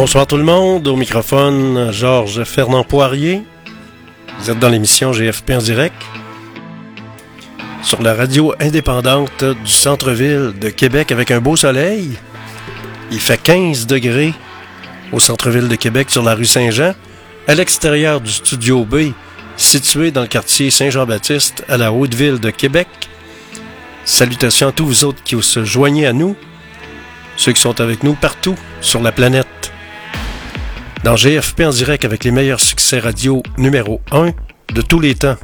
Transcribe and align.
Bonsoir 0.00 0.28
tout 0.28 0.36
le 0.36 0.44
monde, 0.44 0.86
au 0.86 0.94
microphone 0.94 1.90
Georges 1.90 2.44
Fernand 2.44 2.84
Poirier. 2.84 3.42
Vous 4.38 4.48
êtes 4.48 4.60
dans 4.60 4.68
l'émission 4.68 5.10
GFP 5.10 5.50
en 5.50 5.58
direct 5.58 6.00
sur 7.82 8.00
la 8.00 8.14
radio 8.14 8.54
indépendante 8.60 9.42
du 9.42 9.72
centre-ville 9.72 10.54
de 10.56 10.68
Québec 10.68 11.10
avec 11.10 11.32
un 11.32 11.40
beau 11.40 11.56
soleil. 11.56 12.10
Il 13.10 13.18
fait 13.18 13.42
15 13.42 13.88
degrés 13.88 14.34
au 15.10 15.18
centre-ville 15.18 15.66
de 15.66 15.74
Québec 15.74 16.10
sur 16.10 16.22
la 16.22 16.36
rue 16.36 16.44
Saint-Jean, 16.44 16.94
à 17.48 17.54
l'extérieur 17.56 18.20
du 18.20 18.30
studio 18.30 18.84
B, 18.84 19.10
situé 19.56 20.12
dans 20.12 20.22
le 20.22 20.28
quartier 20.28 20.70
Saint-Jean-Baptiste 20.70 21.64
à 21.68 21.76
la 21.76 21.92
Haute-Ville 21.92 22.38
de 22.38 22.50
Québec. 22.50 22.86
Salutations 24.04 24.68
à 24.68 24.72
tous 24.72 24.86
vous 24.86 25.04
autres 25.04 25.24
qui 25.24 25.34
se 25.42 25.64
joignez 25.64 26.06
à 26.06 26.12
nous, 26.12 26.36
ceux 27.36 27.50
qui 27.50 27.60
sont 27.60 27.80
avec 27.80 28.04
nous 28.04 28.14
partout 28.14 28.54
sur 28.80 29.02
la 29.02 29.10
planète. 29.10 29.72
Dans 31.04 31.14
GFP 31.14 31.60
en 31.60 31.70
direct 31.70 32.04
avec 32.04 32.24
les 32.24 32.30
meilleurs 32.30 32.60
succès 32.60 32.98
radio 32.98 33.42
numéro 33.56 34.00
1 34.10 34.32
de 34.74 34.82
tous 34.82 35.00
les 35.00 35.14
temps. 35.14 35.36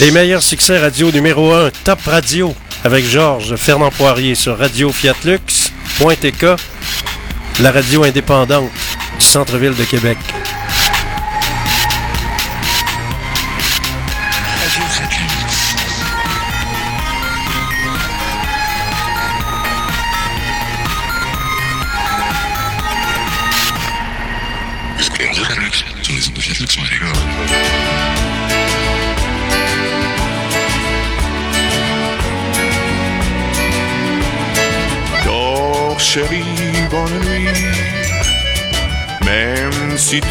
Les 0.00 0.10
meilleurs 0.10 0.42
succès 0.42 0.78
radio 0.78 1.12
numéro 1.12 1.52
1, 1.52 1.68
Top 1.84 2.00
Radio, 2.06 2.54
avec 2.84 3.04
Georges 3.04 3.54
Fernand 3.56 3.90
Poirier 3.90 4.34
sur 4.34 4.56
Radio 4.56 4.90
Fiatlux.tk, 4.90 6.46
la 7.60 7.70
radio 7.70 8.04
indépendante 8.04 8.70
du 9.18 9.26
centre-ville 9.26 9.74
de 9.74 9.84
Québec. 9.84 10.16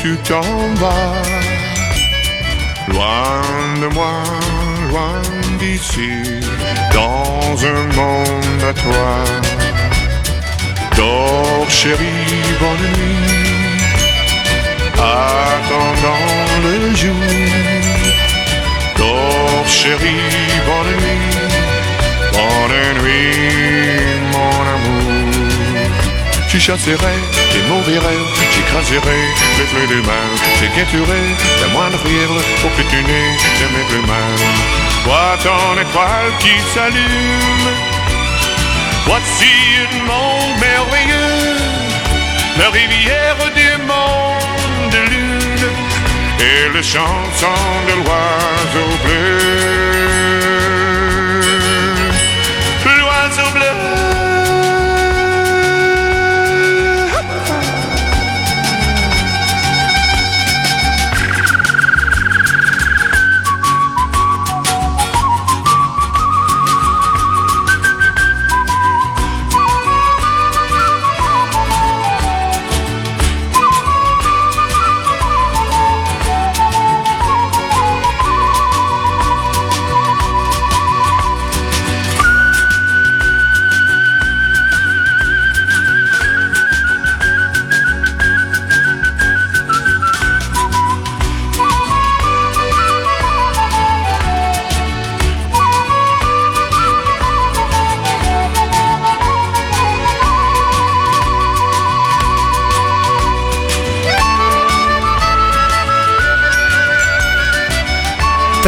Tu 0.01 0.15
t'en 0.17 0.41
vas, 0.75 1.21
loin 2.87 3.41
de 3.81 3.87
moi, 3.93 4.23
loin 4.89 5.21
d'ici, 5.59 6.11
dans 6.93 7.65
un 7.65 7.83
monde 7.97 8.63
à 8.69 8.73
toi. 8.73 9.11
Dors, 10.95 11.69
chérie, 11.69 12.05
bonne 12.61 12.87
nuit, 12.97 13.83
attendant 14.95 16.29
le 16.63 16.95
jour. 16.95 17.13
Dors, 18.97 19.67
chérie, 19.67 20.31
bonne 20.65 20.95
nuit, 21.03 21.37
bonne 22.31 23.03
nuit. 23.03 23.88
Tu 26.49 26.59
chasserais 26.59 27.21
tes 27.51 27.61
mauvais 27.69 27.99
rêves, 27.99 28.31
j'écraserais 28.53 29.23
les 29.59 29.65
fleurs 29.65 29.87
des 29.87 30.01
mains, 30.07 30.33
j'équêterais 30.59 31.29
la 31.61 31.67
moindre 31.67 31.99
pour 32.61 32.75
que 32.75 32.81
tu 32.89 32.95
n'aies 33.03 33.37
jamais 33.59 33.85
plus 33.87 34.01
mal. 34.07 34.35
Vois 35.05 35.37
ton 35.43 35.79
étoile 35.79 36.31
qui 36.39 36.59
s'allume, 36.73 37.69
voici 39.05 39.51
une 39.83 40.03
monde 40.05 40.57
merveilleux, 40.59 41.57
la 42.57 42.69
rivière 42.71 43.37
du 43.55 43.71
monde 43.83 44.91
de 44.91 45.01
lune 45.11 45.69
et 46.39 46.73
le 46.73 46.81
chanson 46.81 47.59
de 47.87 47.93
l'oiseau 48.03 48.89
bleu. 49.05 50.58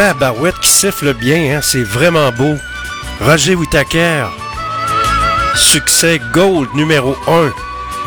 Tabarouette 0.02 0.60
qui 0.60 0.68
siffle 0.68 1.14
bien, 1.14 1.58
hein? 1.58 1.60
c'est 1.62 1.84
vraiment 1.84 2.32
beau. 2.32 2.56
Roger 3.20 3.54
Whittaker. 3.54 4.26
Succès 5.54 6.20
Gold 6.34 6.74
numéro 6.74 7.16
1, 7.28 7.52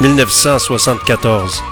1974. 0.00 1.62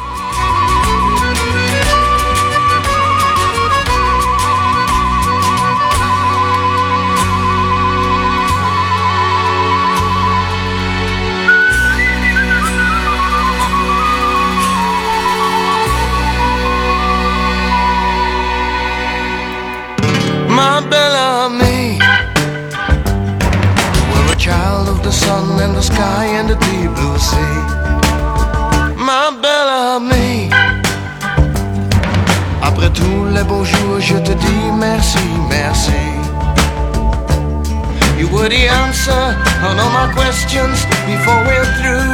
The 38.42 38.66
answer 38.66 39.24
on 39.62 39.78
all 39.78 39.92
my 39.94 40.12
questions 40.12 40.84
before 41.06 41.40
we're 41.46 41.70
through. 41.78 42.10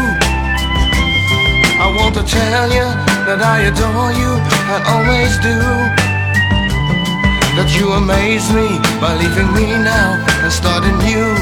I 1.80 1.88
want 1.96 2.14
to 2.16 2.22
tell 2.22 2.68
you 2.68 2.84
that 3.24 3.40
I 3.40 3.72
adore 3.72 4.12
you 4.12 4.36
and 4.68 4.82
always 4.92 5.32
do 5.40 5.56
that 7.56 7.72
you 7.74 7.90
amaze 7.96 8.44
me 8.52 8.76
by 9.00 9.16
leaving 9.16 9.50
me 9.56 9.72
now 9.82 10.20
and 10.44 10.52
starting 10.52 11.00
new. 11.00 11.32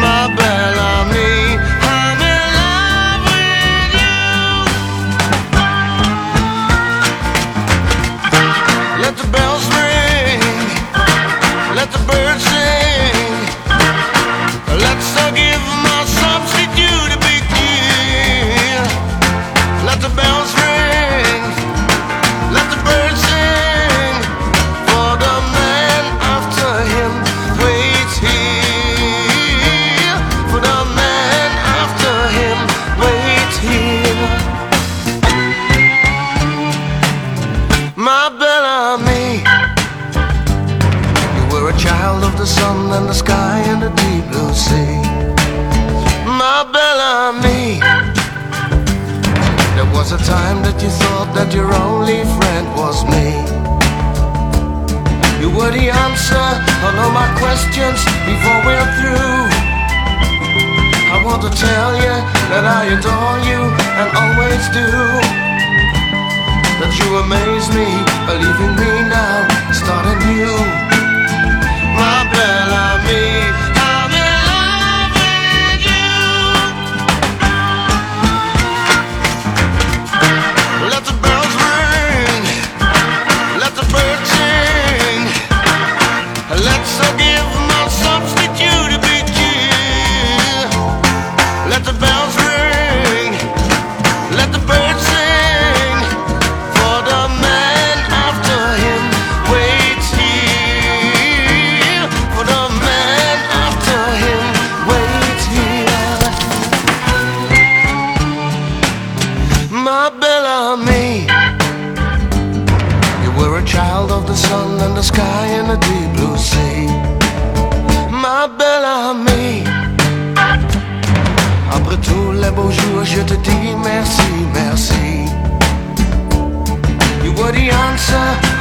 My 0.00 0.32
Bellamy, 0.32 1.51
questions 57.62 58.04
before 58.26 58.58
we're 58.66 58.90
through. 58.98 59.46
I 61.14 61.22
want 61.24 61.42
to 61.42 61.50
tell 61.50 61.94
you 61.94 62.14
that 62.50 62.64
I 62.66 62.82
adore 62.94 63.38
you 63.46 63.60
and 64.00 64.08
always 64.18 64.62
do. 64.74 64.88
That 66.80 66.92
you 66.98 67.08
amaze 67.22 67.68
me, 67.70 67.86
believing 68.26 68.74
me 68.74 68.92
now, 69.08 69.46
starting 69.72 70.18
new. 70.26 70.91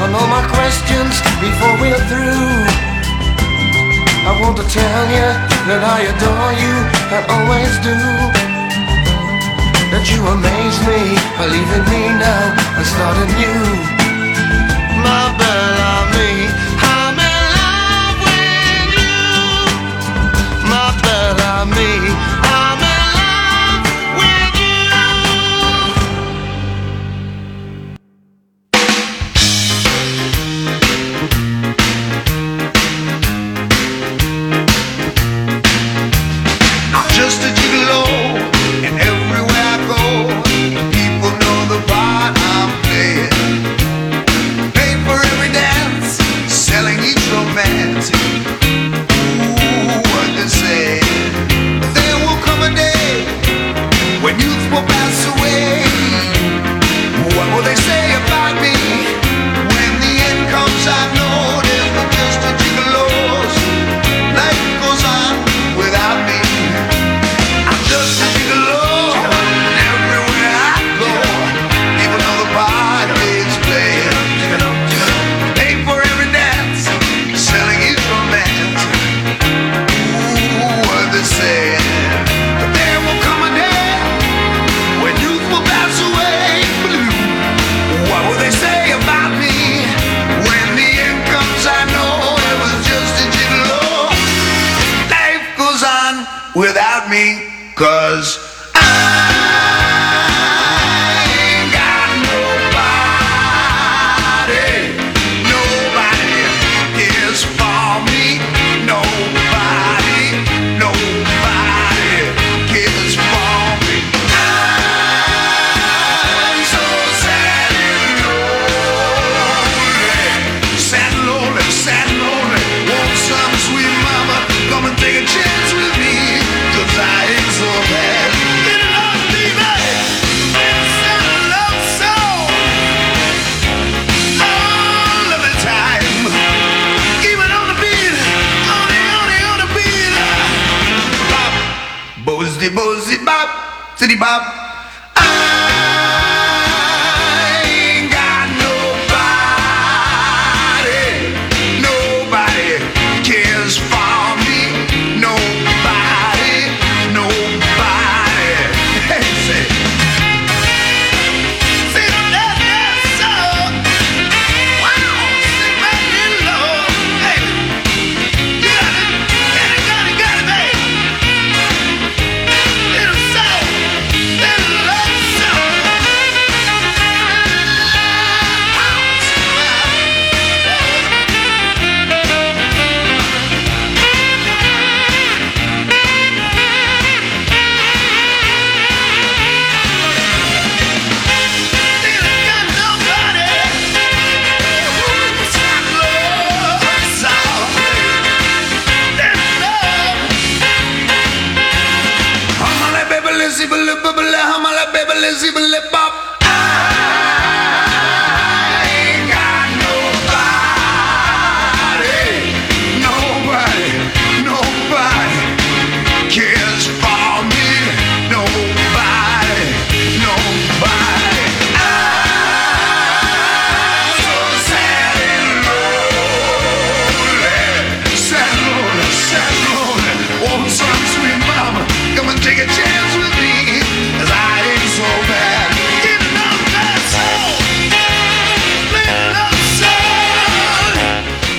On 0.01 0.15
all 0.15 0.27
my 0.27 0.41
questions 0.49 1.13
before 1.37 1.73
we're 1.77 2.03
through. 2.09 2.65
I 4.25 4.33
want 4.41 4.57
to 4.57 4.65
tell 4.65 5.05
you 5.13 5.27
that 5.69 5.81
I 5.85 5.99
adore 6.09 6.53
you 6.57 6.75
and 7.13 7.23
always 7.29 7.73
do. 7.85 7.97
That 9.93 10.05
you 10.09 10.19
amaze 10.25 10.77
me, 10.89 11.01
believe 11.37 11.69
in 11.77 11.83
me 11.93 12.03
now 12.17 12.45
and 12.77 12.85
start 12.85 13.17
anew. 13.25 13.61
My 15.05 15.29
belle 15.37 15.80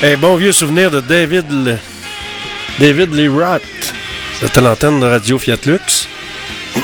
Un 0.03 0.17
bon 0.17 0.37
vieux 0.37 0.53
souvenir 0.53 0.91
de 0.91 1.01
David, 1.01 1.45
Le- 1.51 1.79
David 2.81 3.15
Lee 3.15 3.29
Roth. 3.29 3.63
C'était 4.41 4.61
l'antenne 4.61 5.01
de 5.01 5.07
Radio 5.07 5.39
Fiat 5.39 5.59
Lux. 5.67 6.09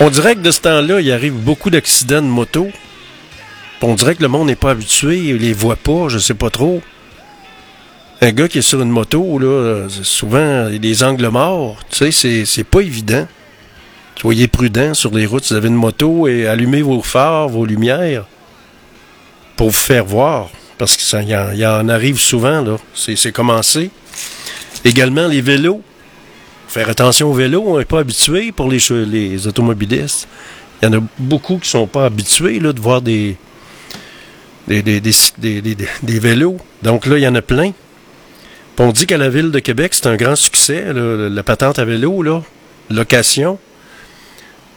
On 0.00 0.10
dirait 0.10 0.34
que 0.34 0.40
de 0.40 0.50
ce 0.50 0.60
temps-là, 0.60 1.00
il 1.00 1.12
arrive 1.12 1.34
beaucoup 1.34 1.70
d'accidents 1.70 2.20
de 2.22 2.26
moto. 2.26 2.68
On 3.82 3.94
dirait 3.94 4.16
que 4.16 4.22
le 4.22 4.28
monde 4.28 4.48
n'est 4.48 4.56
pas 4.56 4.70
habitué, 4.72 5.18
il 5.18 5.36
les 5.36 5.52
voit 5.52 5.76
pas, 5.76 6.08
je 6.08 6.18
sais 6.18 6.34
pas 6.34 6.50
trop. 6.50 6.82
Un 8.20 8.32
gars 8.32 8.48
qui 8.48 8.58
est 8.58 8.62
sur 8.62 8.80
une 8.80 8.90
moto, 8.90 9.38
là, 9.38 9.86
souvent, 9.88 10.66
il 10.68 10.72
y 10.72 10.76
a 10.76 10.78
des 10.78 11.04
angles 11.04 11.28
morts. 11.28 11.76
Tu 11.90 12.10
sais, 12.10 12.44
c'est- 12.44 12.64
pas 12.64 12.80
évident. 12.80 13.28
Soyez 14.20 14.48
prudents 14.48 14.94
sur 14.94 15.14
les 15.14 15.26
routes 15.26 15.44
si 15.44 15.52
vous 15.52 15.58
avez 15.58 15.68
une 15.68 15.74
moto 15.74 16.26
et 16.26 16.46
allumez 16.48 16.80
vos 16.82 17.02
phares, 17.02 17.48
vos 17.48 17.66
lumières 17.66 18.24
pour 19.56 19.68
vous 19.70 19.76
faire 19.76 20.04
voir. 20.04 20.50
Parce 20.78 20.96
qu'il 20.96 21.28
y, 21.28 21.34
en- 21.36 21.52
y 21.52 21.64
en 21.66 21.88
arrive 21.88 22.18
souvent, 22.18 22.60
là. 22.62 22.76
C'est 22.94 23.32
commencé. 23.32 23.90
Également, 24.84 25.26
les 25.26 25.40
vélos. 25.40 25.82
Faire 26.68 26.88
attention 26.90 27.30
aux 27.30 27.34
vélos, 27.34 27.64
on 27.66 27.78
n'est 27.78 27.84
pas 27.86 28.00
habitué 28.00 28.52
pour 28.52 28.68
les, 28.70 28.78
les 29.06 29.46
automobilistes. 29.46 30.28
Il 30.82 30.86
y 30.86 30.88
en 30.94 30.98
a 30.98 31.02
beaucoup 31.18 31.56
qui 31.58 31.68
sont 31.70 31.86
pas 31.86 32.04
habitués 32.04 32.58
là, 32.60 32.72
de 32.74 32.80
voir 32.80 33.00
des, 33.00 33.36
des- 34.68 34.82
des- 34.82 35.00
des 36.02 36.18
vélos. 36.18 36.58
Donc 36.82 37.06
là, 37.06 37.16
il 37.16 37.22
y 37.22 37.28
en 37.28 37.34
a 37.34 37.40
plein. 37.42 37.70
Puis 37.70 38.84
on 38.84 38.92
dit 38.92 39.06
qu'à 39.06 39.16
la 39.16 39.30
ville 39.30 39.50
de 39.50 39.58
Québec, 39.60 39.94
c'est 39.94 40.06
un 40.06 40.16
grand 40.16 40.36
succès, 40.36 40.92
là, 40.92 41.30
la 41.30 41.42
patente 41.42 41.78
à 41.78 41.84
vélo, 41.86 42.20
là, 42.22 42.42
location. 42.90 43.58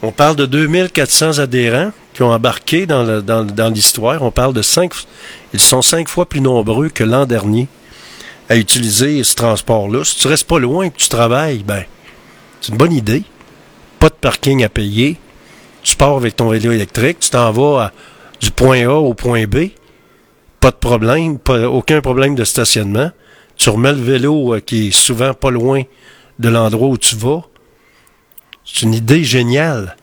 On 0.01 0.11
parle 0.13 0.37
de 0.37 0.45
2400 0.45 1.39
adhérents 1.39 1.91
qui 2.19 2.23
ont 2.23 2.33
embarqué 2.33 2.85
dans, 2.85 3.71
l'histoire. 3.73 4.21
On 4.23 4.29
parle 4.29 4.51
de 4.51 4.61
cinq, 4.61 4.91
ils 5.53 5.61
sont 5.61 5.81
cinq 5.81 6.09
fois 6.09 6.27
plus 6.27 6.41
nombreux 6.41 6.89
que 6.89 7.05
l'an 7.05 7.25
dernier 7.25 7.69
à 8.49 8.57
utiliser 8.57 9.23
ce 9.23 9.35
transport-là. 9.35 10.03
Si 10.03 10.17
tu 10.17 10.27
restes 10.27 10.45
pas 10.45 10.59
loin 10.59 10.83
et 10.83 10.91
que 10.91 10.97
tu 10.97 11.07
travailles, 11.07 11.63
ben, 11.63 11.85
c'est 12.59 12.73
une 12.73 12.77
bonne 12.77 12.91
idée. 12.91 13.23
Pas 13.99 14.09
de 14.09 14.15
parking 14.15 14.65
à 14.65 14.69
payer. 14.69 15.15
Tu 15.81 15.95
pars 15.95 16.17
avec 16.17 16.35
ton 16.35 16.49
vélo 16.49 16.73
électrique, 16.73 17.21
tu 17.21 17.29
t'en 17.29 17.53
vas 17.53 17.93
du 18.41 18.51
point 18.51 18.85
A 18.85 18.95
au 18.95 19.13
point 19.13 19.45
B. 19.45 19.69
Pas 20.59 20.71
de 20.71 20.75
problème, 20.75 21.37
aucun 21.71 22.01
problème 22.01 22.35
de 22.35 22.43
stationnement. 22.43 23.11
Tu 23.55 23.69
remets 23.69 23.93
le 23.93 24.01
vélo 24.01 24.55
euh, 24.55 24.59
qui 24.59 24.89
est 24.89 24.91
souvent 24.91 25.33
pas 25.33 25.51
loin 25.51 25.83
de 26.37 26.49
l'endroit 26.49 26.89
où 26.89 26.97
tu 26.97 27.15
vas. 27.15 27.43
C'est 28.65 28.81
une 28.81 28.93
idée 28.93 29.23
géniale. 29.23 29.95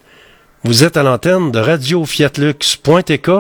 Vous 0.67 0.83
êtes 0.83 0.97
à 0.97 1.05
l'antenne 1.05 1.53
de 1.53 1.61
Radio 1.61 2.05
Fiat 2.05 2.33
Lux. 2.39 2.77
.tk. 2.83 3.31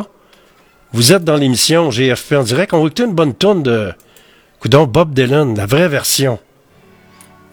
Vous 0.92 1.12
êtes 1.12 1.24
dans 1.24 1.34
l'émission 1.34 1.90
GFP 1.90 2.34
en 2.34 2.44
direct. 2.44 2.72
On 2.72 2.78
va 2.78 2.86
écouter 2.86 3.02
une 3.02 3.14
bonne 3.14 3.34
tonne 3.34 3.64
de 3.64 3.92
coudon 4.60 4.86
Bob 4.86 5.12
Dylan, 5.12 5.56
la 5.56 5.66
vraie 5.66 5.88
version. 5.88 6.38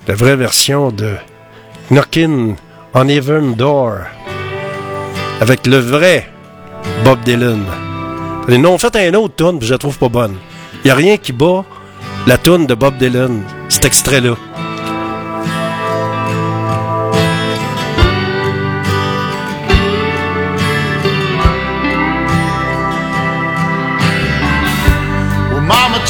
La 0.08 0.14
vraie 0.14 0.36
version 0.36 0.92
de 0.92 1.16
Knockin' 1.90 2.56
on 2.94 3.08
Heaven 3.08 3.56
Door. 3.56 3.94
Avec 5.42 5.66
le 5.66 5.80
vrai 5.80 6.30
Bob 7.04 7.24
Dylan. 7.24 7.66
Et 8.50 8.60
non, 8.60 8.78
faites 8.78 8.96
un 8.98 9.16
autre 9.16 9.36
tune, 9.36 9.58
puis 9.58 9.68
je 9.68 9.74
la 9.74 9.80
trouve 9.80 9.98
pas 9.98 10.10
bonne. 10.10 10.36
Il 10.86 10.92
a 10.92 10.96
rien 10.96 11.18
qui 11.18 11.34
bat 11.34 11.66
la 12.28 12.38
tune 12.38 12.68
de 12.68 12.76
Bob 12.76 13.00
Dylan, 13.00 13.42
cet 13.70 13.86
extrait-là. 13.86 14.36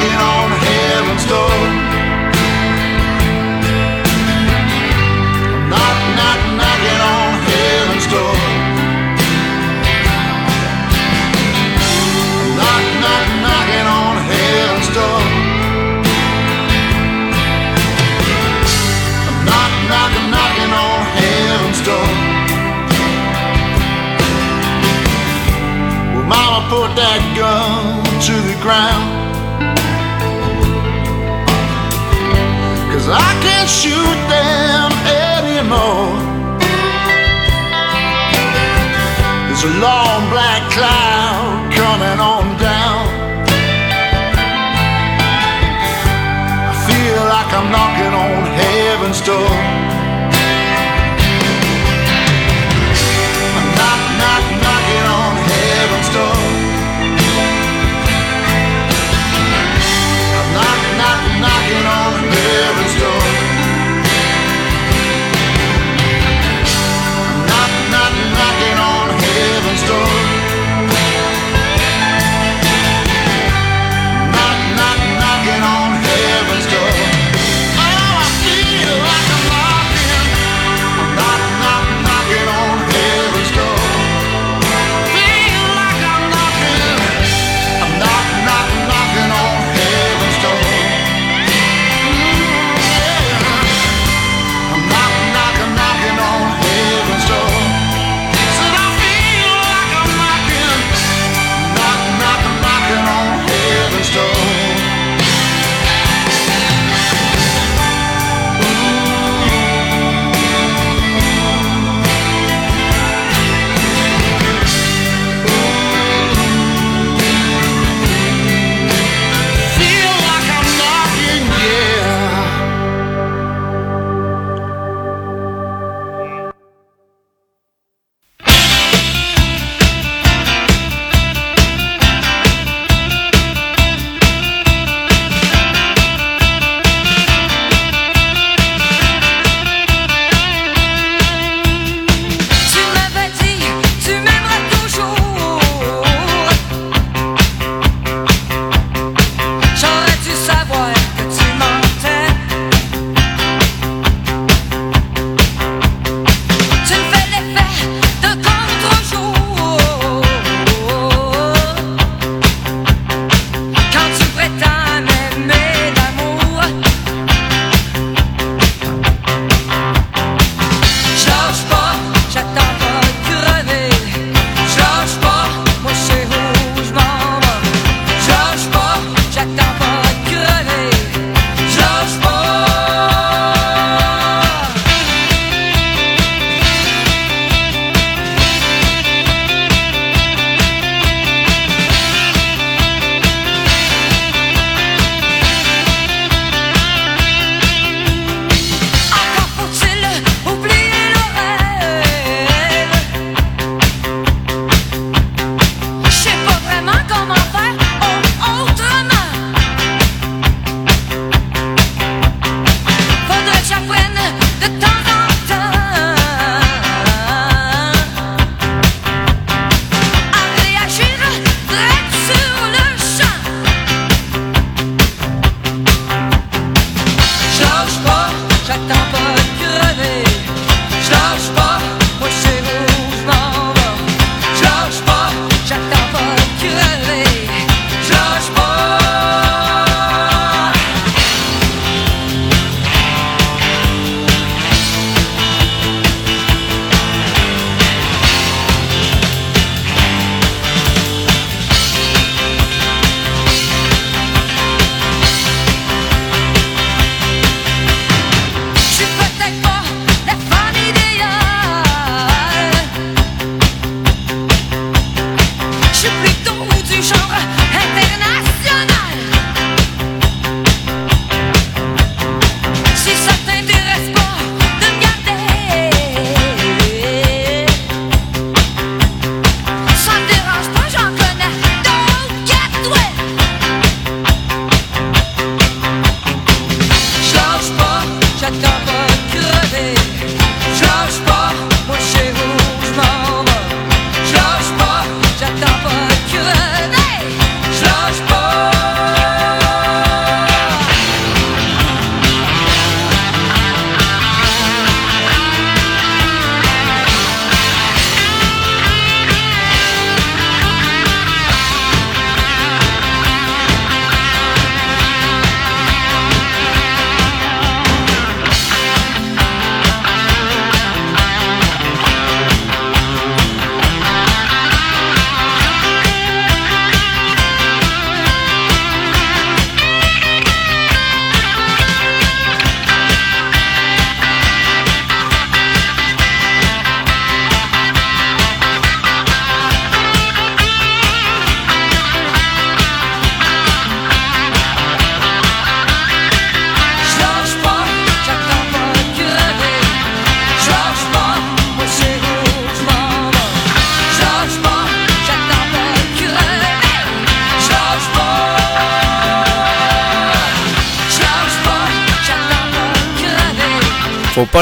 knocking 0.00 0.18
on 0.18 0.50
heaven's 0.50 1.24
door. 1.26 1.56
Knock, 5.68 5.98
knock, 6.16 6.40
knocking 6.56 7.00
on 7.04 7.30
heaven's 7.48 8.06
door. 8.08 8.36
Knock, 12.56 12.84
knock, 13.02 13.26
knocking 13.44 13.86
on 14.00 14.16
heaven's 14.30 14.88
door. 14.96 15.20
Knock, 19.44 19.72
knock, 19.90 20.12
knocking 20.32 20.72
on 20.72 21.00
heaven's 21.18 21.80
door. 21.84 22.10
Well, 26.14 26.24
Mama 26.24 26.68
put 26.70 26.96
that 26.96 27.20
gun 27.36 28.02
to 28.22 28.34
the 28.48 28.62
ground. 28.62 29.29
Cause 33.00 33.08
I 33.08 33.32
can't 33.40 33.70
shoot 33.70 34.20
them 34.28 34.92
anymore. 35.08 36.20
There's 39.48 39.64
a 39.64 39.74
long 39.80 40.28
black 40.28 40.70
cloud 40.70 41.72
coming 41.72 42.20
on 42.20 42.58
down. 42.60 43.08
I 46.68 46.76
feel 46.84 47.20
like 47.24 47.50
I'm 47.56 47.72
knocking 47.72 48.12
on 48.12 48.44
heaven's 48.60 49.22
door. 49.22 49.89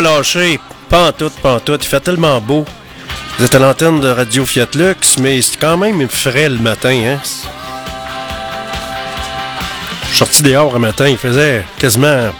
Pas 0.02 0.22
pas 0.88 1.54
en 1.54 1.60
tout. 1.60 1.72
Il 1.80 1.86
fait 1.86 2.00
tellement 2.00 2.40
beau. 2.40 2.64
Vous 3.38 3.44
êtes 3.44 3.54
à 3.54 3.58
l'antenne 3.58 4.00
de 4.00 4.08
Radio 4.08 4.44
Fiat 4.44 4.68
Lux, 4.74 5.18
mais 5.18 5.40
c'est 5.42 5.58
quand 5.58 5.76
même 5.76 6.08
frais 6.08 6.48
le 6.48 6.58
matin, 6.58 6.96
hein? 7.04 7.20
Je 10.02 10.08
suis 10.08 10.18
sorti 10.18 10.42
dehors 10.42 10.74
un 10.74 10.78
matin, 10.78 11.06
il 11.08 11.18
faisait 11.18 11.64
quasiment 11.78 12.30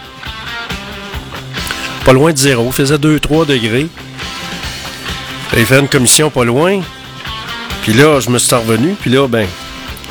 pas 2.05 2.13
loin 2.13 2.31
de 2.31 2.37
zéro. 2.37 2.65
Il 2.67 2.73
faisait 2.73 2.97
2-3 2.97 3.45
degrés. 3.45 3.87
Il 5.55 5.65
fait 5.65 5.79
une 5.79 5.87
commission 5.87 6.29
pas 6.29 6.45
loin. 6.45 6.81
Puis 7.83 7.93
là, 7.93 8.19
je 8.19 8.29
me 8.29 8.37
suis 8.37 8.55
revenu. 8.55 8.95
Puis 8.99 9.09
là, 9.09 9.27
ben, 9.27 9.47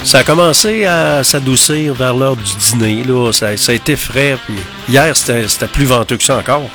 ça 0.04 0.18
a 0.18 0.24
commencé 0.24 0.84
à 0.84 1.24
s'adoucir 1.24 1.94
vers 1.94 2.14
l'heure 2.14 2.37
du 2.37 2.54
dîner. 2.61 3.04
Là. 3.04 3.32
Ça, 3.32 3.56
ça 3.56 3.72
a 3.72 3.74
été 3.74 3.96
frais. 3.96 4.38
Puis 4.46 4.56
hier, 4.88 5.16
c'était 5.16 5.66
plus 5.66 5.87
venteux 5.87 6.16
que 6.16 6.24
ça 6.24 6.37
encore. 6.37 6.68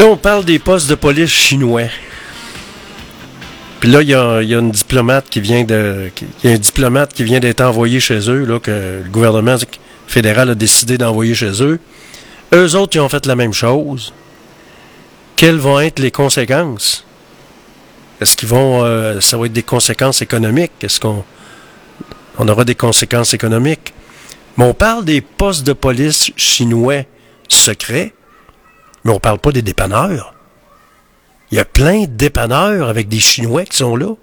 Là, 0.00 0.06
on 0.06 0.16
parle 0.16 0.46
des 0.46 0.58
postes 0.58 0.88
de 0.88 0.94
police 0.94 1.28
chinois. 1.28 1.90
Puis 3.80 3.90
là, 3.90 4.00
il 4.00 4.08
y, 4.08 4.14
a, 4.14 4.40
une 4.40 4.70
diplomate 4.70 5.28
qui 5.28 5.42
vient 5.42 5.62
de. 5.62 6.10
Il 6.42 6.48
y 6.48 6.52
a 6.54 6.56
un 6.56 6.58
diplomate 6.58 7.12
qui 7.12 7.22
vient 7.22 7.38
d'être 7.38 7.60
envoyé 7.60 8.00
chez 8.00 8.30
eux, 8.30 8.46
là, 8.46 8.58
que 8.58 9.02
le 9.04 9.10
gouvernement 9.10 9.56
fédéral 10.06 10.48
a 10.48 10.54
décidé 10.54 10.96
d'envoyer 10.96 11.34
chez 11.34 11.62
eux. 11.62 11.78
Eux 12.54 12.76
autres, 12.76 12.96
ils 12.96 13.00
ont 13.00 13.10
fait 13.10 13.26
la 13.26 13.36
même 13.36 13.52
chose. 13.52 14.14
Quelles 15.36 15.58
vont 15.58 15.78
être 15.78 15.98
les 15.98 16.10
conséquences? 16.10 17.04
Est-ce 18.22 18.38
qu'ils 18.38 18.48
vont. 18.48 18.82
Euh, 18.82 19.20
ça 19.20 19.36
va 19.36 19.44
être 19.44 19.52
des 19.52 19.62
conséquences 19.62 20.22
économiques? 20.22 20.72
Est-ce 20.80 20.98
qu'on 20.98 21.24
on 22.38 22.48
aura 22.48 22.64
des 22.64 22.74
conséquences 22.74 23.34
économiques? 23.34 23.92
Mais 24.56 24.64
on 24.64 24.72
parle 24.72 25.04
des 25.04 25.20
postes 25.20 25.66
de 25.66 25.74
police 25.74 26.32
chinois 26.36 27.02
secrets, 27.48 28.14
mais 29.04 29.12
on 29.12 29.20
parle 29.20 29.38
pas 29.38 29.52
des 29.52 29.62
dépanneurs. 29.62 30.34
Il 31.50 31.56
y 31.56 31.60
a 31.60 31.64
plein 31.64 32.02
de 32.02 32.06
dépanneurs 32.06 32.88
avec 32.88 33.08
des 33.08 33.18
Chinois 33.18 33.64
qui 33.64 33.76
sont 33.76 33.96
là. 33.96 34.14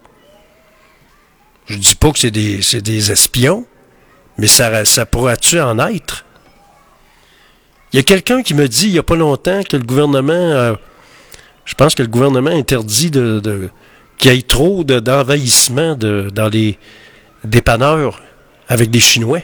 Je 1.66 1.78
dis 1.78 1.96
pas 1.96 2.12
que 2.12 2.20
c'est 2.20 2.32
des, 2.32 3.12
espions, 3.12 3.66
mais 4.38 4.48
ça, 4.48 4.86
ça 4.86 5.06
pourrait-tu 5.06 5.60
en 5.60 5.78
être? 5.80 6.26
Il 7.92 7.98
y 7.98 8.00
a 8.00 8.04
quelqu'un 8.04 8.42
qui 8.42 8.54
me 8.54 8.68
dit 8.68 8.88
il 8.88 8.94
n'y 8.94 9.00
a 9.00 9.04
pas 9.04 9.16
longtemps 9.16 9.62
que 9.64 9.76
le 9.76 9.84
gouvernement, 9.84 10.34
euh, 10.34 10.76
je 11.66 11.74
pense 11.74 11.96
que 11.96 12.04
le 12.04 12.10
gouvernement 12.10 12.52
interdit 12.52 13.12
de, 13.12 13.70
qu'il 14.18 14.34
y 14.34 14.38
ait 14.38 14.42
trop 14.42 14.84
de, 14.84 15.00
d'envahissement 15.00 15.96
de, 15.96 16.30
dans 16.34 16.48
les 16.48 16.78
dépanneurs 17.44 18.22
avec 18.70 18.90
des 18.90 19.00
Chinois. 19.00 19.42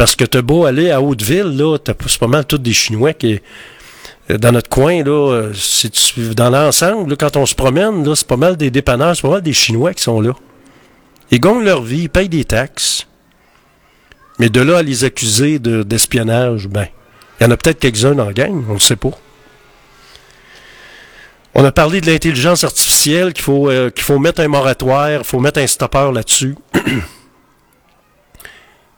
Parce 0.00 0.16
que 0.16 0.24
t'as 0.24 0.40
beau 0.40 0.64
aller 0.64 0.90
à 0.90 1.02
Hauteville, 1.02 1.58
là, 1.58 1.76
t'as 1.76 1.92
pas 1.92 2.26
mal 2.26 2.46
tous 2.46 2.56
des 2.56 2.72
Chinois 2.72 3.12
qui 3.12 3.38
dans 4.30 4.50
notre 4.50 4.70
coin, 4.70 5.04
là, 5.04 5.50
c'est, 5.52 6.18
dans 6.34 6.48
l'ensemble, 6.48 7.18
quand 7.18 7.36
on 7.36 7.44
se 7.44 7.54
promène, 7.54 8.02
là, 8.08 8.16
c'est 8.16 8.26
pas 8.26 8.38
mal 8.38 8.56
des 8.56 8.70
dépanneurs, 8.70 9.14
c'est 9.14 9.20
pas 9.20 9.28
mal 9.28 9.42
des 9.42 9.52
Chinois 9.52 9.92
qui 9.92 10.02
sont 10.02 10.22
là. 10.22 10.32
Ils 11.30 11.38
gagnent 11.38 11.64
leur 11.64 11.82
vie, 11.82 12.04
ils 12.04 12.08
payent 12.08 12.30
des 12.30 12.46
taxes. 12.46 13.08
Mais 14.38 14.48
de 14.48 14.62
là 14.62 14.78
à 14.78 14.82
les 14.82 15.04
accuser 15.04 15.58
de, 15.58 15.82
d'espionnage, 15.82 16.66
ben, 16.66 16.86
il 17.38 17.44
y 17.44 17.46
en 17.46 17.50
a 17.50 17.58
peut-être 17.58 17.78
quelques-uns 17.78 18.14
la 18.14 18.32
gang, 18.32 18.64
on 18.70 18.74
ne 18.74 18.78
sait 18.78 18.96
pas. 18.96 19.10
On 21.54 21.62
a 21.62 21.72
parlé 21.72 22.00
de 22.00 22.06
l'intelligence 22.06 22.64
artificielle, 22.64 23.34
qu'il 23.34 23.44
faut, 23.44 23.68
euh, 23.68 23.90
qu'il 23.90 24.04
faut 24.04 24.18
mettre 24.18 24.40
un 24.40 24.48
moratoire, 24.48 25.10
il 25.10 25.24
faut 25.24 25.40
mettre 25.40 25.60
un 25.60 25.66
stopper 25.66 26.10
là-dessus. 26.14 26.56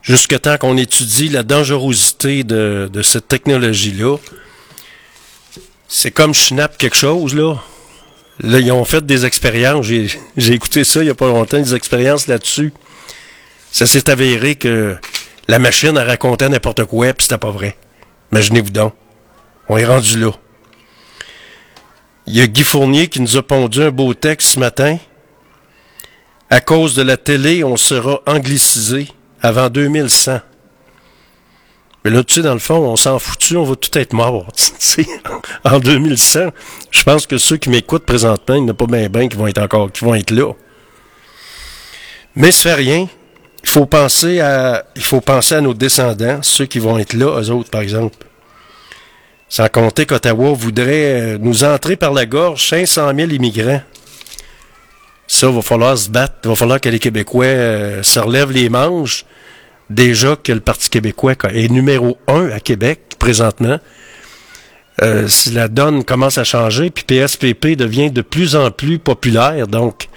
Jusque 0.02 0.40
temps 0.40 0.58
qu'on 0.58 0.76
étudie 0.76 1.28
la 1.28 1.44
dangerosité 1.44 2.42
de, 2.42 2.90
de 2.92 3.02
cette 3.02 3.28
technologie-là. 3.28 4.16
C'est 5.86 6.10
comme 6.10 6.34
Schnapp 6.34 6.76
quelque 6.76 6.96
chose, 6.96 7.34
là. 7.34 7.54
Là, 8.40 8.58
ils 8.58 8.72
ont 8.72 8.84
fait 8.84 9.06
des 9.06 9.24
expériences. 9.24 9.86
J'ai, 9.86 10.08
écouté 10.52 10.82
ça 10.82 11.00
il 11.00 11.04
n'y 11.04 11.10
a 11.10 11.14
pas 11.14 11.28
longtemps, 11.28 11.58
des 11.58 11.74
expériences 11.74 12.26
là-dessus. 12.26 12.72
Ça 13.70 13.86
s'est 13.86 14.10
avéré 14.10 14.56
que 14.56 14.96
la 15.46 15.58
machine 15.60 15.96
a 15.96 16.04
raconté 16.04 16.48
n'importe 16.48 16.84
quoi, 16.84 17.12
puis 17.14 17.26
c'était 17.26 17.38
pas 17.38 17.50
vrai. 17.50 17.76
Imaginez-vous 18.32 18.70
donc. 18.70 18.94
On 19.68 19.76
est 19.76 19.86
rendu 19.86 20.18
là. 20.18 20.32
Il 22.26 22.36
y 22.36 22.40
a 22.40 22.46
Guy 22.46 22.64
Fournier 22.64 23.08
qui 23.08 23.20
nous 23.20 23.36
a 23.36 23.42
pondu 23.42 23.82
un 23.82 23.90
beau 23.90 24.14
texte 24.14 24.48
ce 24.48 24.58
matin. 24.58 24.98
À 26.50 26.60
cause 26.60 26.94
de 26.96 27.02
la 27.02 27.16
télé, 27.16 27.62
on 27.62 27.76
sera 27.76 28.20
anglicisé 28.26 29.08
avant 29.42 29.68
2100. 29.68 30.40
Mais 32.04 32.10
là, 32.10 32.24
tu 32.24 32.34
sais, 32.34 32.42
dans 32.42 32.54
le 32.54 32.58
fond, 32.58 32.76
on 32.76 32.96
s'en 32.96 33.18
foutu, 33.18 33.56
on 33.56 33.64
va 33.64 33.76
tout 33.76 33.96
être 33.96 34.12
mort. 34.12 34.48
en 35.64 35.78
2100, 35.78 36.50
je 36.90 37.02
pense 37.04 37.26
que 37.26 37.38
ceux 37.38 37.56
qui 37.56 37.70
m'écoutent 37.70 38.06
présentement, 38.06 38.56
il 38.56 38.64
n'y 38.64 38.70
en 38.70 38.72
a 38.72 38.76
pas 38.76 38.86
bien 38.86 39.08
ben 39.08 39.28
qui 39.28 39.36
vont 39.36 39.46
être 39.46 39.62
encore, 39.62 39.92
qui 39.92 40.04
vont 40.04 40.14
être 40.14 40.30
là. 40.30 40.52
Mais 42.34 42.50
ça 42.50 42.70
fait 42.70 42.74
rien 42.74 43.08
il 43.62 43.68
faut 43.68 43.86
penser 43.86 44.40
à, 44.40 44.84
il 44.96 45.02
faut 45.02 45.20
penser 45.20 45.54
à 45.54 45.60
nos 45.60 45.74
descendants, 45.74 46.40
ceux 46.42 46.66
qui 46.66 46.78
vont 46.78 46.98
être 46.98 47.12
là, 47.12 47.40
eux 47.40 47.50
autres, 47.50 47.70
par 47.70 47.80
exemple. 47.80 48.26
Sans 49.48 49.68
compter 49.68 50.06
qu'Ottawa 50.06 50.52
voudrait 50.52 51.34
euh, 51.34 51.38
nous 51.38 51.64
entrer 51.64 51.96
par 51.96 52.12
la 52.12 52.26
gorge 52.26 52.68
500 52.68 53.12
000 53.14 53.30
immigrants. 53.30 53.82
Ça, 55.32 55.48
va 55.48 55.62
falloir 55.62 55.96
se 55.96 56.10
battre. 56.10 56.34
Il 56.44 56.50
va 56.50 56.56
falloir 56.56 56.78
que 56.78 56.90
les 56.90 56.98
Québécois 56.98 57.46
euh, 57.46 58.02
se 58.02 58.20
relèvent 58.20 58.52
les 58.52 58.68
manches. 58.68 59.24
Déjà 59.88 60.36
que 60.36 60.52
le 60.52 60.60
Parti 60.60 60.90
québécois 60.90 61.32
est 61.54 61.70
numéro 61.70 62.18
un 62.28 62.50
à 62.50 62.60
Québec, 62.60 63.00
présentement. 63.18 63.80
Euh, 65.00 65.26
si 65.28 65.50
la 65.52 65.68
donne 65.68 66.04
commence 66.04 66.36
à 66.36 66.44
changer, 66.44 66.90
puis 66.90 67.04
PSPP 67.04 67.76
devient 67.76 68.10
de 68.10 68.20
plus 68.20 68.54
en 68.56 68.70
plus 68.70 68.98
populaire, 68.98 69.66
donc 69.68 70.08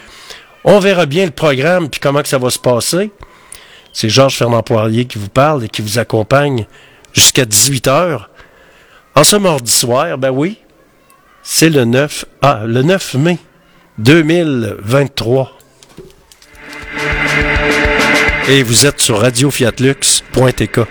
on 0.65 0.79
verra 0.79 1.05
bien 1.05 1.23
le 1.23 1.31
programme, 1.31 1.89
puis 1.89 2.01
comment 2.01 2.21
que 2.21 2.27
ça 2.27 2.37
va 2.37 2.49
se 2.49 2.59
passer. 2.59 3.09
C'est 3.93 4.09
Georges 4.09 4.35
Fernand 4.35 4.63
Poirier 4.63 5.05
qui 5.05 5.17
vous 5.17 5.29
parle 5.29 5.63
et 5.63 5.69
qui 5.69 5.81
vous 5.81 5.97
accompagne 5.97 6.67
jusqu'à 7.13 7.45
18 7.45 7.87
heures. 7.87 8.29
En 9.15 9.23
ce 9.23 9.37
mardi 9.37 9.71
soir, 9.71 10.17
ben 10.17 10.31
oui, 10.31 10.59
c'est 11.41 11.69
le 11.69 11.85
9, 11.85 12.25
ah, 12.41 12.63
le 12.65 12.83
9 12.83 13.13
mai 13.13 13.37
2023. 13.97 15.57
Et 18.49 18.61
vous 18.63 18.85
êtes 18.85 18.99
sur 18.99 19.19
radiofiatlux.tk. 19.19 20.81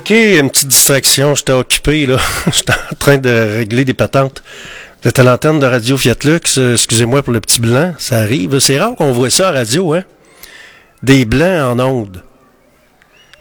OK, 0.00 0.10
une 0.12 0.48
petite 0.48 0.68
distraction. 0.68 1.34
J'étais 1.34 1.52
occupé, 1.52 2.06
là. 2.06 2.16
J'étais 2.50 2.72
en 2.72 2.94
train 2.98 3.18
de 3.18 3.28
régler 3.28 3.84
des 3.84 3.92
patentes. 3.92 4.42
Vous 5.04 5.10
à 5.14 5.22
l'antenne 5.22 5.60
de 5.60 5.66
Radio 5.66 5.98
Fiat 5.98 6.14
Lux. 6.24 6.56
Euh, 6.56 6.72
Excusez-moi 6.72 7.22
pour 7.22 7.34
le 7.34 7.40
petit 7.42 7.60
blanc. 7.60 7.92
Ça 7.98 8.16
arrive. 8.16 8.58
C'est 8.60 8.80
rare 8.80 8.94
qu'on 8.96 9.12
voit 9.12 9.28
ça 9.28 9.48
à 9.48 9.52
radio, 9.52 9.92
hein? 9.92 10.04
Des 11.02 11.26
blancs 11.26 11.78
en 11.78 11.78
ondes. 11.80 12.22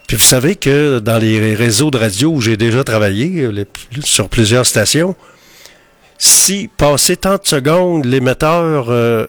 Puis 0.07 0.17
vous 0.17 0.23
savez 0.23 0.57
que 0.57 0.99
dans 0.99 1.17
les 1.17 1.55
réseaux 1.55 1.91
de 1.91 1.97
radio 1.97 2.29
où 2.29 2.41
j'ai 2.41 2.57
déjà 2.57 2.83
travaillé, 2.83 3.43
euh, 3.43 3.63
sur 4.03 4.27
plusieurs 4.27 4.65
stations, 4.65 5.15
si 6.17 6.69
passé 6.75 7.15
tant 7.15 7.35
de 7.35 7.47
secondes, 7.47 8.03
l'émetteur, 8.03 8.87
euh, 8.89 9.27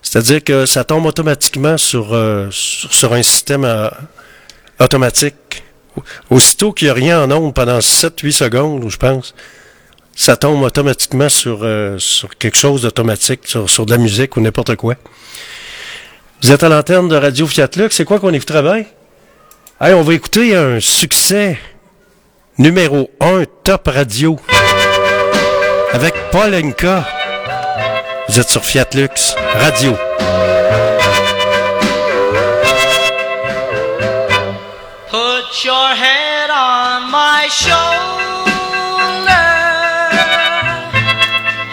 c'est-à-dire 0.00 0.42
que 0.42 0.64
ça 0.64 0.82
tombe 0.82 1.04
automatiquement 1.04 1.76
sur, 1.76 2.18
sur, 2.50 3.12
un 3.12 3.22
système 3.22 3.90
automatique. 4.80 5.64
Aussitôt 6.30 6.72
qu'il 6.72 6.86
n'y 6.86 6.90
a 6.90 6.94
rien 6.94 7.22
en 7.22 7.30
ondes 7.30 7.54
pendant 7.54 7.78
7-8 7.78 8.32
secondes, 8.32 8.88
je 8.88 8.96
pense, 8.96 9.34
ça 10.14 10.36
tombe 10.36 10.62
automatiquement 10.62 11.28
sur, 11.28 11.60
euh, 11.62 11.96
sur 11.98 12.36
quelque 12.36 12.56
chose 12.56 12.82
d'automatique, 12.82 13.40
sur, 13.46 13.86
de 13.86 13.90
la 13.90 13.98
musique 13.98 14.36
ou 14.36 14.40
n'importe 14.40 14.74
quoi. 14.76 14.96
Vous 16.42 16.52
êtes 16.52 16.62
à 16.62 16.68
l'antenne 16.68 17.08
de 17.08 17.16
Radio 17.16 17.46
Fiat 17.46 17.70
Lux. 17.76 17.94
C'est 17.94 18.04
quoi 18.04 18.18
qu'on 18.18 18.32
écouterait 18.32 18.62
bien? 18.62 18.84
Hey, 19.80 19.94
on 19.94 20.02
va 20.02 20.14
écouter 20.14 20.56
un 20.56 20.80
succès 20.80 21.58
numéro 22.58 23.10
1 23.20 23.44
Top 23.62 23.86
Radio 23.86 24.38
avec 25.92 26.14
Paul 26.32 26.54
Enka. 26.54 27.06
Vous 28.28 28.40
êtes 28.40 28.48
sur 28.48 28.64
Fiat 28.64 28.88
Lux 28.94 29.34
Radio. 29.54 29.96
Put 35.58 35.64
your 35.64 35.88
head 35.96 36.50
on 36.50 37.10
my 37.10 37.48
shoulder. 37.50 37.74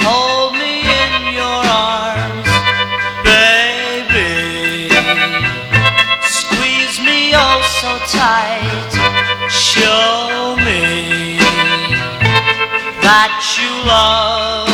Hold 0.01 0.53
me 0.53 0.81
in 1.03 1.35
your 1.35 1.61
arms, 1.69 2.49
baby. 3.29 4.89
Squeeze 6.23 6.99
me 6.99 7.33
oh 7.35 7.61
so 7.79 7.99
tight. 8.17 8.91
Show 9.51 10.55
me 10.65 11.37
that 13.05 13.37
you 13.59 13.69
love 13.87 14.64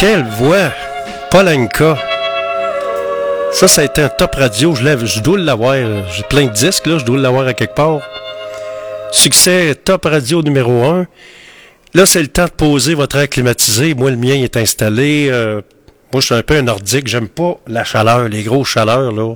Quelle 0.00 0.24
voix! 0.24 0.72
Paul 1.30 1.46
Anka. 1.48 1.98
Ça, 3.52 3.68
ça 3.68 3.82
a 3.82 3.84
été 3.84 4.00
un 4.00 4.08
top 4.08 4.34
radio. 4.34 4.74
Je, 4.74 4.82
lève, 4.82 5.04
je 5.04 5.20
dois 5.20 5.38
l'avoir. 5.38 5.74
J'ai 6.10 6.22
plein 6.22 6.46
de 6.46 6.52
disques, 6.52 6.86
là. 6.86 6.96
Je 6.98 7.04
dois 7.04 7.18
l'avoir 7.18 7.46
à 7.46 7.52
quelque 7.52 7.74
part. 7.74 8.00
Succès 9.12 9.74
top 9.74 10.06
radio 10.06 10.42
numéro 10.42 10.84
1. 10.84 11.06
Là, 11.92 12.06
c'est 12.06 12.22
le 12.22 12.28
temps 12.28 12.46
de 12.46 12.50
poser 12.50 12.94
votre 12.94 13.16
air 13.16 13.28
climatisé. 13.28 13.94
Moi, 13.94 14.10
le 14.10 14.16
mien 14.16 14.34
est 14.34 14.56
installé. 14.56 15.28
euh, 15.30 15.60
moi, 16.12 16.20
je 16.20 16.26
suis 16.26 16.34
un 16.34 16.42
peu 16.42 16.54
un 16.56 16.62
nordique. 16.62 17.06
J'aime 17.06 17.28
pas 17.28 17.58
la 17.66 17.84
chaleur, 17.84 18.28
les 18.28 18.42
grosses 18.42 18.68
chaleurs, 18.68 19.12
là. 19.12 19.34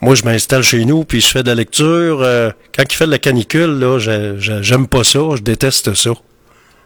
Moi, 0.00 0.14
je 0.14 0.24
m'installe 0.24 0.62
chez 0.62 0.84
nous, 0.84 1.04
puis 1.04 1.20
je 1.20 1.26
fais 1.28 1.42
de 1.42 1.48
la 1.48 1.54
lecture. 1.54 2.20
euh, 2.22 2.50
quand 2.76 2.84
il 2.88 2.94
fait 2.94 3.06
de 3.06 3.10
la 3.10 3.18
canicule, 3.18 3.78
là, 3.80 3.98
j'aime 3.98 4.86
pas 4.86 5.04
ça. 5.04 5.20
Je 5.36 5.42
déteste 5.42 5.94
ça. 5.94 6.10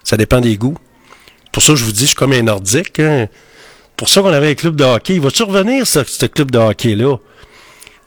Ça 0.05 0.17
dépend 0.17 0.41
des 0.41 0.57
goûts. 0.57 0.77
Pour 1.53 1.63
ça, 1.63 1.75
je 1.75 1.85
vous 1.85 1.93
dis, 1.93 2.03
je 2.03 2.07
suis 2.07 2.17
comme 2.17 2.33
un 2.33 2.43
nordique. 2.43 2.99
hein. 2.99 3.29
Pour 3.97 4.09
ça 4.09 4.23
qu'on 4.23 4.33
avait 4.33 4.51
un 4.51 4.55
club 4.55 4.75
de 4.77 4.85
hockey. 4.85 5.15
Il 5.15 5.21
va-tu 5.21 5.43
revenir, 5.43 5.87
ce, 5.87 6.03
ce 6.05 6.27
club 6.27 6.51
de 6.51 6.59
hockey-là? 6.59 7.17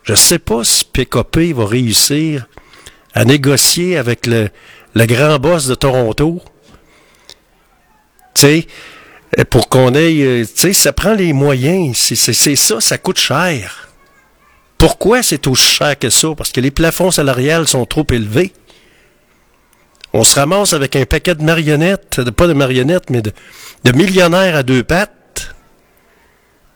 Je 0.03 0.13
sais 0.15 0.39
pas 0.39 0.63
si 0.63 0.85
PKP 0.85 1.53
va 1.55 1.65
réussir 1.65 2.45
à 3.13 3.23
négocier 3.25 3.97
avec 3.97 4.27
le, 4.27 4.49
le 4.93 5.05
grand 5.05 5.37
boss 5.39 5.67
de 5.67 5.75
Toronto. 5.75 6.41
Tu 8.33 8.41
sais, 8.41 8.67
euh, 9.39 9.43
pour 9.49 9.69
qu'on 9.69 9.93
ait... 9.93 10.21
euh, 10.21 10.43
Tu 10.45 10.51
sais, 10.55 10.73
ça 10.73 10.91
prend 10.93 11.13
les 11.13 11.31
moyens. 11.33 11.95
C'est 11.97 12.55
ça, 12.55 12.81
ça 12.81 12.97
coûte 12.97 13.19
cher. 13.19 13.89
Pourquoi 14.77 15.23
c'est 15.23 15.47
aussi 15.47 15.71
cher 15.75 15.97
que 15.97 16.09
ça? 16.09 16.29
Parce 16.35 16.51
que 16.51 16.59
les 16.61 16.71
plafonds 16.71 17.11
salariales 17.11 17.67
sont 17.67 17.85
trop 17.85 18.05
élevés. 18.11 18.51
On 20.17 20.23
se 20.23 20.35
ramasse 20.39 20.71
avec 20.71 20.95
un 20.95 21.03
paquet 21.05 21.35
de 21.35 21.43
marionnettes, 21.43 22.21
pas 22.31 22.47
de 22.47 22.53
marionnettes, 22.53 23.09
mais 23.09 23.21
de, 23.21 23.31
millionnaires 23.91 24.55
à 24.55 24.63
deux 24.63 24.81
pattes. 24.81 25.53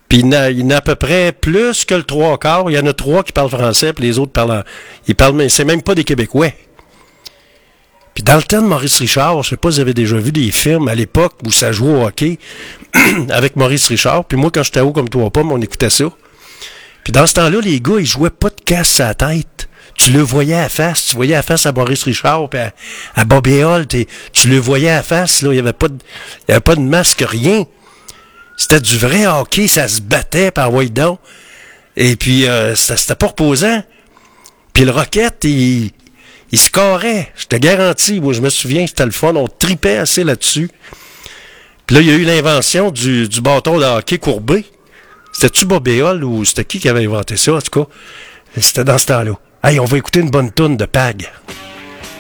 Puis 0.10 0.20
il 0.20 0.26
y 0.26 0.64
en 0.64 0.70
a- 0.72 0.76
à 0.78 0.82
peu 0.82 0.96
près 0.96 1.32
plus 1.32 1.86
que 1.86 1.96
le 1.96 2.04
trois 2.04 2.38
quarts. 2.38 2.70
Il 2.70 2.76
y 2.76 2.80
en 2.80 2.86
a 2.86 2.92
trois 2.94 3.24
qui 3.24 3.32
parlent 3.32 3.50
français, 3.50 3.94
puis 3.94 4.04
les 4.04 4.20
autres 4.20 4.34
parlent. 4.34 4.52
en- 4.52 4.64
Ils 5.08 5.16
parlent, 5.16 5.36
mais 5.36 5.48
c'est 5.48 5.64
même 5.64 5.82
pas 5.82 5.96
des 5.96 6.04
Québécois. 6.04 6.50
Puis 8.14 8.24
dans 8.24 8.36
le 8.36 8.44
temps 8.44 8.62
de 8.62 8.68
Maurice 8.68 9.00
Richard, 9.00 9.42
je 9.44 9.52
sais 9.52 9.56
pas 9.58 9.70
si 9.72 9.76
vous 9.78 9.82
avez 9.82 9.94
déjà 9.94 10.18
vu 10.18 10.34
des 10.34 10.52
films 10.52 10.90
à 10.90 10.96
l'époque 10.96 11.36
où 11.46 11.52
ça 11.52 11.72
jouait 11.72 11.94
au 11.94 12.06
hockey 12.06 12.40
avec 13.30 13.56
Maurice 13.56 13.88
Richard. 13.88 14.26
Puis 14.26 14.38
moi, 14.38 14.52
quand 14.54 14.64
j'étais 14.64 14.82
haut 14.82 14.92
comme 14.92 15.08
toi, 15.08 15.30
pas, 15.32 15.42
on 15.44 15.62
écoutait 15.62 15.90
ça. 15.90 16.06
Puis 17.06 17.14
dans 17.14 17.26
ce 17.26 17.36
temps-là, 17.36 17.62
les 17.62 17.80
gars, 17.80 18.00
ils 18.00 18.06
jouaient 18.06 18.30
pas 18.32 18.50
de 18.50 18.60
casse 18.66 19.00
à 19.00 19.08
la 19.08 19.14
tête 19.16 19.69
tu 20.00 20.12
le 20.12 20.22
voyais 20.22 20.56
à 20.56 20.70
face, 20.70 21.08
tu 21.08 21.16
voyais 21.18 21.36
à 21.36 21.44
face 21.44 21.66
à 21.66 21.74
Boris 21.74 22.04
Richard, 22.04 22.48
puis 22.48 22.58
à, 22.58 22.72
à 23.16 23.26
Bobby 23.26 23.62
Hall, 23.62 23.86
tu 23.86 24.48
le 24.48 24.58
voyais 24.58 24.92
à 24.92 25.04
face, 25.04 25.42
là, 25.42 25.50
il 25.50 25.56
n'y 25.56 25.60
avait, 25.60 25.74
pas 25.74 25.90
de, 25.90 25.98
avait 26.48 26.62
pas 26.62 26.76
de 26.76 26.82
masque, 26.82 27.26
rien. 27.28 27.66
C'était 28.56 28.80
du 28.80 28.98
vrai 28.98 29.28
hockey, 29.28 29.68
ça 29.68 29.90
se 29.90 30.02
battait 30.02 30.52
par 30.52 30.74
Wildon. 30.74 31.20
Et 31.98 32.16
puis, 32.16 32.48
euh, 32.48 32.76
ça 32.76 32.96
c'était 32.96 33.16
pas 33.16 33.28
reposant. 33.28 33.84
Puis 34.72 34.86
le 34.86 34.92
Rocket, 34.92 35.44
il, 35.44 35.92
il 36.54 36.60
scorait, 36.60 37.34
je 37.36 37.48
te 37.48 37.58
garantis, 37.58 38.22
moi 38.22 38.32
je 38.32 38.40
me 38.40 38.50
souviens, 38.50 38.88
c'était 38.88 39.06
le 39.06 39.12
fun, 39.12 39.36
on 39.36 39.50
tripait 39.50 39.98
assez 39.98 40.24
là-dessus. 40.24 40.72
Puis 41.86 41.98
là, 41.98 42.02
il 42.02 42.08
y 42.08 42.12
a 42.12 42.16
eu 42.16 42.24
l'invention 42.24 42.92
du, 42.92 43.28
du 43.28 43.42
bâton 43.42 43.78
de 43.78 43.84
hockey 43.84 44.18
courbé. 44.18 44.64
C'était-tu 45.34 45.66
Bobéol 45.66 46.24
ou 46.24 46.46
c'était 46.46 46.64
qui 46.64 46.80
qui 46.80 46.88
avait 46.88 47.06
inventé 47.06 47.36
ça, 47.36 47.56
en 47.56 47.62
tout 47.62 47.84
cas? 47.84 47.90
C'était 48.62 48.86
dans 48.86 48.98
ce 48.98 49.08
temps-là. 49.08 49.38
Hey, 49.62 49.78
on 49.78 49.84
va 49.84 49.98
écouter 49.98 50.22
une 50.22 50.30
bonne 50.30 50.52
tourne 50.52 50.78
de 50.78 50.86
PAG. 50.86 51.30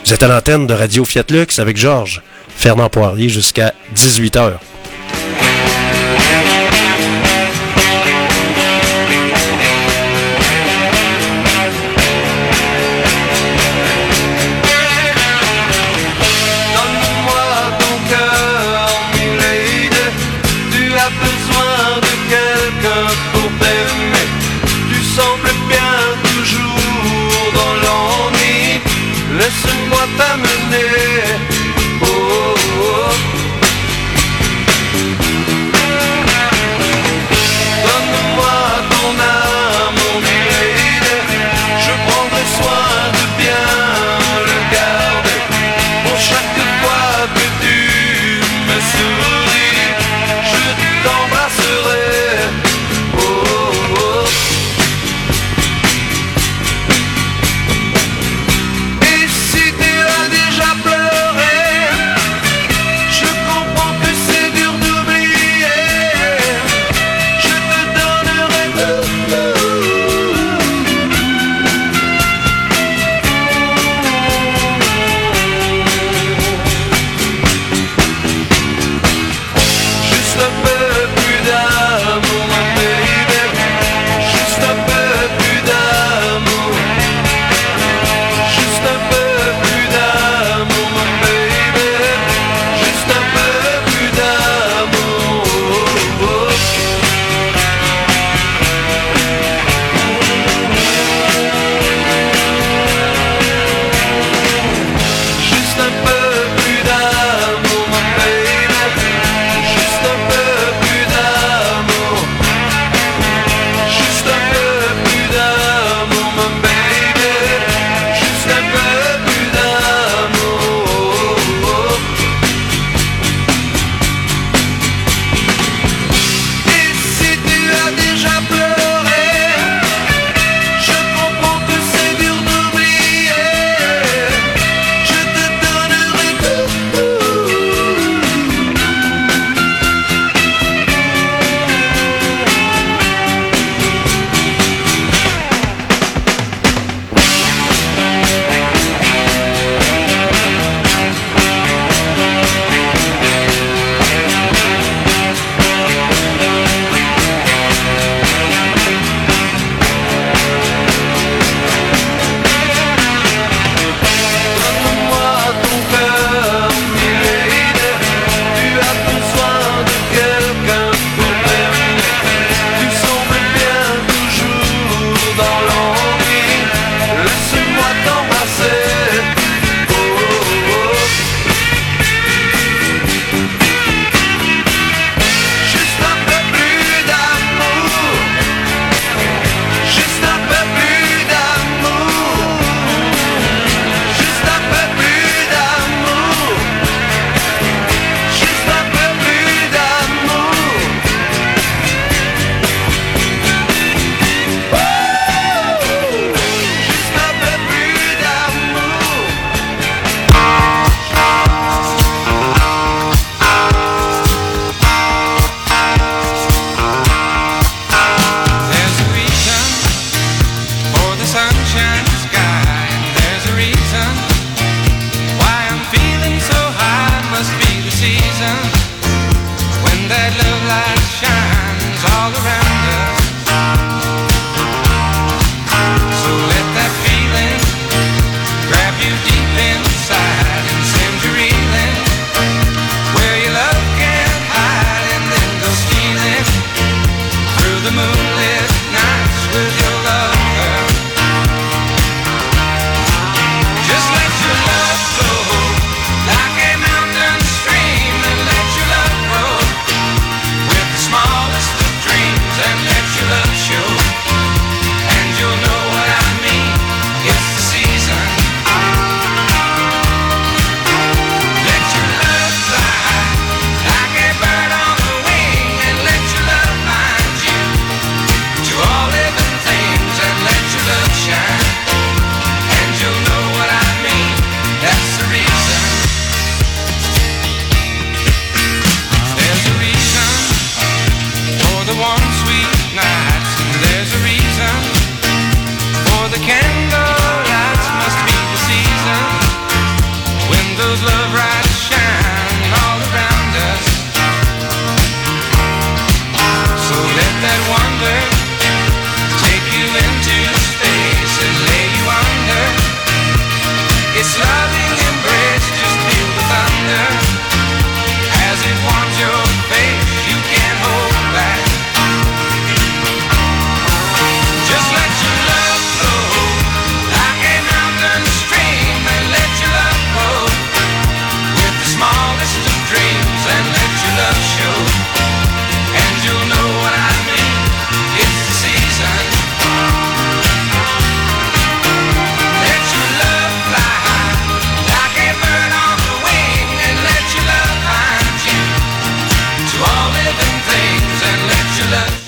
Vous 0.04 0.14
êtes 0.14 0.24
à 0.24 0.28
l'antenne 0.28 0.68
de 0.68 0.74
Radio 0.74 1.06
Fiat 1.06 1.24
Lux 1.30 1.58
avec 1.60 1.78
Georges, 1.78 2.22
Fernand 2.50 2.90
Poirier 2.90 3.30
jusqu'à 3.30 3.74
18h. 3.96 4.56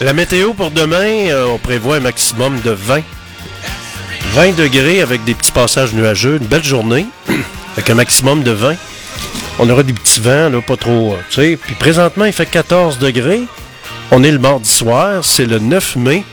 La 0.02 0.14
météo 0.14 0.54
pour 0.54 0.72
demain, 0.72 1.30
euh, 1.30 1.46
on 1.46 1.60
prévoit 1.60 1.98
un 1.98 2.00
maximum 2.00 2.60
de 2.62 2.72
20. 2.72 3.02
20 4.34 4.56
degrés 4.56 5.00
avec 5.00 5.24
des 5.26 5.36
petits 5.36 5.52
passages 5.52 5.94
nuageux. 5.94 6.40
Une 6.42 6.48
belle 6.48 6.64
journée 6.64 7.06
avec 7.78 7.88
un 7.88 7.94
maximum 7.94 8.42
de 8.42 8.50
20. 8.50 8.76
On 9.60 9.70
aura 9.70 9.84
des 9.84 9.94
petits 9.94 10.20
vents, 10.20 10.50
là, 10.50 10.60
pas 10.60 10.76
trop. 10.76 11.14
euh. 11.14 11.56
Puis 11.56 11.76
présentement, 11.76 12.26
il 12.26 12.34
fait 12.34 12.48
14 12.48 12.98
degrés. 12.98 13.44
On 14.10 14.24
est 14.24 14.32
le 14.32 14.40
mardi 14.40 14.72
soir, 14.72 15.24
c'est 15.24 15.46
le 15.46 15.60
9 15.60 15.96
mai. 15.98 16.24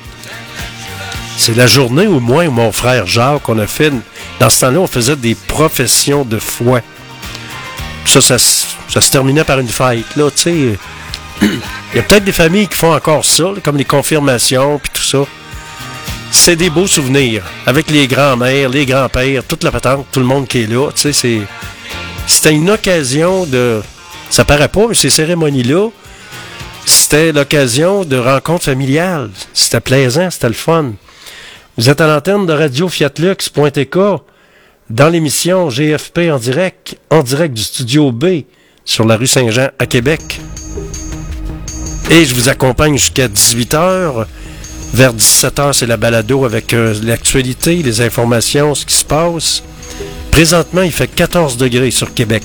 C'est 1.36 1.54
la 1.54 1.66
journée 1.66 2.06
où 2.06 2.20
moi 2.20 2.46
et 2.46 2.48
mon 2.48 2.72
frère 2.72 3.06
Jacques, 3.06 3.50
on 3.50 3.58
a 3.58 3.66
fait. 3.66 3.92
Dans 4.40 4.48
ce 4.48 4.60
temps-là, 4.62 4.78
on 4.80 4.86
faisait 4.86 5.14
des 5.14 5.34
professions 5.34 6.24
de 6.24 6.38
foi. 6.38 6.80
Ça, 8.06 8.22
ça, 8.22 8.38
ça 8.38 9.00
se 9.02 9.10
terminait 9.10 9.44
par 9.44 9.58
une 9.58 9.68
fête, 9.68 10.16
là, 10.16 10.30
tu 10.30 10.42
sais. 10.42 10.78
Il 11.42 11.96
y 11.96 11.98
a 11.98 12.02
peut-être 12.02 12.24
des 12.24 12.32
familles 12.32 12.68
qui 12.68 12.76
font 12.76 12.92
encore 12.92 13.24
ça, 13.24 13.52
comme 13.62 13.76
les 13.76 13.84
confirmations 13.84 14.78
puis 14.78 14.90
tout 14.92 15.02
ça. 15.02 15.24
C'est 16.30 16.56
des 16.56 16.70
beaux 16.70 16.86
souvenirs. 16.86 17.42
Avec 17.66 17.90
les 17.90 18.06
grands-mères, 18.06 18.68
les 18.68 18.84
grands-pères, 18.84 19.44
toute 19.44 19.64
la 19.64 19.70
patente, 19.70 20.06
tout 20.12 20.20
le 20.20 20.26
monde 20.26 20.46
qui 20.46 20.62
est 20.62 20.66
là. 20.66 20.90
Tu 20.94 21.02
sais, 21.02 21.12
c'est. 21.12 21.40
C'était 22.26 22.54
une 22.54 22.70
occasion 22.70 23.46
de. 23.46 23.80
Ça 24.28 24.44
paraît 24.44 24.68
pas, 24.68 24.86
mais 24.88 24.94
ces 24.94 25.08
cérémonies-là, 25.08 25.88
c'était 26.84 27.32
l'occasion 27.32 28.04
de 28.04 28.18
rencontres 28.18 28.66
familiales. 28.66 29.30
C'était 29.54 29.80
plaisant, 29.80 30.30
c'était 30.30 30.48
le 30.48 30.54
fun. 30.54 30.92
Vous 31.78 31.88
êtes 31.88 32.00
à 32.00 32.06
l'antenne 32.06 32.44
de 32.44 32.52
Radio 32.52 32.88
Fiatlux.tk 32.88 33.96
dans 34.90 35.08
l'émission 35.08 35.68
GFP 35.68 36.30
en 36.30 36.38
direct, 36.38 36.98
en 37.10 37.22
direct 37.22 37.54
du 37.54 37.62
studio 37.62 38.10
B 38.10 38.42
sur 38.84 39.06
la 39.06 39.16
rue 39.16 39.26
Saint-Jean 39.26 39.68
à 39.78 39.86
Québec. 39.86 40.40
Et 42.10 42.24
je 42.24 42.34
vous 42.34 42.48
accompagne 42.48 42.96
jusqu'à 42.96 43.28
18h. 43.28 44.24
Vers 44.94 45.12
17h, 45.12 45.74
c'est 45.74 45.86
la 45.86 45.98
balado 45.98 46.46
avec 46.46 46.72
euh, 46.72 46.94
l'actualité, 47.02 47.82
les 47.82 48.00
informations, 48.00 48.74
ce 48.74 48.86
qui 48.86 48.94
se 48.94 49.04
passe. 49.04 49.62
Présentement, 50.30 50.82
il 50.82 50.92
fait 50.92 51.08
14 51.08 51.58
degrés 51.58 51.90
sur 51.90 52.14
Québec. 52.14 52.44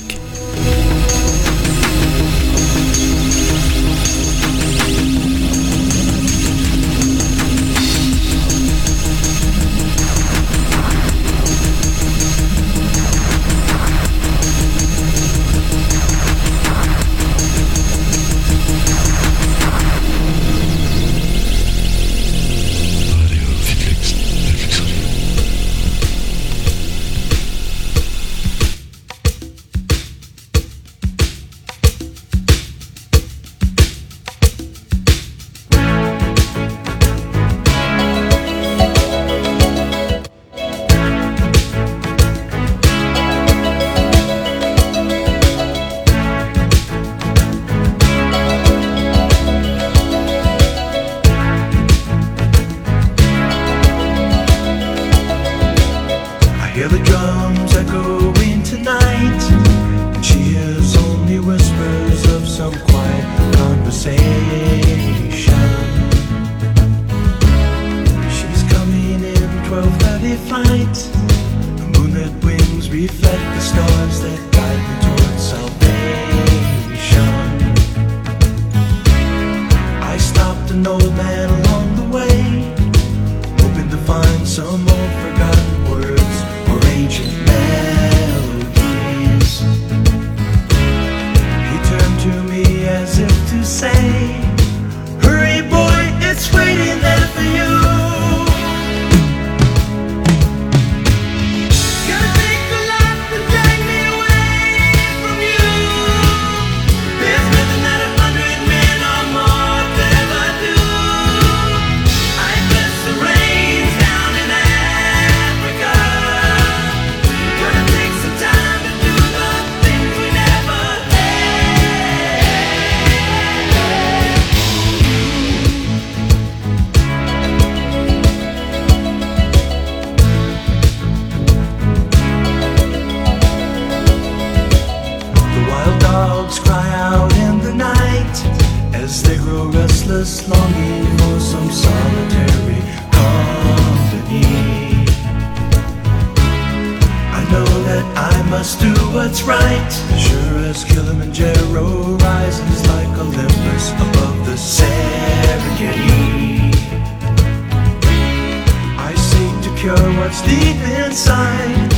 Inside, 161.14 161.92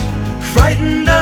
frightened 0.53 1.16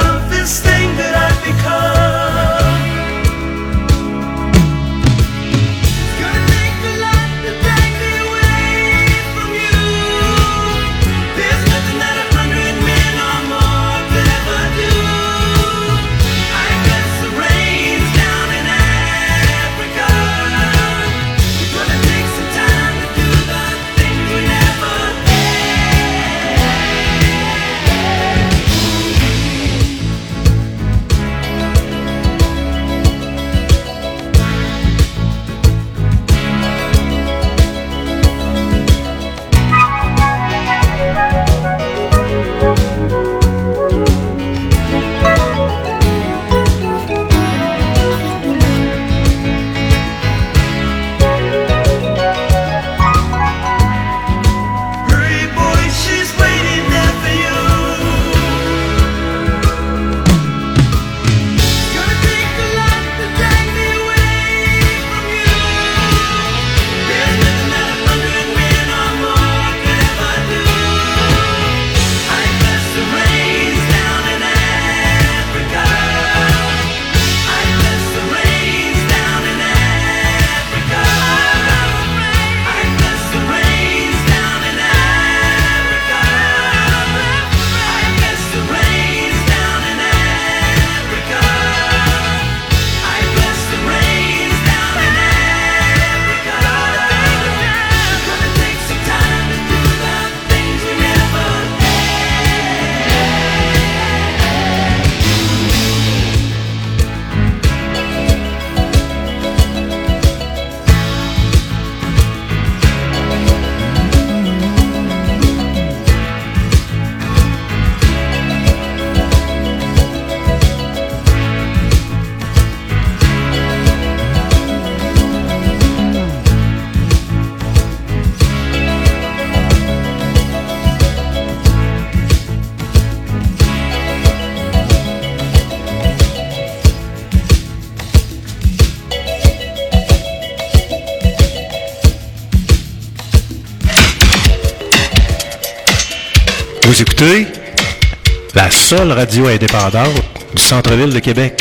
la 148.54 148.70
seule 148.70 149.12
radio 149.12 149.46
indépendante 149.46 150.22
du 150.54 150.62
centre-ville 150.62 151.12
de 151.12 151.20
Québec. 151.20 151.58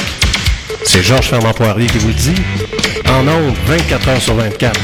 C'est 0.83 1.01
Georges 1.01 1.29
Fernand 1.29 1.53
Poirier 1.53 1.87
qui 1.87 1.99
vous 1.99 2.09
le 2.09 2.13
dit. 2.13 2.35
En 3.07 3.25
ondes, 3.27 3.55
24 3.67 4.09
heures 4.09 4.21
sur 4.21 4.35
24. 4.35 4.77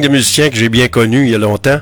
De 0.00 0.08
musiciens 0.08 0.50
que 0.50 0.56
j'ai 0.56 0.68
bien 0.68 0.88
connus 0.88 1.24
il 1.24 1.30
y 1.30 1.34
a 1.34 1.38
longtemps. 1.38 1.80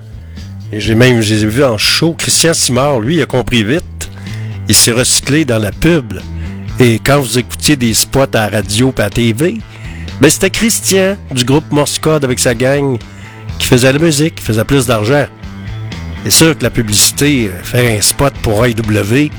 Et 0.72 0.80
j'ai 0.80 0.94
même, 0.94 1.20
je 1.20 1.34
les 1.34 1.44
ai 1.44 1.46
vus 1.46 1.64
en 1.64 1.78
show. 1.78 2.14
Christian 2.18 2.54
Simard, 2.54 3.00
lui, 3.00 3.16
il 3.16 3.22
a 3.22 3.26
compris 3.26 3.64
vite. 3.64 4.10
Il 4.68 4.74
s'est 4.74 4.92
recyclé 4.92 5.44
dans 5.44 5.58
la 5.58 5.70
pub. 5.70 6.14
Et 6.78 6.98
quand 6.98 7.20
vous 7.20 7.38
écoutiez 7.38 7.76
des 7.76 7.94
spots 7.94 8.34
à 8.34 8.48
radio 8.48 8.92
et 8.98 9.00
à 9.00 9.10
TV, 9.10 9.58
ben 10.20 10.30
c'était 10.30 10.50
Christian 10.50 11.16
du 11.30 11.44
groupe 11.44 11.70
Morse 11.70 11.98
Code 11.98 12.24
avec 12.24 12.38
sa 12.38 12.54
gang 12.54 12.98
qui 13.58 13.66
faisait 13.66 13.92
la 13.92 13.98
musique, 13.98 14.36
qui 14.36 14.44
faisait 14.44 14.64
plus 14.64 14.86
d'argent. 14.86 15.26
C'est 16.24 16.30
sûr 16.30 16.58
que 16.58 16.62
la 16.62 16.70
publicité, 16.70 17.48
euh, 17.52 17.62
faire 17.62 17.98
un 17.98 18.00
spot 18.00 18.34
pour 18.42 18.66
AEW, 18.66 19.30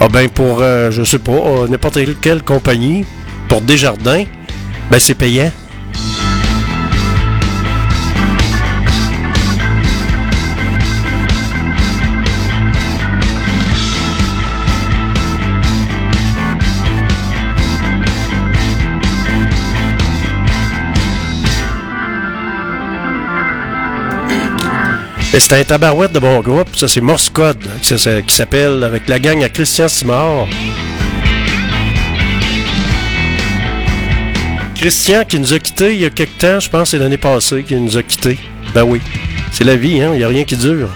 ah 0.00 0.08
ben 0.08 0.28
pour, 0.28 0.60
euh, 0.60 0.90
je 0.90 1.02
sais 1.02 1.18
pas, 1.18 1.32
euh, 1.32 1.68
n'importe 1.68 1.98
quelle 2.20 2.42
compagnie, 2.42 3.04
pour 3.48 3.60
Desjardins, 3.60 4.24
ben 4.90 4.98
c'est 4.98 5.14
payant. 5.14 5.50
C'est 25.38 25.52
un 25.52 25.64
tabarouette 25.64 26.12
de 26.12 26.18
bon 26.18 26.40
groupe. 26.40 26.74
Ça, 26.74 26.88
c'est 26.88 27.02
Morse 27.02 27.28
Code, 27.28 27.58
qui, 27.82 27.94
s'appelle 28.32 28.82
avec 28.82 29.06
la 29.06 29.18
gang 29.18 29.44
à 29.44 29.50
Christian 29.50 29.86
Simard. 29.86 30.48
Christian 34.74 35.24
qui 35.24 35.38
nous 35.38 35.52
a 35.52 35.58
quittés 35.58 35.92
il 35.92 36.00
y 36.00 36.04
a 36.06 36.10
quelque 36.10 36.38
temps, 36.38 36.58
je 36.58 36.70
pense 36.70 36.90
c'est 36.90 36.98
l'année 36.98 37.18
passée 37.18 37.64
qu'il 37.64 37.84
nous 37.84 37.98
a 37.98 38.02
quittés. 38.02 38.38
Ben 38.74 38.84
oui, 38.84 39.00
c'est 39.52 39.64
la 39.64 39.76
vie, 39.76 40.00
hein, 40.00 40.10
il 40.14 40.18
n'y 40.18 40.24
a 40.24 40.28
rien 40.28 40.44
qui 40.44 40.56
dure. 40.56 40.88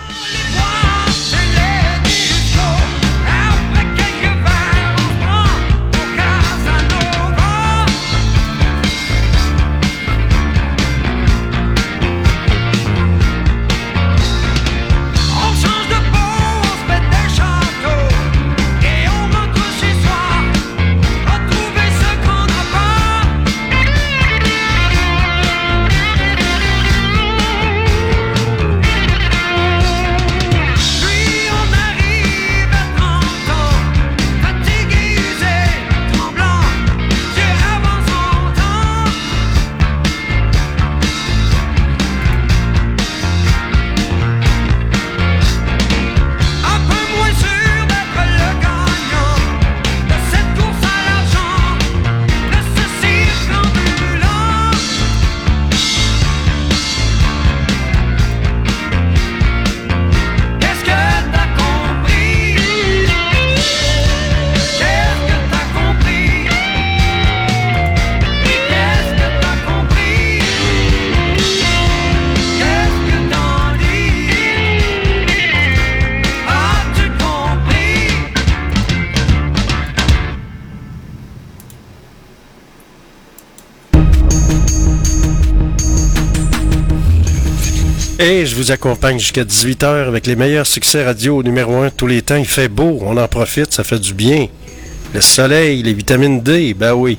Je 88.51 88.57
vous 88.57 88.73
accompagne 88.73 89.21
jusqu'à 89.21 89.45
18h 89.45 90.09
avec 90.09 90.27
les 90.27 90.35
meilleurs 90.35 90.67
succès 90.67 91.05
radio 91.05 91.41
numéro 91.41 91.77
1 91.83 91.91
tous 91.91 92.09
les 92.09 92.21
temps. 92.21 92.35
Il 92.35 92.49
fait 92.49 92.67
beau, 92.67 92.99
on 93.01 93.17
en 93.17 93.29
profite, 93.29 93.73
ça 93.73 93.85
fait 93.85 94.01
du 94.01 94.13
bien. 94.13 94.49
Le 95.15 95.21
soleil, 95.21 95.85
les 95.85 95.95
vitamines 95.95 96.41
D, 96.41 96.75
ben 96.75 96.95
oui. 96.95 97.17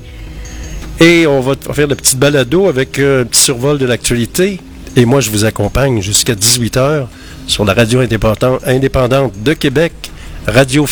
Et 0.99 1.25
on 1.27 1.39
va 1.39 1.53
faire 1.71 1.87
le 1.87 1.95
petit 1.95 2.17
balado 2.17 2.67
avec 2.67 2.99
euh, 2.99 3.21
un 3.21 3.25
petit 3.25 3.39
survol 3.39 3.77
de 3.77 3.85
l'actualité. 3.85 4.59
Et 4.97 5.05
moi, 5.05 5.21
je 5.21 5.29
vous 5.29 5.45
accompagne 5.45 6.01
jusqu'à 6.01 6.33
18h 6.33 7.05
sur 7.47 7.63
la 7.63 7.73
radio 7.73 8.01
indépendante, 8.01 9.31
de 9.41 9.53
Québec, 9.53 9.93
Radio 10.47 10.85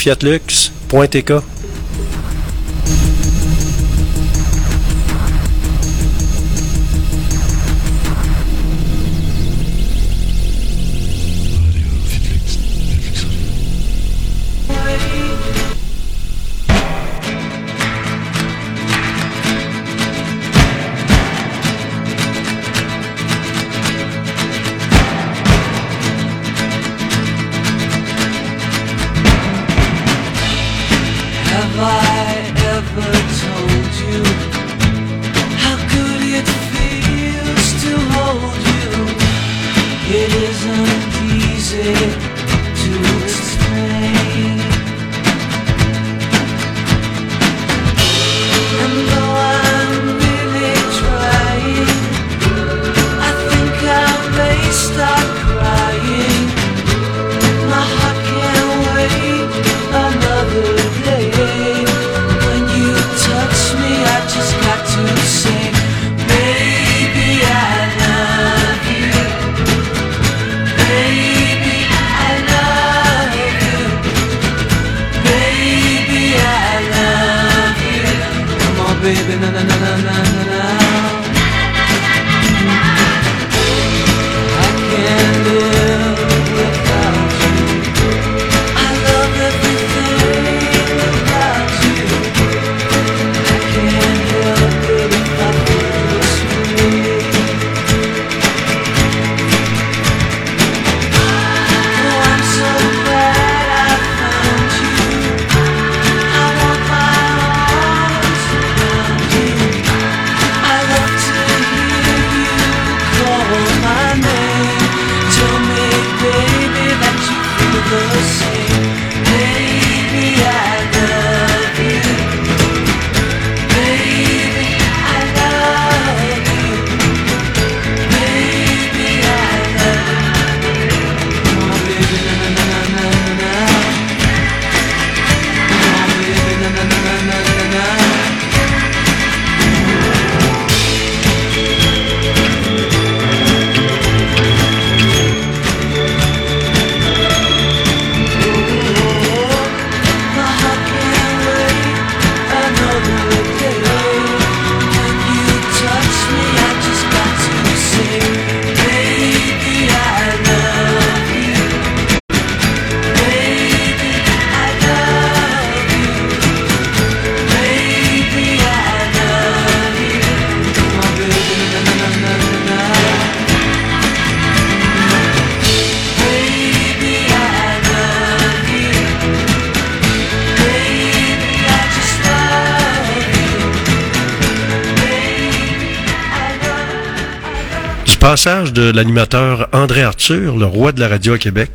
passage 188.30 188.74
de 188.74 188.92
l'animateur 188.92 189.70
André 189.72 190.04
Arthur, 190.04 190.56
le 190.56 190.68
roi 190.68 190.92
de 190.92 191.00
la 191.00 191.08
radio 191.08 191.34
à 191.34 191.40
Québec, 191.40 191.72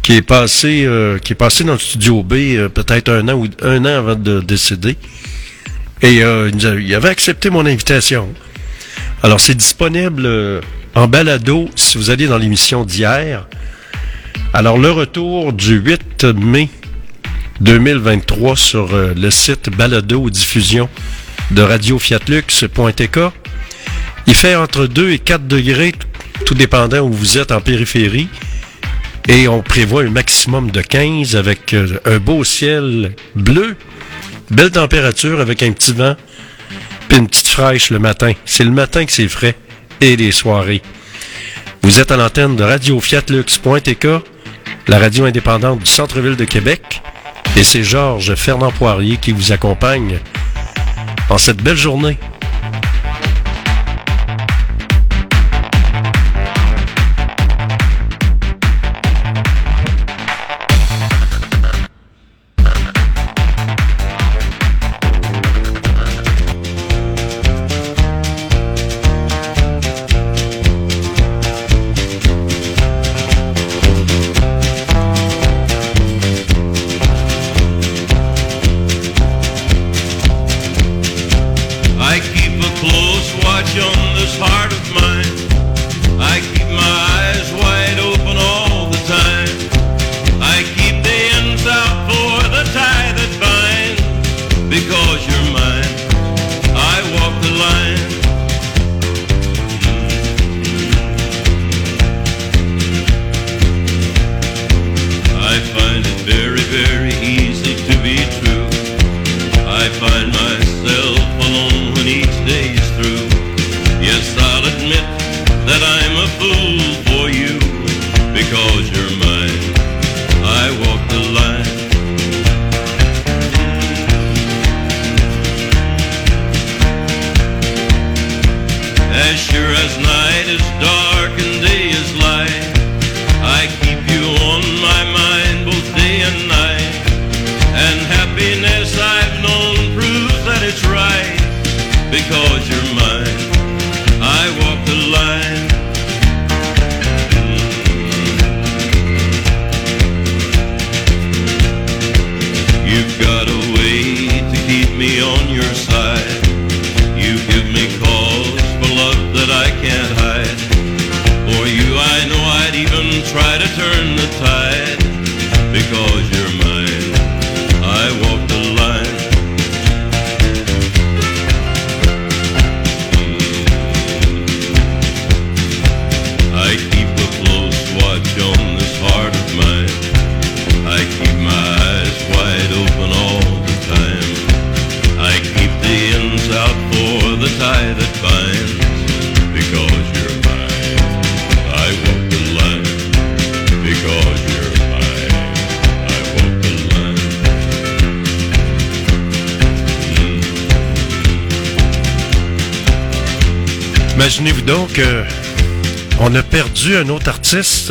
qui 0.00 0.12
est 0.12 0.22
passé, 0.22 0.84
euh, 0.86 1.18
qui 1.18 1.32
est 1.32 1.34
passé 1.34 1.64
dans 1.64 1.72
le 1.72 1.80
studio 1.80 2.22
B 2.22 2.34
euh, 2.34 2.68
peut-être 2.68 3.08
un 3.10 3.26
an 3.26 3.32
ou 3.34 3.48
un 3.60 3.84
an 3.84 3.98
avant 3.98 4.14
de 4.14 4.38
décéder. 4.38 4.96
Et 6.02 6.22
euh, 6.22 6.52
il, 6.54 6.94
avait 6.94 7.08
accepté 7.08 7.50
mon 7.50 7.66
invitation. 7.66 8.28
Alors 9.24 9.40
c'est 9.40 9.56
disponible 9.56 10.24
euh, 10.24 10.60
en 10.94 11.08
balado 11.08 11.68
si 11.74 11.98
vous 11.98 12.10
allez 12.10 12.28
dans 12.28 12.38
l'émission 12.38 12.84
d'hier. 12.84 13.48
Alors 14.52 14.78
le 14.78 14.92
retour 14.92 15.52
du 15.52 15.78
8 15.78 16.26
mai 16.26 16.68
2023 17.60 18.54
sur 18.54 18.94
euh, 18.94 19.12
le 19.16 19.32
site 19.32 19.68
balado 19.68 20.30
diffusion 20.30 20.88
de 21.50 21.62
radiofiatlux.tk. 21.62 23.18
Il 24.26 24.34
fait 24.34 24.56
entre 24.56 24.86
2 24.86 25.10
et 25.10 25.18
4 25.18 25.46
degrés, 25.46 25.92
tout 26.46 26.54
dépendant 26.54 27.00
où 27.00 27.12
vous 27.12 27.38
êtes 27.38 27.52
en 27.52 27.60
périphérie. 27.60 28.28
Et 29.28 29.48
on 29.48 29.62
prévoit 29.62 30.02
un 30.02 30.10
maximum 30.10 30.70
de 30.70 30.82
15 30.82 31.36
avec 31.36 31.72
euh, 31.72 31.98
un 32.04 32.18
beau 32.18 32.44
ciel 32.44 33.14
bleu, 33.34 33.76
belle 34.50 34.70
température 34.70 35.40
avec 35.40 35.62
un 35.62 35.72
petit 35.72 35.92
vent, 35.92 36.14
puis 37.08 37.18
une 37.18 37.28
petite 37.28 37.48
fraîche 37.48 37.90
le 37.90 37.98
matin. 37.98 38.32
C'est 38.44 38.64
le 38.64 38.70
matin 38.70 39.04
que 39.06 39.12
c'est 39.12 39.28
frais 39.28 39.56
et 40.00 40.16
les 40.16 40.32
soirées. 40.32 40.82
Vous 41.82 42.00
êtes 42.00 42.10
à 42.10 42.16
l'antenne 42.16 42.56
de 42.56 42.64
radiofiatlux.tk, 42.64 44.06
la 44.88 44.98
radio 44.98 45.24
indépendante 45.24 45.80
du 45.80 45.90
centre-ville 45.90 46.36
de 46.36 46.44
Québec. 46.44 47.02
Et 47.56 47.62
c'est 47.62 47.84
Georges 47.84 48.34
Fernand 48.34 48.72
Poirier 48.72 49.16
qui 49.16 49.32
vous 49.32 49.52
accompagne 49.52 50.18
en 51.30 51.38
cette 51.38 51.62
belle 51.62 51.76
journée. 51.76 52.18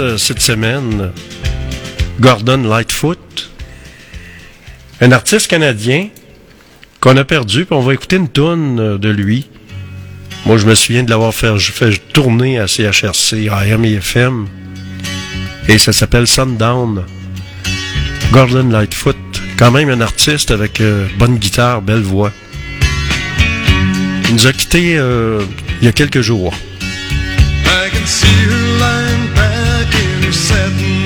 Euh, 0.04 0.18
cette 0.18 0.41
semaine 0.41 1.12
Gordon 2.20 2.64
Lightfoot, 2.64 3.51
un 4.99 5.14
artiste 5.14 5.47
canadien 5.47 6.10
qu'on 6.99 7.16
a 7.16 7.24
perdu, 7.24 7.64
puis 7.64 7.74
on 7.74 7.80
va 7.80 7.93
écouter 7.93 8.18
une 8.18 8.28
tonne 8.28 8.80
euh, 8.82 8.97
de 8.97 9.08
lui. 9.08 9.47
Moi, 10.45 10.58
je 10.58 10.66
me 10.66 10.76
souviens 10.76 11.04
de 11.04 11.10
l'avoir 11.10 11.34
fait, 11.34 11.54
tourner 12.12 12.60
à 12.60 12.68
CHRC, 12.68 13.47
AM 13.49 13.86
et 13.86 13.93
FM, 13.93 14.47
et 15.70 15.78
ça 15.78 15.93
s'appelle 15.93 16.28
Sundown. 16.28 17.06
Gordon 18.34 18.68
Lightfoot, 18.70 19.16
quand 19.58 19.72
même 19.72 19.88
un 19.88 20.01
artiste 20.01 20.51
avec 20.51 20.82
euh, 20.82 21.08
bonne 21.18 21.38
guitare, 21.38 21.82
belle 21.82 22.01
voix. 22.01 22.34
Il 24.28 24.36
nous 24.36 24.47
a 24.47 24.51
quittés 24.51 24.99
il 25.82 25.86
y 25.86 25.88
a 25.88 25.93
quelques 25.93 26.22
jours. 26.22 26.54
I 27.66 27.89
can 27.89 28.06
see 28.06 28.28
back. 29.36 29.53
setting 30.34 31.03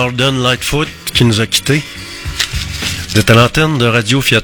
Gordon 0.00 0.32
Lightfoot 0.42 0.88
qui 1.12 1.26
nous 1.26 1.42
a 1.42 1.46
quittés. 1.46 1.82
Vous 3.10 3.20
êtes 3.20 3.28
à 3.28 3.34
l'antenne 3.34 3.76
de 3.76 3.84
Radio 3.84 4.22
Fiat 4.22 4.40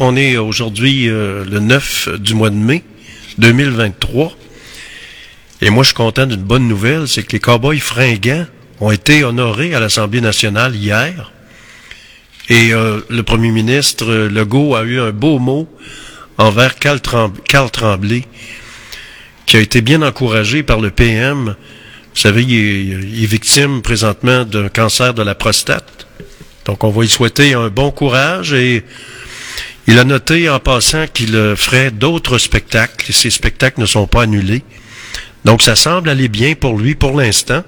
On 0.00 0.16
est 0.16 0.36
aujourd'hui 0.36 1.08
euh, 1.08 1.44
le 1.44 1.60
9 1.60 2.18
du 2.18 2.34
mois 2.34 2.50
de 2.50 2.56
mai 2.56 2.82
2023. 3.38 4.32
Et 5.60 5.70
moi, 5.70 5.84
je 5.84 5.90
suis 5.90 5.94
content 5.94 6.26
d'une 6.26 6.42
bonne 6.42 6.66
nouvelle, 6.66 7.06
c'est 7.06 7.22
que 7.22 7.30
les 7.30 7.38
cowboys 7.38 7.78
fringants 7.78 8.46
ont 8.80 8.90
été 8.90 9.22
honorés 9.22 9.76
à 9.76 9.80
l'Assemblée 9.80 10.20
nationale 10.20 10.74
hier. 10.74 11.30
Et 12.48 12.74
euh, 12.74 13.02
le 13.10 13.22
premier 13.22 13.52
ministre 13.52 14.10
euh, 14.10 14.28
Legault 14.28 14.74
a 14.74 14.82
eu 14.82 14.98
un 14.98 15.12
beau 15.12 15.38
mot 15.38 15.68
envers 16.36 16.74
Carl, 16.80 17.00
Tremblay, 17.00 18.24
qui 19.46 19.56
a 19.56 19.60
été 19.60 19.82
bien 19.82 20.02
encouragé 20.02 20.64
par 20.64 20.80
le 20.80 20.90
PM 20.90 21.54
vous 22.14 22.20
savez, 22.20 22.42
il 22.42 23.22
est, 23.22 23.26
victime 23.26 23.82
présentement 23.82 24.44
d'un 24.44 24.68
cancer 24.68 25.14
de 25.14 25.22
la 25.22 25.34
prostate. 25.34 26.06
Donc, 26.64 26.84
on 26.84 26.90
va 26.90 27.02
lui 27.02 27.08
souhaiter 27.08 27.54
un 27.54 27.68
bon 27.68 27.90
courage 27.90 28.52
et 28.52 28.84
il 29.86 29.98
a 29.98 30.04
noté 30.04 30.48
en 30.50 30.58
passant 30.58 31.06
qu'il 31.06 31.54
ferait 31.56 31.90
d'autres 31.90 32.38
spectacles. 32.38 33.12
Ces 33.12 33.30
spectacles 33.30 33.80
ne 33.80 33.86
sont 33.86 34.06
pas 34.06 34.22
annulés. 34.22 34.62
Donc, 35.44 35.62
ça 35.62 35.76
semble 35.76 36.08
aller 36.08 36.28
bien 36.28 36.54
pour 36.54 36.78
lui 36.78 36.94
pour 36.94 37.18
l'instant. 37.18 37.62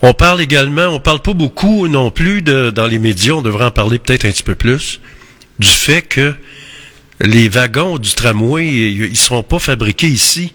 On 0.00 0.14
parle 0.14 0.40
également, 0.40 0.86
on 0.86 0.98
parle 0.98 1.20
pas 1.20 1.34
beaucoup 1.34 1.86
non 1.86 2.10
plus 2.10 2.42
dans 2.42 2.86
les 2.88 2.98
médias, 2.98 3.34
on 3.34 3.42
devrait 3.42 3.66
en 3.66 3.70
parler 3.70 4.00
peut-être 4.00 4.24
un 4.24 4.32
petit 4.32 4.42
peu 4.42 4.56
plus, 4.56 5.00
du 5.60 5.68
fait 5.68 6.02
que 6.02 6.34
les 7.20 7.48
wagons 7.48 7.98
du 7.98 8.10
tramway, 8.10 8.66
ils 8.66 9.16
seront 9.16 9.44
pas 9.44 9.60
fabriqués 9.60 10.08
ici. 10.08 10.54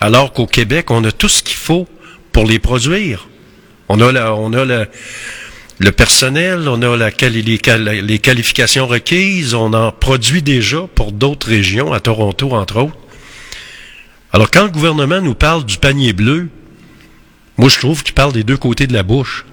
Alors 0.00 0.32
qu'au 0.32 0.46
Québec, 0.46 0.90
on 0.90 1.02
a 1.04 1.12
tout 1.12 1.28
ce 1.28 1.42
qu'il 1.42 1.56
faut 1.56 1.88
pour 2.32 2.46
les 2.46 2.58
produire. 2.58 3.28
On 3.88 4.00
a 4.00 4.12
la, 4.12 4.34
on 4.34 4.52
a 4.52 4.64
le 4.64 5.92
personnel, 5.92 6.68
on 6.68 6.82
a 6.82 7.10
les, 7.20 8.02
les 8.02 8.18
qualifications 8.18 8.86
requises, 8.86 9.54
on 9.54 9.72
en 9.72 9.92
produit 9.92 10.42
déjà 10.42 10.86
pour 10.94 11.12
d'autres 11.12 11.48
régions, 11.48 11.92
à 11.92 12.00
Toronto 12.00 12.52
entre 12.52 12.82
autres. 12.82 12.96
Alors 14.32 14.50
quand 14.50 14.64
le 14.64 14.70
gouvernement 14.70 15.20
nous 15.20 15.34
parle 15.34 15.64
du 15.64 15.78
panier 15.78 16.12
bleu, 16.12 16.48
moi 17.56 17.68
je 17.68 17.78
trouve 17.78 18.02
qu'il 18.02 18.14
parle 18.14 18.32
des 18.32 18.44
deux 18.44 18.56
côtés 18.56 18.86
de 18.86 18.92
la 18.92 19.02
bouche. 19.02 19.46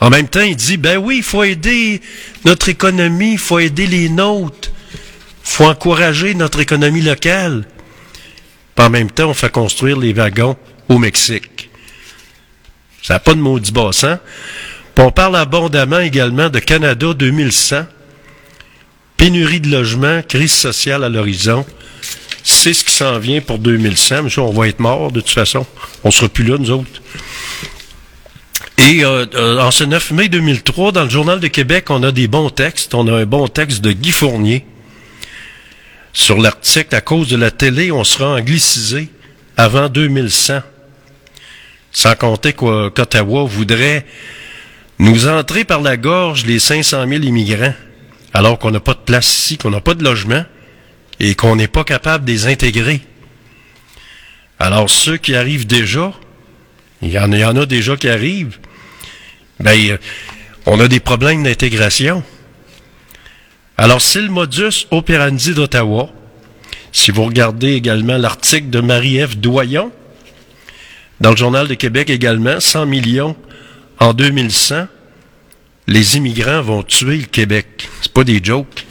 En 0.00 0.10
même 0.10 0.28
temps, 0.28 0.42
il 0.42 0.54
dit, 0.54 0.76
ben 0.76 0.96
oui, 0.96 1.18
il 1.18 1.22
faut 1.24 1.42
aider 1.42 2.00
notre 2.44 2.68
économie, 2.68 3.32
il 3.32 3.38
faut 3.38 3.58
aider 3.58 3.86
les 3.86 4.08
nôtres, 4.08 4.70
il 4.92 4.98
faut 5.42 5.64
encourager 5.64 6.34
notre 6.34 6.60
économie 6.60 7.00
locale. 7.02 7.66
En 8.78 8.90
même 8.90 9.10
temps, 9.10 9.28
on 9.28 9.34
fait 9.34 9.50
construire 9.50 9.98
les 9.98 10.12
wagons 10.12 10.56
au 10.88 10.98
Mexique. 10.98 11.68
Ça 13.02 13.14
n'a 13.14 13.20
pas 13.20 13.34
de 13.34 13.40
maudit 13.40 13.72
bassin. 13.72 14.20
Puis 14.94 15.04
on 15.04 15.10
parle 15.10 15.36
abondamment 15.36 16.00
également 16.00 16.48
de 16.48 16.58
Canada 16.58 17.12
2100. 17.12 17.86
Pénurie 19.16 19.60
de 19.60 19.70
logement, 19.70 20.22
crise 20.22 20.52
sociale 20.52 21.04
à 21.04 21.08
l'horizon. 21.08 21.66
C'est 22.44 22.72
ce 22.72 22.84
qui 22.84 22.92
s'en 22.92 23.18
vient 23.18 23.40
pour 23.40 23.58
2100. 23.58 24.24
Mais 24.24 24.30
ça, 24.30 24.42
on 24.42 24.52
va 24.52 24.68
être 24.68 24.80
mort 24.80 25.10
de 25.10 25.20
toute 25.20 25.30
façon. 25.30 25.66
On 26.04 26.10
sera 26.10 26.28
plus 26.28 26.44
là, 26.44 26.56
nous 26.58 26.70
autres. 26.70 27.02
Et 28.78 29.04
euh, 29.04 29.26
euh, 29.34 29.58
en 29.60 29.70
ce 29.70 29.84
9 29.84 30.12
mai 30.12 30.28
2003, 30.28 30.92
dans 30.92 31.04
le 31.04 31.10
Journal 31.10 31.40
de 31.40 31.48
Québec, 31.48 31.86
on 31.90 32.02
a 32.04 32.12
des 32.12 32.28
bons 32.28 32.50
textes. 32.50 32.94
On 32.94 33.06
a 33.08 33.12
un 33.12 33.26
bon 33.26 33.48
texte 33.48 33.80
de 33.80 33.92
Guy 33.92 34.12
Fournier. 34.12 34.64
Sur 36.12 36.38
l'article, 36.38 36.94
à 36.94 37.00
cause 37.00 37.28
de 37.28 37.36
la 37.36 37.50
télé, 37.50 37.92
on 37.92 38.04
sera 38.04 38.34
anglicisé 38.34 39.08
avant 39.56 39.88
2100. 39.88 40.60
Sans 41.92 42.14
compter 42.16 42.52
qu'O- 42.52 42.90
qu'Ottawa 42.90 43.44
voudrait 43.44 44.04
nous 44.98 45.28
entrer 45.28 45.64
par 45.64 45.80
la 45.80 45.96
gorge 45.96 46.44
les 46.44 46.58
500 46.58 47.06
000 47.08 47.22
immigrants, 47.22 47.74
alors 48.34 48.58
qu'on 48.58 48.70
n'a 48.70 48.80
pas 48.80 48.94
de 48.94 48.98
place 49.00 49.32
ici, 49.38 49.58
qu'on 49.58 49.70
n'a 49.70 49.80
pas 49.80 49.94
de 49.94 50.02
logement 50.04 50.44
et 51.20 51.34
qu'on 51.34 51.56
n'est 51.56 51.68
pas 51.68 51.84
capable 51.84 52.24
de 52.24 52.32
les 52.32 52.46
intégrer. 52.46 53.00
Alors 54.58 54.90
ceux 54.90 55.16
qui 55.18 55.34
arrivent 55.36 55.66
déjà, 55.66 56.12
il 57.00 57.10
y 57.10 57.18
en, 57.18 57.30
il 57.32 57.38
y 57.38 57.44
en 57.44 57.56
a 57.56 57.64
déjà 57.64 57.96
qui 57.96 58.08
arrivent, 58.08 58.58
ben, 59.60 59.78
euh, 59.90 59.98
on 60.66 60.80
a 60.80 60.88
des 60.88 61.00
problèmes 61.00 61.44
d'intégration. 61.44 62.22
Alors 63.80 64.02
c'est 64.02 64.20
le 64.20 64.28
modus 64.28 64.88
operandi 64.90 65.54
d'Ottawa. 65.54 66.10
Si 66.90 67.12
vous 67.12 67.22
regardez 67.22 67.74
également 67.74 68.18
l'article 68.18 68.70
de 68.70 68.80
Marie-Ève 68.80 69.38
Doyon, 69.38 69.92
dans 71.20 71.30
le 71.30 71.36
Journal 71.36 71.68
de 71.68 71.74
Québec 71.74 72.10
également, 72.10 72.58
100 72.58 72.86
millions 72.86 73.36
en 74.00 74.14
2100, 74.14 74.88
les 75.86 76.16
immigrants 76.16 76.60
vont 76.60 76.82
tuer 76.82 77.18
le 77.18 77.26
Québec. 77.26 77.88
C'est 78.02 78.12
pas 78.12 78.24
des 78.24 78.40
jokes. 78.42 78.84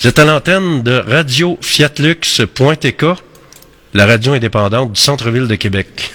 Vous 0.00 0.08
êtes 0.08 0.18
à 0.18 0.24
l'antenne 0.24 0.82
de 0.82 1.04
Radio 1.06 1.58
Fiatlux.tk, 1.60 3.04
la 3.92 4.06
radio 4.06 4.32
indépendante 4.32 4.92
du 4.92 5.00
centre-ville 5.00 5.46
de 5.46 5.56
Québec. 5.56 6.10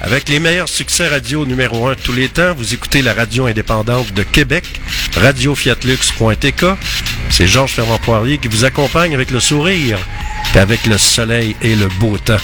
Avec 0.00 0.28
les 0.28 0.40
meilleurs 0.40 0.68
succès 0.68 1.06
radio 1.06 1.46
numéro 1.46 1.86
un 1.86 1.94
de 1.94 2.00
tous 2.00 2.12
les 2.12 2.28
temps, 2.28 2.54
vous 2.54 2.74
écoutez 2.74 3.02
la 3.02 3.14
radio 3.14 3.46
indépendante 3.46 4.12
de 4.12 4.22
Québec, 4.22 4.64
radiofiatlux.tk. 5.16 6.64
C'est 7.30 7.46
Georges 7.46 7.72
Fermand 7.72 7.98
Poirier 7.98 8.38
qui 8.38 8.48
vous 8.48 8.64
accompagne 8.64 9.14
avec 9.14 9.30
le 9.30 9.38
sourire, 9.38 9.98
et 10.54 10.58
avec 10.58 10.86
le 10.86 10.98
soleil 10.98 11.54
et 11.62 11.76
le 11.76 11.86
beau 12.00 12.18
temps. 12.18 12.40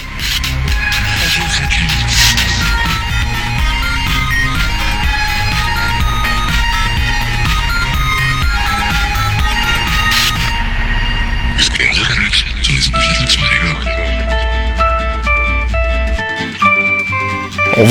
On 17.79 17.83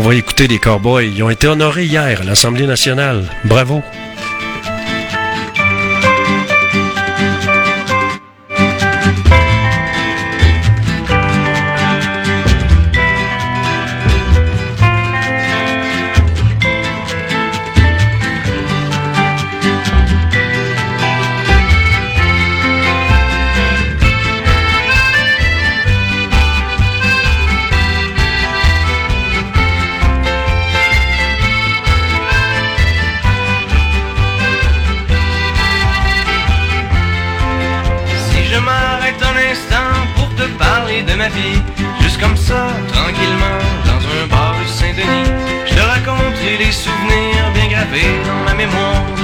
va, 0.00 0.14
écouter 0.14 0.46
les 0.46 0.58
Cowboys. 0.58 1.10
Ils 1.12 1.22
ont 1.24 1.30
été 1.30 1.48
honorés 1.48 1.86
hier 1.86 2.20
à 2.20 2.24
l'Assemblée 2.24 2.66
nationale. 2.66 3.24
Bravo. 3.44 3.82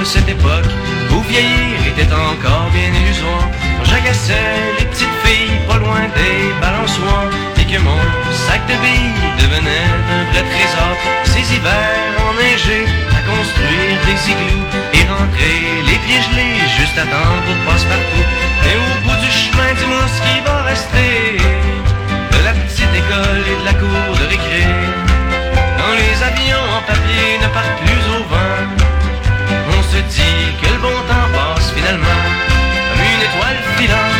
Cette 0.05 0.27
époque 0.27 0.71
où 1.11 1.21
vieillir 1.29 1.77
était 1.85 2.11
encore 2.13 2.69
bien 2.73 2.89
illusoire. 2.89 3.47
Quand 3.77 3.85
j'agaçais 3.85 4.49
les 4.79 4.85
petites 4.85 5.17
filles 5.23 5.59
pas 5.67 5.77
loin 5.77 6.01
des 6.17 6.49
balançoires 6.59 7.29
et 7.59 7.65
que 7.65 7.79
mon 7.79 8.01
sac 8.47 8.61
de 8.67 8.75
billes 8.81 9.13
devenait 9.37 9.89
un 10.15 10.23
vrai 10.31 10.43
trésor. 10.51 10.93
Ces 11.25 11.45
hivers 11.53 12.17
enneigés 12.29 12.87
à 13.13 13.21
construire 13.29 13.97
des 14.07 14.19
igloos 14.31 14.65
et 14.97 15.03
rentrer 15.05 15.59
les 15.85 15.99
pieds 16.03 16.21
gelés 16.29 16.57
juste 16.77 16.97
à 16.97 17.05
temps 17.05 17.37
pour 17.45 17.57
passe-partout. 17.67 18.25
Et 18.65 18.75
au 18.81 18.91
bout 19.05 19.19
du 19.21 19.31
chemin, 19.31 19.69
dis-moi 19.77 20.05
ce 20.09 20.19
qui 20.25 20.37
va 20.45 20.63
rester 20.63 21.37
de 22.33 22.39
la 22.43 22.53
petite 22.53 22.93
école 23.01 23.43
et 23.45 23.57
de 23.61 23.65
la 23.65 23.75
cour 23.77 24.07
de 24.17 24.25
récré. 24.33 24.65
Quand 25.77 25.93
les 25.93 26.17
avions 26.25 26.65
en 26.77 26.81
papier 26.89 27.37
ne 27.41 27.47
partent 27.53 27.79
plus 27.85 28.03
au 28.17 28.23
vent, 28.31 28.80
se 29.91 29.97
dit 29.97 30.47
que 30.61 30.67
le 30.73 30.79
bon 30.79 30.99
temps 31.09 31.29
passe 31.33 31.71
finalement 31.71 32.23
comme 32.87 33.03
une 33.13 33.23
étoile 33.27 33.59
filante. 33.77 34.19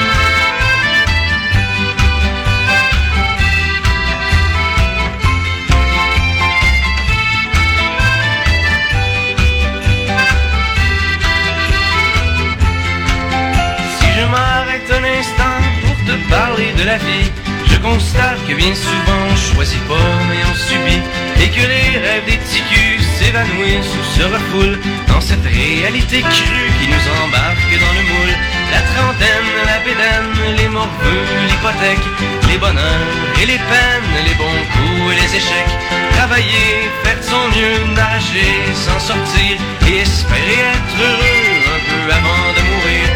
Si 13.98 14.08
je 14.18 14.26
m'arrête 14.34 14.90
un 15.00 15.04
instant 15.20 15.62
pour 15.82 15.96
te 16.06 16.30
parler 16.30 16.74
de 16.78 16.84
la 16.84 16.98
vie, 16.98 17.32
je 17.68 17.78
constate 17.78 18.46
que 18.46 18.56
bien 18.56 18.76
souvent 18.76 19.22
on 19.32 19.36
choisit 19.38 19.88
pas 19.88 20.12
mais 20.30 20.42
on 20.52 20.56
subit 20.68 21.02
et 21.44 22.22
des 22.30 22.38
ticus 22.38 23.02
s'évanouissent 23.18 23.96
ou 24.00 24.20
se 24.20 24.24
refoulent 24.24 24.80
dans 25.08 25.22
cette 25.22 25.44
réalité 25.44 26.22
crue 26.22 26.72
qui 26.80 26.88
nous 26.88 27.06
embarque 27.24 27.74
dans 27.84 27.94
le 27.98 28.04
moule. 28.12 28.36
La 28.72 28.82
trentaine, 28.94 29.50
la 29.66 29.80
bédaine, 29.80 30.56
les 30.58 30.68
morveux, 30.68 31.26
l'hypothèque, 31.48 32.08
les 32.48 32.58
bonheurs 32.58 33.08
et 33.42 33.46
les 33.46 33.58
peines, 33.58 34.14
les 34.26 34.36
bons 34.36 34.64
coups 34.74 35.14
et 35.14 35.16
les 35.22 35.36
échecs. 35.36 35.74
Travailler, 36.16 36.90
faire 37.04 37.24
son 37.24 37.48
mieux, 37.56 37.94
nager, 37.96 38.54
s'en 38.76 39.00
sortir 39.00 39.58
et 39.88 39.98
espérer 39.98 40.62
être 40.76 40.96
heureux 41.02 41.58
un 41.76 41.82
peu 41.90 42.14
avant 42.14 42.46
de 42.56 42.62
mourir. 42.70 43.08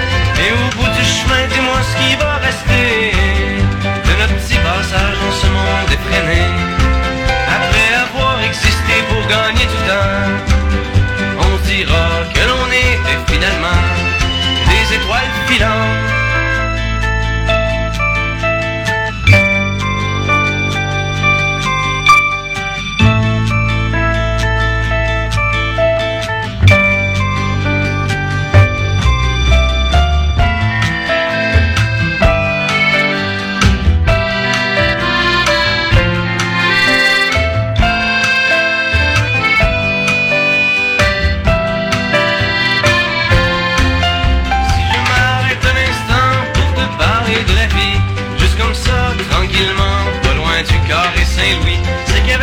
Et 0.41 0.51
au 0.51 0.67
bout 0.75 0.91
du 0.97 1.05
chemin, 1.05 1.45
dis-moi 1.53 1.79
ce 1.89 1.93
qui 2.01 2.15
va 2.15 2.37
rester 2.37 3.11
de 4.07 4.11
notre 4.19 4.35
petit 4.41 4.57
passage 4.57 5.15
dans 5.21 5.35
ce 5.41 5.47
monde 5.47 5.91
effréné. 5.93 6.94
Pour 9.15 9.27
gagner 9.27 9.65
du 9.65 9.79
temps, 9.87 10.27
on 11.39 11.65
dira 11.65 12.07
que 12.33 12.41
l'on 12.49 12.67
était 12.67 13.31
finalement 13.31 13.81
des 14.67 14.95
étoiles 14.95 15.31
filantes. 15.47 16.34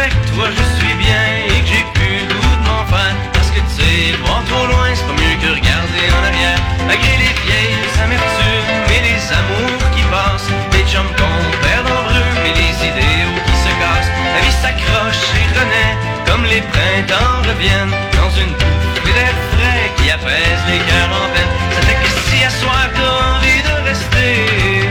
Qu'avec 0.02 0.14
toi 0.34 0.46
je 0.50 0.64
suis 0.78 0.94
bien 0.94 1.22
et 1.46 1.60
que 1.60 1.66
j'ai 1.66 1.84
plus 1.94 2.18
le 2.26 2.34
de 2.34 2.66
m'en 2.66 2.84
faire. 2.86 3.14
Parce 3.32 3.50
que 3.50 3.60
tu 3.60 3.82
sais, 3.82 4.16
voir 4.24 4.42
trop 4.48 4.66
loin, 4.66 4.88
c'est 4.94 5.06
pas 5.06 5.14
mieux 5.14 5.36
que 5.40 5.50
regarder 5.54 6.04
en 6.16 6.22
arrière. 6.26 6.60
Malgré 6.86 7.12
les 7.22 7.34
vieilles 7.46 7.78
amertumes 8.02 8.70
et 8.94 9.00
les 9.08 9.22
amours 9.30 9.84
qui 9.94 10.02
passent, 10.10 10.50
les 10.72 10.84
chums 10.90 11.12
qu'on 11.18 11.38
perd 11.62 11.86
en 11.86 12.02
brume 12.08 12.42
et 12.46 12.54
les 12.62 12.74
idéaux 12.90 13.38
qui 13.46 13.56
se 13.64 13.72
cassent. 13.80 14.12
La 14.34 14.40
vie 14.42 14.56
s'accroche 14.62 15.24
et 15.38 15.46
renaît 15.58 15.94
comme 16.26 16.44
les 16.44 16.62
printemps 16.72 17.38
reviennent 17.46 17.94
dans 18.18 18.32
une 18.42 18.52
bouffée 18.58 19.14
d'air 19.14 19.36
frais 19.54 19.86
qui 19.98 20.10
apaise 20.10 20.62
les 20.70 20.80
cœurs 20.88 21.12
en 21.14 21.26
peine. 21.34 21.52
Ça 21.74 21.80
fait 21.86 21.98
que 22.02 22.10
si 22.26 22.44
à 22.44 22.50
soir 22.50 22.88
t'as 22.94 23.14
envie 23.36 23.62
de 23.62 23.74
rester 23.88 24.88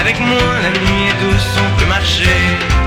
avec 0.00 0.20
moi, 0.20 0.48
la 0.64 0.70
nuit 0.70 1.08
est 1.08 1.18
douce, 1.24 1.50
on 1.56 1.80
peut 1.80 1.86
marcher. 1.86 2.83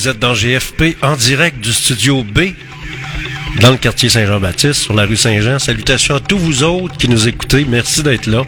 vous 0.00 0.08
êtes 0.08 0.18
dans 0.18 0.32
GFP 0.32 0.96
en 1.02 1.14
direct 1.14 1.60
du 1.60 1.74
studio 1.74 2.24
B 2.24 2.54
dans 3.60 3.70
le 3.70 3.76
quartier 3.76 4.08
Saint-Jean-Baptiste, 4.08 4.80
sur 4.80 4.94
la 4.94 5.04
rue 5.04 5.18
Saint-Jean. 5.18 5.58
Salutations 5.58 6.14
à 6.14 6.20
tous 6.20 6.38
vous 6.38 6.62
autres 6.62 6.96
qui 6.96 7.06
nous 7.06 7.28
écoutez. 7.28 7.66
Merci 7.68 8.02
d'être 8.02 8.24
là. 8.24 8.44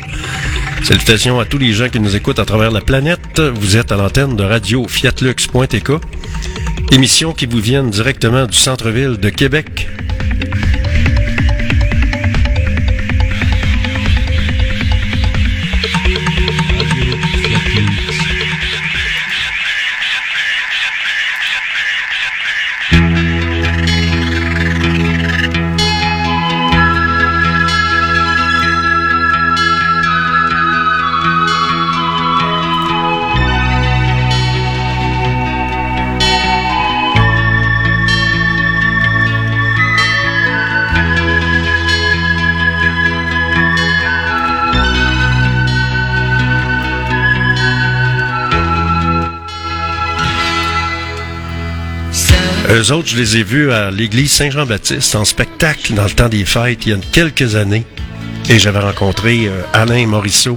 Salutations 0.83 1.39
à 1.41 1.45
tous 1.45 1.59
les 1.59 1.75
gens 1.75 1.91
qui 1.91 2.01
nous 2.01 2.17
écoutent 2.17 2.39
à 2.39 2.47
travers 2.47 2.71
la 2.71 2.81
planète. 2.81 3.39
Vous 3.39 3.77
êtes 3.77 3.93
à 3.93 3.97
l'antenne 3.97 4.35
de 4.35 4.43
radio 4.43 4.89
fiatlux.tk, 4.89 5.91
émission 6.91 7.35
qui 7.35 7.45
vous 7.45 7.61
vient 7.61 7.85
directement 7.85 8.47
du 8.47 8.57
centre-ville 8.57 9.19
de 9.19 9.29
Québec 9.29 9.82
Eux 52.73 52.91
autres, 52.91 53.09
je 53.09 53.19
les 53.19 53.37
ai 53.37 53.43
vus 53.43 53.71
à 53.71 53.91
l'église 53.91 54.33
Saint-Jean-Baptiste 54.33 55.15
en 55.15 55.27
spectacle 55.27 55.93
dans 55.93 56.05
le 56.05 56.11
temps 56.11 56.31
des 56.31 56.47
fêtes 56.47 56.87
il 56.87 56.93
y 56.93 56.95
a 56.95 56.99
quelques 57.13 57.55
années. 57.55 57.85
Et 58.49 58.59
j'avais 58.59 58.79
rencontré 58.79 59.47
euh, 59.47 59.61
Alain 59.75 60.07
Morisseau, 60.07 60.57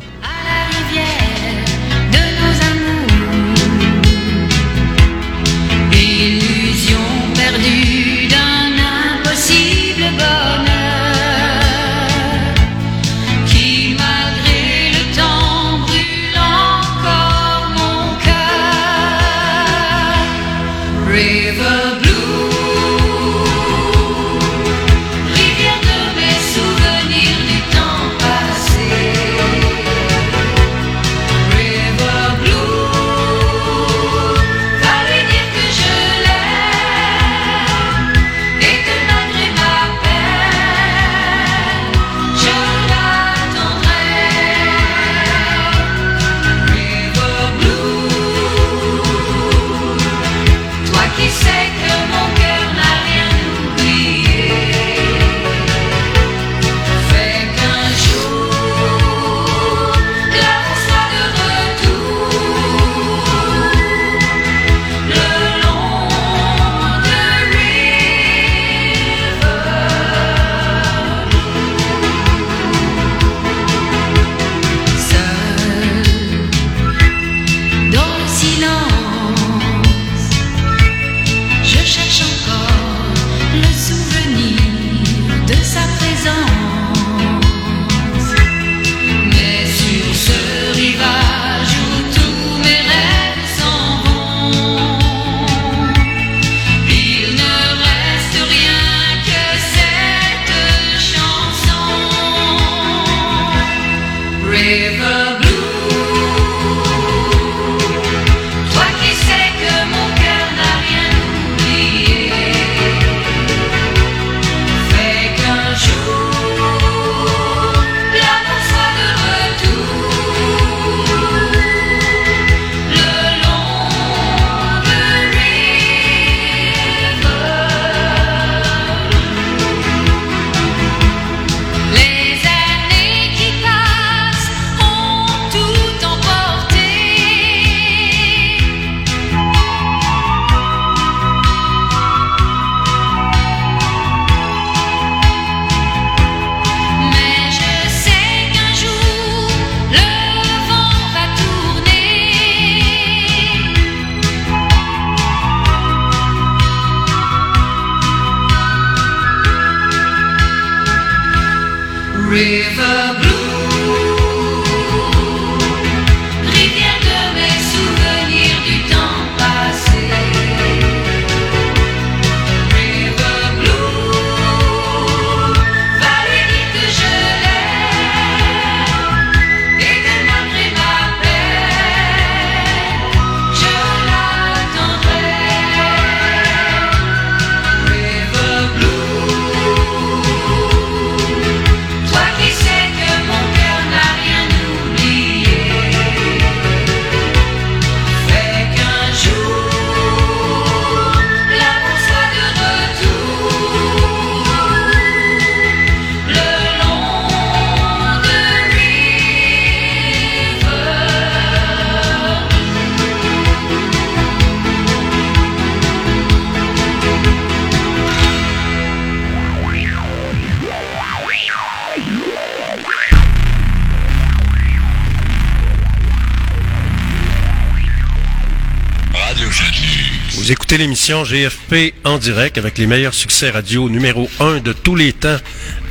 l'émission 230.78 231.24
GFP 231.24 231.94
en 232.04 232.18
direct 232.18 232.58
avec 232.58 232.78
les 232.78 232.88
meilleurs 232.88 233.14
succès 233.14 233.50
radio 233.50 233.90
numéro 233.90 234.30
1 234.40 234.60
de 234.60 234.74
tous 234.74 234.96
les 234.96 235.14
temps 235.14 235.38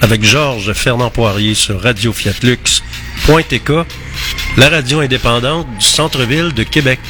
avec 0.00 0.22
Georges 0.22 0.72
Fernand 0.72 1.10
Poirier 1.10 1.54
sur 1.54 1.80
Radio 1.80 2.12
Fiat 2.12 2.34
la 4.56 4.68
radio 4.68 5.00
indépendante 5.00 5.66
du 5.78 5.84
centre-ville 5.84 6.52
de 6.52 6.62
Québec. 6.62 7.00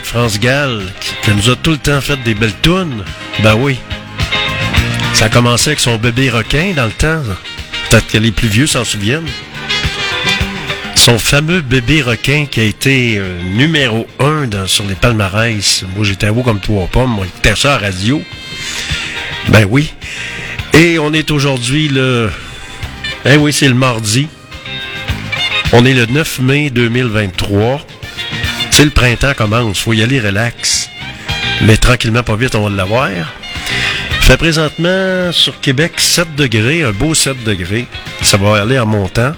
De 0.00 0.04
France 0.06 0.38
Gall, 0.40 0.82
qui, 1.22 1.30
nous 1.32 1.50
a 1.50 1.56
tout 1.56 1.70
le 1.70 1.78
temps 1.78 2.00
fait 2.00 2.16
des 2.22 2.34
belles 2.34 2.54
tunes. 2.62 3.04
Ben 3.42 3.54
oui. 3.54 3.78
Ça 5.14 5.26
a 5.26 5.28
commencé 5.28 5.68
avec 5.70 5.80
son 5.80 5.96
bébé 5.96 6.30
requin 6.30 6.72
dans 6.74 6.86
le 6.86 6.92
temps. 6.92 7.22
Peut-être 7.90 8.06
que 8.08 8.18
les 8.18 8.30
plus 8.32 8.48
vieux 8.48 8.66
s'en 8.66 8.84
souviennent. 8.84 9.28
Son 10.94 11.18
fameux 11.18 11.60
bébé 11.62 12.00
requin 12.02 12.46
qui 12.46 12.60
a 12.60 12.64
été 12.64 13.16
euh, 13.18 13.42
numéro 13.42 14.06
un 14.20 14.46
dans- 14.46 14.66
sur 14.66 14.84
les 14.84 14.94
palmarès. 14.94 15.84
Moi, 15.96 16.04
j'étais 16.04 16.28
haut 16.28 16.42
comme 16.42 16.60
trois 16.60 16.86
pommes. 16.86 17.10
Moi, 17.10 17.26
j'écoutais 17.26 17.56
ça 17.60 17.76
radio. 17.78 18.22
Ben 19.48 19.66
oui. 19.68 19.92
Et 20.74 20.98
on 20.98 21.12
est 21.12 21.30
aujourd'hui 21.30 21.88
le... 21.88 22.30
Ben 23.24 23.38
oui, 23.38 23.52
c'est 23.52 23.68
le 23.68 23.74
mardi. 23.74 24.28
On 25.72 25.84
est 25.84 25.94
le 25.94 26.06
9 26.06 26.38
mai 26.40 26.70
2023. 26.70 27.84
Le 28.82 28.90
printemps 28.90 29.34
commence, 29.36 29.78
faut 29.78 29.92
y 29.92 30.02
aller 30.02 30.18
relax. 30.18 30.88
Mais 31.62 31.76
tranquillement, 31.76 32.24
pas 32.24 32.34
vite, 32.34 32.56
on 32.56 32.68
va 32.68 32.70
l'avoir. 32.74 33.10
Fait 34.22 34.36
présentement 34.36 35.30
sur 35.30 35.60
Québec 35.60 35.92
7 35.98 36.34
degrés, 36.34 36.82
un 36.82 36.90
beau 36.90 37.14
7 37.14 37.44
degrés. 37.44 37.86
Ça 38.22 38.38
va 38.38 38.60
aller 38.60 38.80
en 38.80 38.86
montant. 38.86 39.34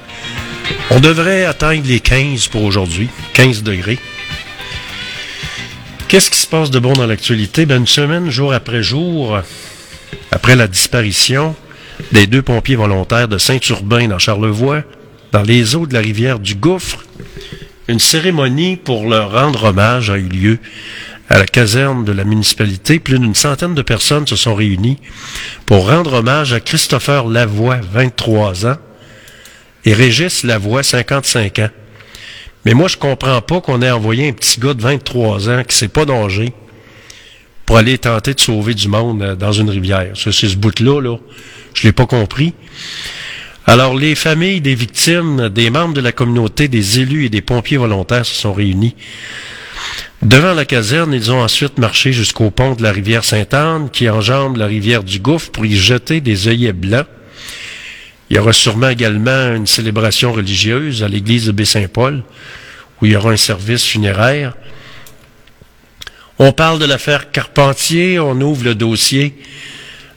On 0.91 0.99
devrait 0.99 1.45
atteindre 1.45 1.87
les 1.87 2.01
15 2.01 2.49
pour 2.49 2.62
aujourd'hui. 2.62 3.11
15 3.35 3.62
degrés. 3.62 3.99
Qu'est-ce 6.09 6.31
qui 6.31 6.39
se 6.39 6.47
passe 6.47 6.71
de 6.71 6.79
bon 6.79 6.95
dans 6.95 7.07
l'actualité? 7.07 7.66
Ben, 7.66 7.81
une 7.81 7.87
semaine, 7.87 8.31
jour 8.31 8.55
après 8.55 8.83
jour, 8.83 9.39
après 10.31 10.57
la 10.57 10.69
disparition 10.69 11.55
des 12.12 12.27
deux 12.27 12.43
pompiers 12.43 12.77
volontaires 12.77 13.29
de 13.29 13.37
Saint-Urbain 13.37 14.09
dans 14.09 14.19
Charlevoix, 14.19 14.85
dans 15.33 15.43
les 15.43 15.77
eaux 15.77 15.87
de 15.87 15.93
la 15.93 16.01
rivière 16.01 16.39
du 16.39 16.55
Gouffre, 16.55 17.05
une 17.89 17.98
cérémonie 17.98 18.77
pour 18.77 19.09
leur 19.09 19.32
rendre 19.32 19.65
hommage 19.65 20.11
a 20.11 20.16
eu 20.16 20.28
lieu 20.28 20.59
à 21.28 21.39
la 21.39 21.47
caserne 21.47 22.05
de 22.05 22.12
la 22.12 22.24
municipalité. 22.24 22.98
Plus 22.98 23.19
d'une 23.19 23.35
centaine 23.35 23.74
de 23.74 23.82
personnes 23.82 24.27
se 24.27 24.36
sont 24.36 24.55
réunies 24.55 24.98
pour 25.66 25.89
rendre 25.89 26.15
hommage 26.15 26.52
à 26.52 26.61
Christopher 26.61 27.27
Lavoie, 27.27 27.81
23 27.93 28.66
ans, 28.66 28.77
et 29.85 29.93
Régis 29.93 30.44
Lavoie, 30.44 30.82
55 30.82 31.59
ans. 31.59 31.70
Mais 32.65 32.73
moi, 32.73 32.89
je 32.89 32.97
comprends 32.97 33.43
pas 33.43 33.61
qu'on 33.61 33.82
ait 33.82 33.90
envoyé 33.90 34.28
un 34.28 34.32
petit 34.32 34.59
gars 34.59 34.74
de 34.74 34.81
23 34.81 35.51
ans 35.51 35.62
qui 35.65 35.77
s'est 35.77 35.89
pas 35.89 36.06
danger 36.06 36.55
pour 37.66 37.77
aller 37.77 37.98
tenter 37.98 38.35
de 38.35 38.40
sauver 38.40 38.74
du 38.74 38.89
monde 38.89 39.23
euh, 39.23 39.36
dans 39.36 39.52
une 39.52 39.70
rivière. 39.70 40.12
C'est 40.15 40.32
ce 40.32 40.56
bout-là, 40.56 41.01
là. 41.01 41.16
Je 41.74 41.82
l'ai 41.82 41.93
pas 41.93 42.06
compris. 42.06 42.55
Alors, 43.66 43.97
les 43.97 44.15
familles 44.15 44.61
des 44.61 44.74
victimes, 44.74 45.49
des 45.49 45.70
membres 45.70 45.95
de 45.95 46.03
la 46.03 46.12
communauté, 46.12 46.69
des 46.69 47.01
élus 47.01 47.24
et 47.24 47.31
des 47.31 47.41
pompiers 47.41 47.78
volontaires 47.78 48.27
se 48.27 48.35
sont 48.35 48.53
réunis. 48.53 48.95
Devant 50.20 50.53
la 50.53 50.66
caserne, 50.66 51.15
ils 51.15 51.31
ont 51.31 51.43
ensuite 51.43 51.78
marché 51.78 52.12
jusqu'au 52.12 52.51
pont 52.51 52.74
de 52.74 52.82
la 52.82 52.93
rivière 52.93 53.24
Sainte-Anne, 53.24 53.89
qui 53.91 54.09
enjambe 54.11 54.59
la 54.59 54.66
rivière 54.66 55.03
du 55.03 55.19
Gouffre, 55.19 55.51
pour 55.51 55.65
y 55.65 55.77
jeter 55.77 56.20
des 56.20 56.47
œillets 56.49 56.74
blancs. 56.74 57.07
Il 58.28 58.36
y 58.36 58.39
aura 58.39 58.53
sûrement 58.53 58.89
également 58.89 59.55
une 59.55 59.66
célébration 59.66 60.32
religieuse 60.32 61.03
à 61.03 61.09
l'église 61.09 61.47
de 61.47 61.53
Baie-Saint-Paul, 61.53 62.23
où 63.01 63.07
il 63.07 63.12
y 63.12 63.16
aura 63.16 63.31
un 63.32 63.36
service 63.36 63.85
funéraire. 63.85 64.55
On 66.39 66.53
parle 66.53 66.78
de 66.78 66.85
l'affaire 66.85 67.31
Carpentier, 67.31 68.19
on 68.19 68.39
ouvre 68.41 68.65
le 68.65 68.74
dossier. 68.74 69.35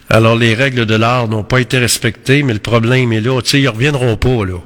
Alors, 0.09 0.35
les 0.35 0.53
règles 0.53 0.85
de 0.85 0.95
l'art 0.95 1.27
n'ont 1.27 1.43
pas 1.43 1.59
été 1.59 1.77
respectées, 1.77 2.43
mais 2.43 2.53
le 2.53 2.59
problème 2.59 3.11
est 3.11 3.21
là. 3.21 3.41
Tu 3.41 3.49
sais, 3.49 3.61
ils 3.61 3.67
reviendront 3.67 4.15
pas, 4.15 4.45
là. 4.45 4.59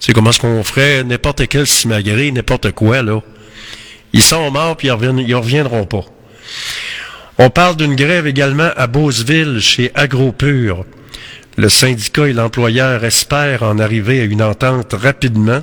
C'est 0.00 0.12
comment 0.12 0.30
est-ce 0.30 0.40
qu'on 0.40 0.64
ferait 0.64 1.04
n'importe 1.04 1.46
quel 1.48 1.66
simagré, 1.66 2.30
n'importe 2.32 2.72
quoi, 2.72 3.02
là? 3.02 3.20
Ils 4.12 4.22
sont 4.22 4.50
morts, 4.50 4.76
puis 4.76 4.88
ils, 4.88 4.92
reviennent- 4.92 5.18
ils 5.18 5.34
reviendront 5.34 5.84
pas. 5.86 6.04
On 7.38 7.50
parle 7.50 7.76
d'une 7.76 7.94
grève 7.94 8.26
également 8.26 8.70
à 8.76 8.86
Beauceville, 8.88 9.60
chez 9.60 9.92
AgroPure. 9.94 10.84
Le 11.56 11.68
syndicat 11.68 12.28
et 12.28 12.32
l'employeur 12.32 13.04
espèrent 13.04 13.62
en 13.62 13.78
arriver 13.78 14.20
à 14.20 14.24
une 14.24 14.42
entente 14.42 14.92
rapidement. 14.92 15.62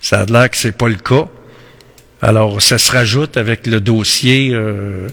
Ça 0.00 0.20
a 0.20 0.26
l'air 0.26 0.50
que 0.50 0.56
c'est 0.56 0.76
pas 0.76 0.88
le 0.88 0.96
cas. 0.96 1.26
Alors, 2.22 2.62
ça 2.62 2.78
se 2.78 2.92
rajoute 2.92 3.36
avec 3.36 3.66
le 3.66 3.80
dossier 3.80 4.50
euh, 4.52 5.08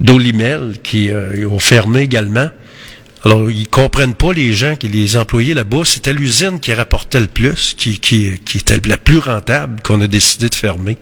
d'Olimel 0.00 0.76
qui 0.82 1.10
euh, 1.10 1.46
ont 1.48 1.58
fermé 1.58 2.00
également. 2.00 2.48
Alors, 3.22 3.50
ils 3.50 3.68
comprennent 3.68 4.14
pas 4.14 4.32
les 4.32 4.54
gens, 4.54 4.76
qui 4.76 4.88
les 4.88 5.16
employés 5.18 5.52
là-bas. 5.52 5.82
C'était 5.84 6.14
l'usine 6.14 6.58
qui 6.58 6.72
rapportait 6.72 7.20
le 7.20 7.26
plus, 7.26 7.74
qui, 7.76 7.98
qui, 7.98 8.38
était 8.56 8.80
la 8.88 8.96
plus 8.96 9.18
rentable 9.18 9.82
qu'on 9.82 10.00
a 10.00 10.06
décidé 10.06 10.48
de 10.48 10.54
fermer. 10.54 10.96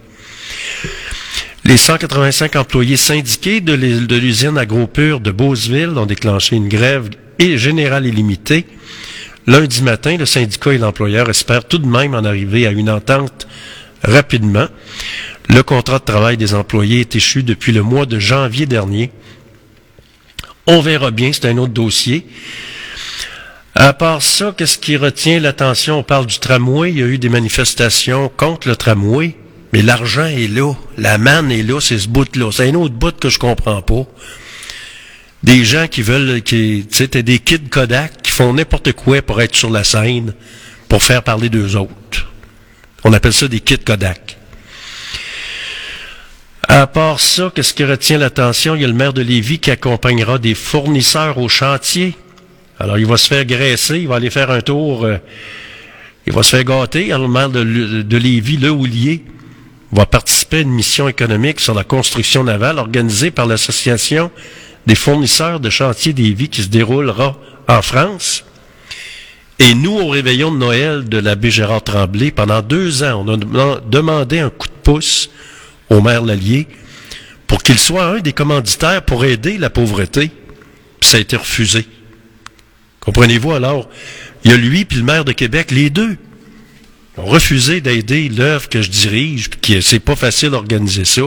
Les 1.64 1.76
185 1.76 2.56
employés 2.56 2.96
syndiqués 2.96 3.60
de 3.60 3.72
l'us- 3.74 4.06
de 4.06 4.16
l'usine 4.16 4.58
AgroPure 4.58 5.20
de 5.20 5.30
Beauceville 5.30 5.90
ont 5.96 6.06
déclenché 6.06 6.56
une 6.56 6.68
grève 6.68 7.08
et 7.38 7.56
générale 7.58 8.06
illimitée. 8.06 8.66
Lundi 9.46 9.82
matin, 9.82 10.16
le 10.16 10.26
syndicat 10.26 10.72
et 10.72 10.78
l'employeur 10.78 11.28
espèrent 11.30 11.64
tout 11.66 11.78
de 11.78 11.86
même 11.86 12.14
en 12.14 12.24
arriver 12.24 12.66
à 12.66 12.70
une 12.70 12.90
entente 12.90 13.46
rapidement. 14.02 14.66
Le 15.48 15.62
contrat 15.62 15.98
de 15.98 16.04
travail 16.04 16.36
des 16.36 16.54
employés 16.54 17.00
est 17.00 17.16
échu 17.16 17.42
depuis 17.42 17.72
le 17.72 17.82
mois 17.82 18.06
de 18.06 18.18
janvier 18.18 18.66
dernier. 18.66 19.10
On 20.66 20.80
verra 20.80 21.10
bien, 21.10 21.32
c'est 21.32 21.46
un 21.46 21.56
autre 21.56 21.72
dossier. 21.72 22.26
À 23.74 23.92
part 23.92 24.22
ça, 24.22 24.54
qu'est-ce 24.56 24.76
qui 24.76 24.96
retient 24.96 25.40
l'attention? 25.40 26.00
On 26.00 26.02
parle 26.02 26.26
du 26.26 26.38
tramway. 26.38 26.90
Il 26.90 26.98
y 26.98 27.02
a 27.02 27.06
eu 27.06 27.18
des 27.18 27.28
manifestations 27.28 28.30
contre 28.36 28.68
le 28.68 28.76
tramway 28.76 29.36
Mais 29.72 29.82
l'argent 29.82 30.26
est 30.26 30.48
là. 30.48 30.74
La 30.96 31.16
manne 31.16 31.52
est 31.52 31.62
là, 31.62 31.80
c'est 31.80 31.98
ce 31.98 32.08
bout-là. 32.08 32.50
C'est 32.52 32.68
un 32.68 32.74
autre 32.74 32.94
bout 32.94 33.18
que 33.18 33.28
je 33.28 33.38
comprends 33.38 33.80
pas. 33.80 34.04
Des 35.44 35.64
gens 35.64 35.86
qui 35.86 36.02
veulent, 36.02 36.42
tu 36.42 36.84
sais, 36.90 37.06
des 37.06 37.38
kids 37.38 37.68
Kodak 37.70 38.22
qui 38.22 38.32
font 38.32 38.52
n'importe 38.52 38.92
quoi 38.92 39.22
pour 39.22 39.40
être 39.40 39.54
sur 39.54 39.70
la 39.70 39.84
scène, 39.84 40.34
pour 40.88 41.02
faire 41.02 41.22
parler 41.22 41.48
d'eux 41.48 41.76
autres. 41.76 42.26
On 43.04 43.12
appelle 43.12 43.32
ça 43.32 43.46
des 43.46 43.60
kits 43.60 43.78
Kodak. 43.78 44.37
À 46.70 46.86
part 46.86 47.18
ça, 47.18 47.50
qu'est-ce 47.54 47.72
qui 47.72 47.84
retient 47.84 48.18
l'attention? 48.18 48.74
Il 48.74 48.82
y 48.82 48.84
a 48.84 48.88
le 48.88 48.92
maire 48.92 49.14
de 49.14 49.22
Lévis 49.22 49.58
qui 49.58 49.70
accompagnera 49.70 50.38
des 50.38 50.54
fournisseurs 50.54 51.38
au 51.38 51.48
chantier. 51.48 52.14
Alors, 52.78 52.98
il 52.98 53.06
va 53.06 53.16
se 53.16 53.26
faire 53.26 53.44
graisser, 53.46 54.00
il 54.00 54.08
va 54.08 54.16
aller 54.16 54.30
faire 54.30 54.50
un 54.50 54.60
tour, 54.60 55.04
euh, 55.04 55.16
il 56.26 56.32
va 56.32 56.42
se 56.42 56.50
faire 56.50 56.64
gâter. 56.64 57.10
Alors, 57.10 57.26
le 57.26 57.32
maire 57.32 57.48
de, 57.48 58.16
Lévis, 58.16 58.58
Le 58.58 58.70
Houlier, 58.70 59.24
va 59.90 60.04
participer 60.04 60.58
à 60.58 60.60
une 60.60 60.70
mission 60.70 61.08
économique 61.08 61.58
sur 61.60 61.72
la 61.72 61.84
construction 61.84 62.44
navale 62.44 62.78
organisée 62.78 63.30
par 63.30 63.46
l'Association 63.46 64.30
des 64.86 64.94
fournisseurs 64.94 65.60
de 65.60 65.70
chantier 65.70 66.12
des 66.12 66.34
vies 66.34 66.50
qui 66.50 66.62
se 66.62 66.68
déroulera 66.68 67.38
en 67.66 67.80
France. 67.80 68.44
Et 69.58 69.74
nous, 69.74 69.98
au 69.98 70.08
réveillon 70.08 70.52
de 70.52 70.58
Noël 70.58 71.08
de 71.08 71.18
l'abbé 71.18 71.50
Gérard 71.50 71.82
Tremblay, 71.82 72.30
pendant 72.30 72.60
deux 72.60 73.02
ans, 73.02 73.24
on 73.26 73.32
a 73.32 73.36
deman- 73.38 73.80
demandé 73.88 74.38
un 74.38 74.50
coup 74.50 74.68
de 74.68 74.72
pouce 74.82 75.30
au 75.90 76.00
maire 76.00 76.22
Lallier 76.22 76.66
pour 77.46 77.62
qu'il 77.62 77.78
soit 77.78 78.04
un 78.04 78.20
des 78.20 78.32
commanditaires 78.32 79.02
pour 79.02 79.24
aider 79.24 79.58
la 79.58 79.70
pauvreté. 79.70 80.30
Puis 81.00 81.10
ça 81.10 81.16
a 81.16 81.20
été 81.20 81.36
refusé. 81.36 81.86
Comprenez-vous 83.00 83.52
alors? 83.52 83.88
Il 84.44 84.50
y 84.50 84.54
a 84.54 84.56
lui 84.56 84.84
puis 84.84 84.98
le 84.98 85.04
maire 85.04 85.24
de 85.24 85.32
Québec, 85.32 85.70
les 85.70 85.90
deux, 85.90 86.16
ont 87.16 87.24
refusé 87.24 87.80
d'aider 87.80 88.28
l'œuvre 88.28 88.68
que 88.68 88.82
je 88.82 88.90
dirige, 88.90 89.50
puis 89.50 89.82
c'est 89.82 89.98
pas 89.98 90.14
facile 90.14 90.50
d'organiser 90.50 91.04
ça. 91.04 91.22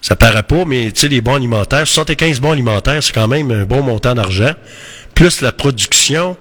Ça 0.00 0.16
paraît 0.16 0.42
pas, 0.42 0.64
mais 0.64 0.92
tu 0.92 1.00
sais, 1.00 1.08
les 1.08 1.20
bons 1.20 1.34
alimentaires, 1.34 1.86
75 1.86 2.40
bons 2.40 2.52
alimentaires, 2.52 3.02
c'est 3.02 3.14
quand 3.14 3.28
même 3.28 3.50
un 3.50 3.64
bon 3.64 3.82
montant 3.82 4.14
d'argent. 4.14 4.52
Plus 5.14 5.40
la 5.40 5.50
production, 5.50 6.36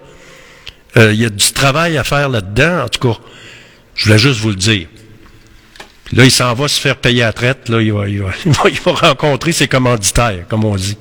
euh, 0.98 1.14
il 1.14 1.22
y 1.22 1.26
a 1.26 1.30
du 1.30 1.52
travail 1.54 1.98
à 1.98 2.04
faire 2.04 2.30
là-dedans. 2.30 2.84
En 2.84 2.90
tout 2.90 3.00
cas, 3.00 3.20
je 3.96 4.06
voulais 4.06 4.20
juste 4.20 4.40
vous 4.42 4.50
le 4.50 4.56
dire. 4.56 4.88
Là, 6.16 6.26
il 6.26 6.32
s'en 6.32 6.54
va 6.54 6.68
se 6.68 6.80
faire 6.80 6.98
payer 6.98 7.24
à 7.24 7.34
traite. 7.34 7.70
Là, 7.70 7.82
il 7.82 7.92
va, 7.92 8.08
il, 8.10 8.20
va, 8.20 8.30
il, 8.70 8.80
va, 8.80 8.92
rencontrer 8.92 9.52
ses 9.52 9.68
commanditaires, 9.68 10.46
comme 10.48 10.64
on 10.64 10.76
dit. 10.76 10.98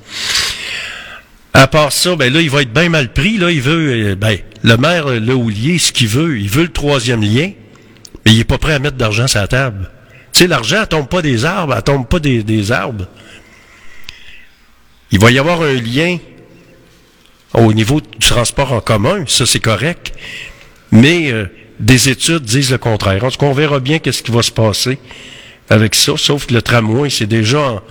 À 1.53 1.67
part 1.67 1.91
ça, 1.91 2.15
ben 2.15 2.33
là, 2.33 2.41
il 2.41 2.49
va 2.49 2.63
être 2.63 2.73
bien 2.73 2.89
mal 2.89 3.13
pris. 3.13 3.37
Là, 3.37 3.51
il 3.51 3.61
veut, 3.61 4.11
euh, 4.11 4.15
ben, 4.15 4.37
le 4.63 4.77
maire, 4.77 5.07
euh, 5.07 5.19
le 5.19 5.35
Houlier, 5.35 5.77
ce 5.77 5.91
qu'il 5.91 6.07
veut, 6.07 6.39
il 6.39 6.49
veut 6.49 6.63
le 6.63 6.71
troisième 6.71 7.21
lien, 7.21 7.51
mais 8.25 8.31
il 8.31 8.39
est 8.39 8.43
pas 8.43 8.57
prêt 8.57 8.73
à 8.73 8.79
mettre 8.79 8.97
d'argent 8.97 9.27
sur 9.27 9.39
la 9.39 9.47
table. 9.47 9.91
Tu 10.31 10.39
sais, 10.39 10.47
l'argent, 10.47 10.83
tombe 10.89 11.07
pas 11.07 11.21
des 11.21 11.45
arbres, 11.45 11.75
elle 11.75 11.83
tombe 11.83 12.07
pas 12.07 12.19
des, 12.19 12.41
des 12.41 12.71
arbres. 12.71 13.07
Il 15.11 15.19
va 15.19 15.29
y 15.29 15.37
avoir 15.37 15.61
un 15.61 15.73
lien 15.73 16.17
au 17.53 17.71
niveau 17.71 18.01
du 18.01 18.27
transport 18.27 18.73
en 18.73 18.81
commun, 18.81 19.25
ça 19.27 19.45
c'est 19.45 19.59
correct, 19.59 20.11
mais 20.91 21.31
euh, 21.31 21.45
des 21.79 22.09
études 22.09 22.43
disent 22.43 22.71
le 22.71 22.77
contraire. 22.77 23.23
En 23.23 23.31
tout 23.31 23.37
cas, 23.37 23.45
on 23.45 23.53
verra 23.53 23.79
bien 23.79 23.99
qu'est-ce 23.99 24.23
qui 24.23 24.31
va 24.31 24.41
se 24.41 24.51
passer 24.51 24.99
avec 25.69 25.95
ça, 25.95 26.13
sauf 26.17 26.45
que 26.45 26.53
le 26.53 26.61
tramway, 26.61 27.09
c'est 27.09 27.25
déjà 27.25 27.59
en, 27.59 27.81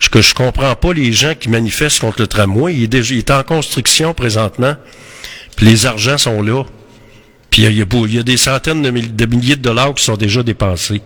ce 0.00 0.08
que 0.08 0.20
je 0.22 0.34
comprends 0.34 0.74
pas 0.76 0.92
les 0.92 1.12
gens 1.12 1.34
qui 1.34 1.48
manifestent 1.48 2.00
contre 2.00 2.20
le 2.20 2.26
tramway. 2.26 2.74
Il 2.74 2.82
est 2.84 2.88
déjà, 2.88 3.14
il 3.14 3.18
est 3.18 3.30
en 3.30 3.42
construction 3.42 4.14
présentement. 4.14 4.76
Puis 5.56 5.66
les 5.66 5.86
argents 5.86 6.18
sont 6.18 6.42
là. 6.42 6.64
Puis 7.50 7.62
il 7.62 7.76
y 8.14 8.18
a, 8.18 8.22
des 8.22 8.36
centaines 8.36 8.82
de, 8.82 8.90
mill- 8.90 9.16
de 9.16 9.26
milliers 9.26 9.56
de 9.56 9.62
dollars 9.62 9.94
qui 9.94 10.04
sont 10.04 10.16
déjà 10.16 10.42
dépensés. 10.42 11.00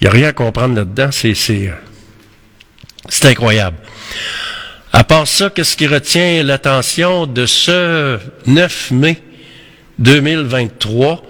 Il 0.00 0.04
n'y 0.04 0.08
a 0.08 0.10
rien 0.10 0.28
à 0.28 0.32
comprendre 0.32 0.74
là-dedans. 0.76 1.08
C'est, 1.10 1.34
c'est, 1.34 1.72
c'est 3.08 3.26
incroyable. 3.26 3.76
À 4.92 5.04
part 5.04 5.26
ça, 5.26 5.50
qu'est-ce 5.50 5.76
qui 5.76 5.86
retient 5.86 6.42
l'attention 6.42 7.26
de 7.26 7.44
ce 7.44 8.18
9 8.46 8.90
mai? 8.92 9.20
2023? 9.98 11.22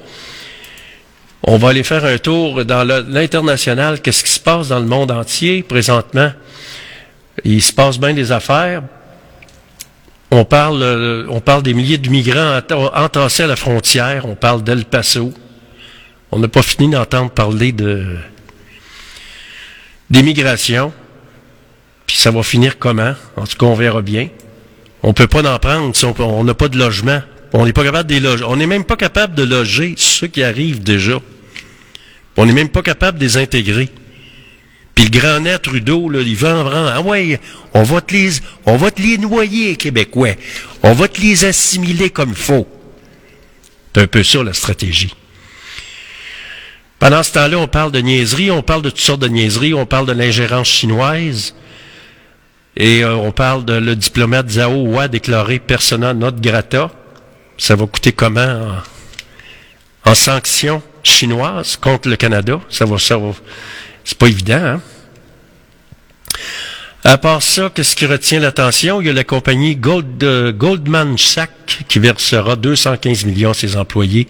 On 1.49 1.59
va 1.59 1.69
aller 1.69 1.85
faire 1.85 2.05
un 2.05 2.19
tour 2.19 2.65
dans 2.65 2.83
l'international. 3.09 4.01
Qu'est-ce 4.01 4.25
qui 4.25 4.33
se 4.33 4.41
passe 4.41 4.69
dans 4.69 4.81
le 4.81 4.87
monde 4.87 5.11
entier 5.11 5.63
présentement? 5.63 6.33
Il 7.45 7.63
se 7.63 7.73
passe 7.73 7.99
bien 7.99 8.15
des 8.15 8.33
affaires. 8.33 8.83
On 10.33 10.45
parle, 10.45 10.83
euh, 10.83 11.27
on 11.29 11.41
parle 11.41 11.63
des 11.63 11.73
milliers 11.73 11.99
de 11.99 12.09
migrants 12.11 12.59
ent- 12.71 12.91
entassés 12.95 13.45
à 13.45 13.47
la 13.47 13.55
frontière. 13.57 14.27
On 14.27 14.35
parle 14.35 14.65
d'El 14.65 14.85
Paso. 14.85 15.33
On 16.33 16.41
n'a 16.41 16.49
pas 16.49 16.63
fini 16.63 16.91
d'entendre 16.91 17.31
parler 17.31 17.71
de 17.71 18.17
d'immigration. 20.11 20.93
Puis 22.07 22.17
ça 22.17 22.31
va 22.33 22.43
finir 22.43 22.79
comment? 22.79 23.15
En 23.37 23.47
tout 23.47 23.57
cas, 23.57 23.67
on 23.67 23.75
verra 23.75 24.03
bien. 24.03 24.29
On 25.03 25.13
peut 25.13 25.29
pas 25.29 25.43
en 25.55 25.59
prendre 25.59 25.95
si 25.95 26.05
on 26.05 26.45
n'a 26.45 26.55
pas 26.55 26.69
de 26.69 26.79
logement. 26.79 27.23
On 27.53 27.65
n'est 27.65 28.67
même 28.67 28.85
pas 28.85 28.97
capable 28.97 29.35
de 29.35 29.43
loger 29.43 29.95
ceux 29.97 30.27
qui 30.27 30.43
arrivent 30.43 30.83
déjà. 30.83 31.21
On 32.37 32.47
n'est 32.47 32.53
même 32.53 32.69
pas 32.69 32.83
capable 32.83 33.19
de 33.19 33.25
les 33.25 33.37
intégrer. 33.37 33.89
Puis 34.95 35.05
le 35.05 35.11
grand 35.11 35.41
net 35.41 35.63
Trudeau, 35.63 36.09
là, 36.09 36.21
il 36.21 36.35
en 36.47 36.65
prendre. 36.65 36.93
Ah 36.95 37.01
ouais, 37.03 37.39
on 37.75 37.83
va 37.83 38.01
te 38.01 38.15
les, 38.15 38.31
on 38.65 38.77
va 38.77 38.91
te 38.91 39.01
les 39.01 39.19
noyer, 39.19 39.77
Québécois. 39.77 40.35
On 40.83 40.93
va 40.95 41.07
te 41.09 41.21
les 41.21 41.45
assimiler 41.45 42.11
comme 42.11 42.31
il 42.31 42.37
faut. 42.37 42.67
C'est 43.95 44.03
un 44.03 44.07
peu 44.07 44.23
ça, 44.23 44.43
la 44.43 44.53
stratégie. 44.53 45.15
Pendant 46.99 47.23
ce 47.23 47.33
temps-là, 47.33 47.59
on 47.59 47.69
parle 47.69 47.93
de 47.93 48.01
niaiseries, 48.01 48.51
on 48.51 48.63
parle 48.63 48.83
de 48.83 48.91
toutes 48.91 49.01
sortes 49.01 49.21
de 49.21 49.29
niaiseries, 49.29 49.75
on 49.75 49.85
parle 49.85 50.07
de 50.07 50.13
l'ingérence 50.13 50.69
chinoise. 50.69 51.55
Et 52.77 53.05
euh, 53.05 53.15
on 53.17 53.33
parle 53.33 53.65
de 53.65 53.75
le 53.75 53.97
diplomate 53.97 54.51
Zhao 54.51 54.87
Hua 54.87 55.09
déclaré 55.09 55.59
persona 55.59 56.15
not 56.15 56.33
grata. 56.41 56.91
Ça 57.59 57.75
va 57.75 57.87
coûter 57.87 58.13
comment 58.13 58.83
en, 60.05 60.11
en 60.11 60.15
sanctions 60.15 60.83
chinoises 61.03 61.77
contre 61.77 62.09
le 62.09 62.17
Canada? 62.17 62.61
Ça 62.69 62.85
va, 62.85 62.99
ça 62.99 63.17
va, 63.17 63.33
c'est 64.05 64.19
pas 64.19 64.27
évident, 64.29 64.55
hein? 64.63 64.81
À 67.05 67.19
part 67.19 67.41
ça, 67.43 67.71
qu'est-ce 67.73 67.95
qui 67.95 68.05
retient 68.05 68.41
l'attention? 68.41 69.01
Il 69.01 69.07
y 69.07 69.11
a 69.11 69.13
la 69.13 69.23
compagnie 69.23 69.79
euh, 70.23 70.53
Goldman 70.53 71.17
Sachs 71.17 71.85
qui 71.89 72.01
versera 72.01 72.57
215 72.57 73.25
millions 73.27 73.51
à 73.51 73.55
ses 73.55 73.77
employés 73.77 74.27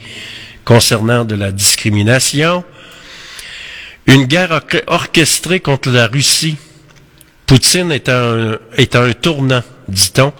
concernant 0.65 1.25
de 1.25 1.35
la 1.35 1.53
discrimination. 1.53 2.65
Une 4.07 4.25
guerre 4.25 4.51
orche- 4.53 4.83
orchestrée 4.89 5.61
contre 5.61 5.89
la 5.91 6.07
Russie. 6.07 6.57
Poutine 7.47 7.93
est 7.93 8.11
un, 8.11 8.59
est 8.77 8.95
à 8.95 9.05
un 9.05 9.13
tournant, 9.15 9.63
dit-on. 9.89 10.33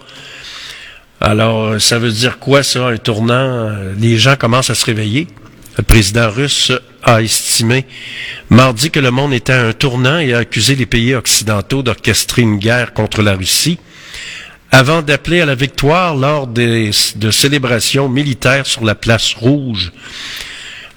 Alors, 1.19 1.81
ça 1.81 1.97
veut 1.97 2.11
dire 2.11 2.37
quoi 2.39 2.61
ça, 2.63 2.87
un 2.87 2.97
tournant? 2.97 3.33
Euh, 3.33 3.93
Les 3.97 4.17
gens 4.17 4.35
commencent 4.35 4.69
à 4.69 4.75
se 4.75 4.85
réveiller. 4.85 5.27
Le 5.77 5.83
président 5.83 6.29
russe 6.29 6.71
a 7.03 7.21
estimé 7.21 7.85
mardi 8.49 8.91
que 8.91 8.99
le 8.99 9.11
monde 9.11 9.33
était 9.33 9.53
à 9.53 9.67
un 9.67 9.73
tournant 9.73 10.19
et 10.19 10.33
a 10.33 10.39
accusé 10.39 10.75
les 10.75 10.85
pays 10.85 11.13
occidentaux 11.13 11.83
d'orchestrer 11.83 12.41
une 12.41 12.57
guerre 12.57 12.93
contre 12.93 13.21
la 13.21 13.35
Russie 13.35 13.79
avant 14.71 15.01
d'appeler 15.01 15.41
à 15.41 15.45
la 15.45 15.55
victoire 15.55 16.15
lors 16.15 16.47
de 16.47 16.91
célébrations 17.31 18.09
militaires 18.09 18.65
sur 18.65 18.83
la 18.83 18.95
place 18.95 19.33
rouge. 19.33 19.91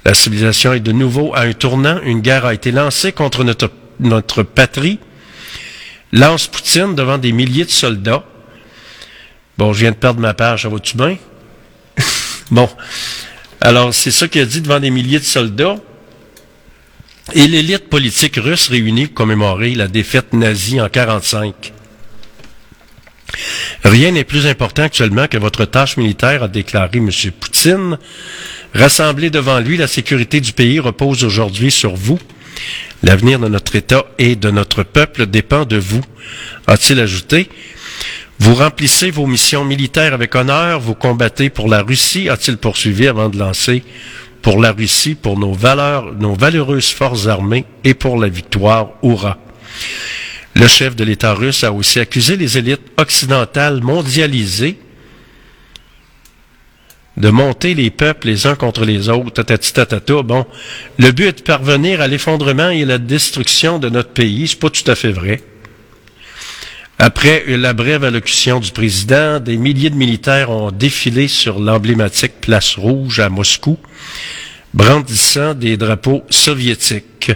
La 0.05 0.15
civilisation 0.15 0.73
est 0.73 0.81
de 0.81 0.93
nouveau 0.93 1.35
à 1.35 1.43
un 1.43 1.53
tournant. 1.53 2.01
Une 2.03 2.21
guerre 2.21 2.47
a 2.47 2.55
été 2.55 2.73
lancée 2.73 3.13
contre 3.13 3.45
notre, 3.45 3.71
notre 4.01 4.43
patrie. 4.43 4.99
Lance 6.13 6.47
Poutine 6.47 6.95
devant 6.95 7.19
des 7.19 7.33
milliers 7.33 7.67
de 7.67 7.71
soldats. 7.71 8.25
Bon, 9.61 9.75
je 9.75 9.81
viens 9.81 9.91
de 9.91 9.97
perdre 9.97 10.21
ma 10.21 10.33
page, 10.33 10.63
ça 10.63 10.71
va-tu 10.71 10.97
bien? 10.97 11.19
bon. 12.51 12.67
Alors, 13.61 13.93
c'est 13.93 14.11
ça 14.11 14.27
qu'il 14.27 14.41
a 14.41 14.47
dit 14.47 14.63
devant 14.63 14.81
des 14.81 14.89
milliers 14.89 15.19
de 15.19 15.25
soldats. 15.25 15.77
Et 17.35 17.47
l'élite 17.47 17.91
politique 17.91 18.37
russe 18.37 18.69
réunie 18.69 19.09
pour 19.09 19.17
commémorer 19.17 19.75
la 19.75 19.87
défaite 19.87 20.33
nazie 20.33 20.81
en 20.81 20.89
45. 20.89 21.75
Rien 23.85 24.13
n'est 24.13 24.25
plus 24.25 24.47
important 24.47 24.85
actuellement 24.85 25.27
que 25.27 25.37
votre 25.37 25.67
tâche 25.67 25.99
militaire, 25.99 26.43
a 26.45 26.49
déclaré 26.49 26.97
M. 26.97 27.11
Poutine. 27.39 27.99
Rassemblé 28.75 29.29
devant 29.29 29.61
lui, 29.61 29.77
la 29.77 29.89
sécurité 29.89 30.41
du 30.41 30.55
pays 30.55 30.81
repose 30.81 31.23
aujourd'hui 31.23 31.71
sur 31.71 31.97
vous. 31.97 32.19
L'avenir 33.03 33.39
de 33.39 33.49
notre 33.49 33.77
État 33.77 34.07
et 34.17 34.37
de 34.37 34.51
notre 34.51 34.85
peuple 34.85 35.27
dépend 35.27 35.67
de 35.67 35.77
vous, 35.77 36.01
a-t-il 36.67 36.99
ajouté. 36.99 37.51
Vous 38.41 38.55
remplissez 38.55 39.11
vos 39.11 39.27
missions 39.27 39.67
militaires 39.67 40.15
avec 40.15 40.35
honneur, 40.35 40.81
vous 40.81 40.95
combattez 40.95 41.51
pour 41.51 41.69
la 41.69 41.83
Russie, 41.83 42.31
a-t-il 42.31 42.57
poursuivi 42.57 43.07
avant 43.07 43.29
de 43.29 43.39
lancer, 43.39 43.83
pour 44.41 44.59
la 44.63 44.73
Russie, 44.73 45.15
pour 45.15 45.39
nos 45.39 45.53
valeurs, 45.53 46.15
nos 46.15 46.35
valeureuses 46.35 46.89
forces 46.89 47.27
armées 47.27 47.67
et 47.85 47.93
pour 47.93 48.19
la 48.19 48.29
victoire, 48.29 48.93
hurrah. 49.03 49.37
Le 50.55 50.67
chef 50.67 50.97
de 50.97 51.05
l'État 51.05 51.35
russe 51.35 51.65
a 51.65 51.73
aussi 51.73 52.01
accusé 52.01 52.37
les 52.37 52.57
élites 52.57 52.81
occidentales 52.97 53.83
mondialisées 53.83 54.79
de 57.19 57.29
monter 57.29 57.75
les 57.75 57.91
peuples 57.91 58.29
les 58.29 58.47
uns 58.47 58.55
contre 58.55 58.87
les 58.87 59.11
autres, 59.11 59.43
tata 59.43 60.01
Bon, 60.23 60.47
le 60.99 61.13
but 61.13 61.27
est 61.27 61.39
de 61.39 61.43
parvenir 61.43 62.01
à 62.01 62.09
l'effondrement 62.09 62.71
et 62.71 62.85
à 62.85 62.87
la 62.87 62.99
destruction 62.99 63.79
de 63.79 63.91
notre 63.91 64.11
pays. 64.11 64.49
C'est 64.49 64.59
pas 64.59 64.71
tout 64.71 64.91
à 64.91 64.95
fait 64.95 65.13
vrai. 65.13 65.43
Après 67.03 67.45
la 67.47 67.73
brève 67.73 68.05
allocution 68.05 68.61
du 68.61 68.73
président, 68.73 69.41
des 69.41 69.57
milliers 69.57 69.89
de 69.89 69.95
militaires 69.95 70.51
ont 70.51 70.71
défilé 70.71 71.29
sur 71.29 71.59
l'emblématique 71.59 72.43
place 72.43 72.75
rouge 72.75 73.21
à 73.21 73.31
Moscou, 73.31 73.79
brandissant 74.75 75.55
des 75.55 75.79
drapeaux 75.79 76.23
soviétiques. 76.29 77.33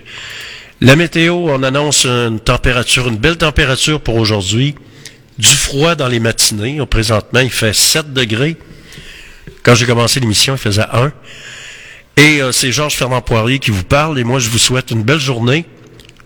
La 0.83 0.97
météo, 0.97 1.49
en 1.49 1.63
annonce 1.63 2.05
une 2.05 2.41
température, 2.41 3.09
une 3.09 3.17
belle 3.17 3.39
température 3.39 4.03
pour 4.03 4.17
aujourd'hui. 4.17 4.75
Du 5.39 5.49
froid 5.49 5.95
dans 5.95 6.09
les 6.09 6.21
matinées. 6.21 6.83
Au 6.83 6.87
Présentement, 6.87 7.41
il 7.41 7.49
fait 7.49 7.75
7 7.75 8.13
degrés. 8.13 8.59
Quand 9.63 9.75
j'ai 9.75 9.87
commencé 9.87 10.21
l'émission, 10.21 10.57
il 10.57 10.59
faisait 10.59 10.85
1. 10.93 11.11
Et 12.19 12.43
euh, 12.43 12.53
c'est 12.53 12.71
Georges 12.71 12.97
Fernand 12.97 13.23
Poirier 13.23 13.59
qui 13.61 13.71
vous 13.71 13.83
parle. 13.83 14.19
Et 14.19 14.25
moi, 14.25 14.41
je 14.41 14.51
vous 14.51 14.59
souhaite 14.59 14.91
une 14.91 15.03
belle 15.03 15.19
journée. 15.19 15.65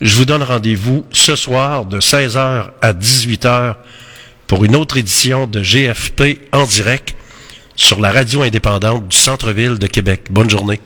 Je 0.00 0.14
vous 0.14 0.24
donne 0.24 0.44
rendez-vous 0.44 1.04
ce 1.10 1.34
soir 1.34 1.84
de 1.84 2.00
16h 2.00 2.70
à 2.80 2.92
18h 2.92 3.74
pour 4.46 4.64
une 4.64 4.76
autre 4.76 4.96
édition 4.96 5.48
de 5.48 5.60
GFP 5.60 6.38
en 6.52 6.64
direct 6.64 7.16
sur 7.74 8.00
la 8.00 8.12
radio 8.12 8.42
indépendante 8.42 9.08
du 9.08 9.16
centre-ville 9.16 9.76
de 9.78 9.88
Québec. 9.88 10.26
Bonne 10.30 10.48
journée. 10.48 10.80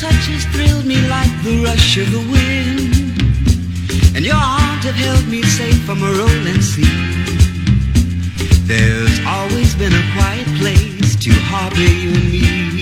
touches 0.00 0.46
thrilled 0.46 0.86
me 0.86 0.96
like 1.08 1.30
the 1.44 1.62
rush 1.62 1.98
of 1.98 2.10
the 2.10 2.24
wind. 2.32 2.94
And 4.16 4.24
your 4.24 4.34
arms 4.34 4.84
have 4.86 4.94
held 4.94 5.28
me 5.28 5.42
safe 5.42 5.82
from 5.84 6.02
a 6.02 6.10
rolling 6.10 6.62
sea. 6.62 6.88
There's 8.64 9.20
always 9.26 9.74
been 9.74 9.92
a 9.92 10.04
quiet 10.16 10.48
place 10.58 11.16
to 11.16 11.30
harbor 11.50 11.92
you 12.02 12.12
and 12.14 12.72
me. 12.72 12.79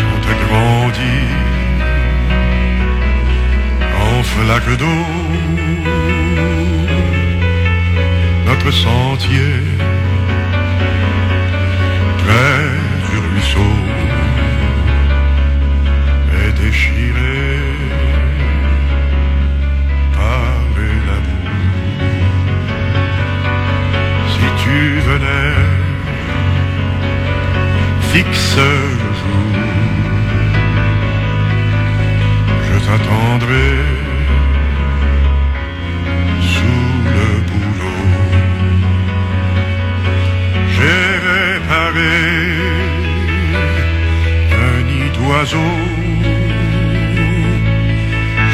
sont 0.00 0.22
agrandis 0.34 1.28
en 4.06 4.22
flaque 4.22 4.76
d'eau. 4.78 5.04
Notre 8.46 8.70
sentier. 8.70 9.54
Près 12.18 12.60
du 13.10 13.18
ruisseau 13.18 13.87
jour, 28.24 28.62
je 32.66 32.78
t'attendrai 32.86 33.70
sous 36.40 36.90
le 37.14 37.28
boulot. 37.48 38.10
J'ai 40.74 41.04
réparé 41.28 42.18
un 44.66 44.78
nid 44.88 45.10
d'oiseau, 45.16 45.74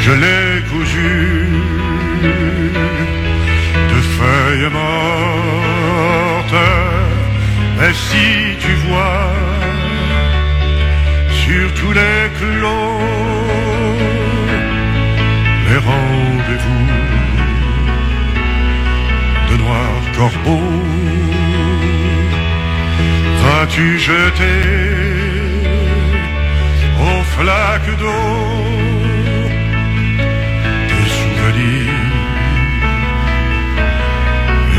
je 0.01 0.11
l'ai 0.11 0.61
cousu 0.69 1.15
de 3.91 3.99
feuilles 4.15 4.71
mortes. 4.71 4.95
Mais 7.77 7.93
si 7.93 8.55
tu 8.59 8.73
vois 8.87 9.44
tous 11.75 11.91
les 11.91 12.19
clos 12.37 12.99
les 15.67 15.77
rendez-vous 15.77 16.87
de 19.49 19.55
noirs 19.63 20.05
corbeaux, 20.17 20.83
vas-tu 23.43 23.99
jeter 23.99 24.61
aux 27.07 27.23
flaques 27.35 27.93
d'eau 27.99 28.25
tes 30.89 31.07
souvenirs 31.17 32.11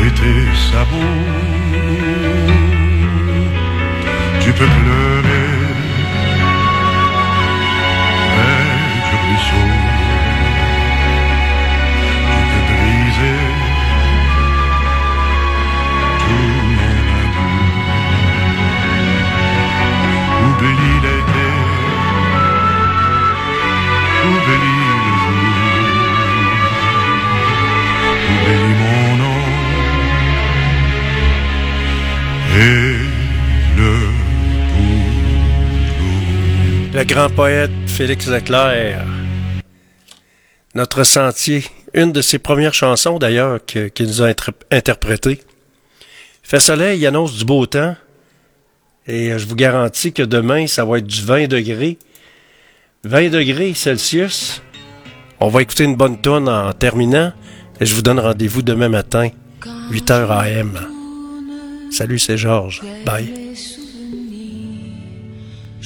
et 0.03 0.11
tes 0.19 0.43
sabots? 0.69 1.27
Tu 4.41 4.49
peux 4.53 4.71
pleurer 4.79 5.16
Le 36.97 37.03
grand 37.03 37.29
poète 37.29 37.69
Félix 37.85 38.27
Leclerc. 38.27 39.05
Notre 40.73 41.03
sentier, 41.03 41.63
une 41.93 42.11
de 42.11 42.21
ses 42.21 42.39
premières 42.39 42.73
chansons 42.73 43.19
d'ailleurs 43.19 43.63
qu'il 43.63 43.91
nous 44.07 44.23
a 44.23 44.29
inter- 44.29 44.51
interprétées. 44.71 45.41
Fait 46.41 46.59
soleil, 46.59 46.97
il 46.99 47.05
annonce 47.05 47.37
du 47.37 47.45
beau 47.45 47.67
temps. 47.67 47.95
Et 49.05 49.31
euh, 49.31 49.37
je 49.37 49.45
vous 49.45 49.55
garantis 49.55 50.11
que 50.11 50.23
demain, 50.23 50.65
ça 50.65 50.85
va 50.85 50.97
être 50.97 51.05
du 51.05 51.21
20 51.21 51.47
degrés. 51.47 51.99
20 53.03 53.29
degrés 53.29 53.75
Celsius. 53.75 54.63
On 55.39 55.49
va 55.49 55.61
écouter 55.61 55.83
une 55.83 55.95
bonne 55.95 56.19
tonne 56.19 56.49
en 56.49 56.73
terminant. 56.73 57.31
Et 57.79 57.85
je 57.85 57.93
vous 57.93 58.01
donne 58.01 58.19
rendez-vous 58.19 58.63
demain 58.63 58.89
matin, 58.89 59.29
8h 59.91 60.31
AM. 60.31 60.79
Salut, 61.91 62.17
c'est 62.17 62.37
Georges. 62.37 62.81
Bye. 63.05 63.46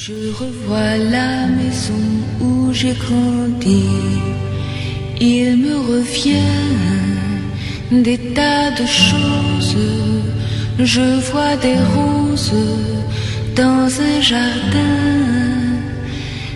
Je 0.04 0.14
revois 0.44 0.98
la 0.98 1.46
maison 1.46 2.04
où 2.40 2.74
j'ai 2.74 2.94
grandi. 2.94 3.86
Il 5.20 5.58
me 5.58 5.76
revient 5.92 6.66
des 7.92 8.18
tas 8.34 8.72
de 8.72 8.86
choses. 8.88 9.78
Je 10.80 11.08
vois 11.30 11.56
des 11.58 11.80
roses 11.96 12.66
dans 13.56 13.90
un 14.10 14.22
jardin. 14.22 15.12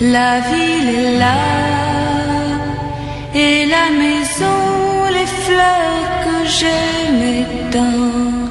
La 0.00 0.40
ville 0.50 0.88
est 0.98 1.18
là. 1.24 1.44
Et 3.36 3.66
la 3.66 3.86
maison, 4.02 4.58
les 5.16 5.28
fleurs 5.44 6.25
j'aimais 6.48 7.46
tant 7.70 8.46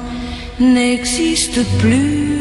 n'existent 0.60 1.62
plus. 1.78 2.36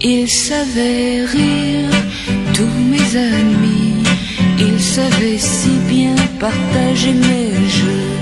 Ils 0.00 0.28
savaient 0.28 1.24
rire, 1.24 1.90
tous 2.54 2.78
mes 2.92 3.16
amis. 3.16 4.02
Ils 4.58 4.80
savaient 4.80 5.38
si 5.38 5.70
bien 5.88 6.14
partager 6.38 7.12
mes 7.12 7.68
jeux. 7.68 8.14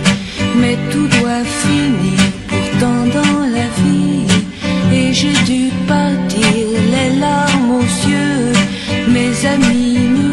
Mais 0.61 0.77
tout 0.91 1.09
doit 1.19 1.45
finir 1.45 2.21
pourtant 2.49 3.05
dans 3.19 3.41
la 3.57 3.69
vie. 3.83 4.27
Et 4.93 5.13
j'ai 5.13 5.37
dû 5.45 5.71
partir 5.87 6.67
les 6.95 7.19
larmes 7.21 7.73
aux 7.73 8.09
yeux. 8.09 8.53
Mes 9.09 9.47
amis 9.47 10.26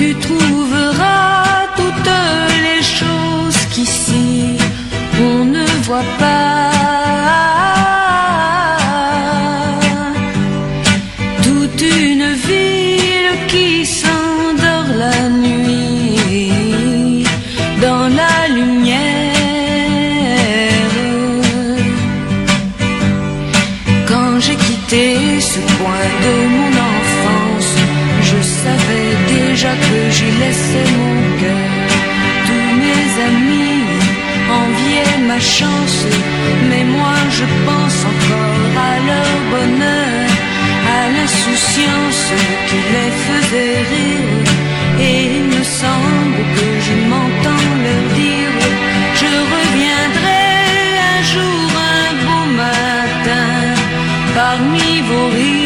Tu 0.00 0.14
trouveras 0.14 1.66
toutes 1.76 2.14
les 2.64 2.82
choses 2.82 3.60
qu'ici 3.70 4.56
on 5.20 5.44
ne 5.44 5.66
voit 5.82 6.10
pas. 6.18 6.70
Toute 11.42 11.82
une 11.82 12.32
ville 12.32 13.46
qui 13.48 13.84
s'endort 13.84 14.09
je 37.40 37.46
pense 37.66 37.98
encore 38.12 38.70
à 38.90 38.94
leur 39.08 39.32
bonheur, 39.52 40.26
à 40.98 41.00
l'insouciance 41.14 42.24
qui 42.68 42.80
les 42.94 43.12
faisait 43.26 43.78
rire. 43.92 44.48
Et 45.06 45.16
il 45.36 45.44
me 45.54 45.62
semble 45.82 46.40
que 46.56 46.66
je 46.86 46.94
m'entends 47.10 47.68
leur 47.84 48.04
dire 48.22 48.56
Je 49.20 49.32
reviendrai 49.54 50.46
un 51.12 51.20
jour, 51.32 51.68
un 52.02 52.10
beau 52.24 52.44
matin, 52.64 53.50
parmi 54.34 54.90
vos 55.08 55.28
rires. 55.36 55.59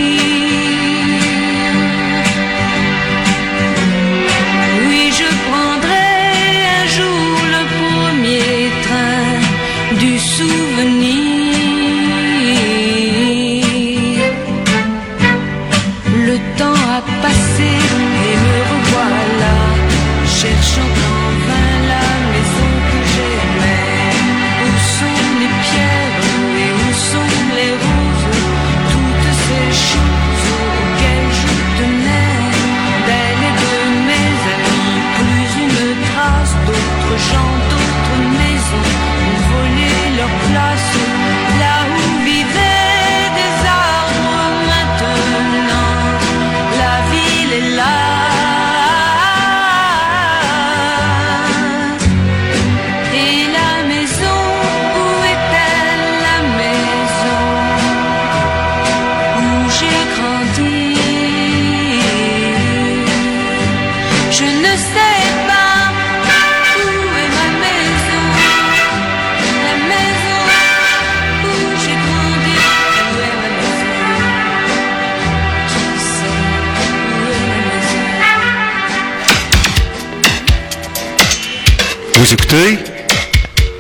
Écoutez 82.35 82.79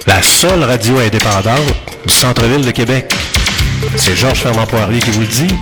la 0.06 0.22
seule 0.22 0.62
radio 0.62 0.98
indépendante 0.98 1.74
du 2.06 2.12
centre-ville 2.12 2.64
de 2.64 2.70
Québec. 2.70 3.12
C'est 3.96 4.14
Georges 4.16 4.42
Fernand 4.42 4.66
Poirier 4.66 5.00
qui 5.00 5.10
vous 5.10 5.22
le 5.22 5.26
dit. 5.26 5.54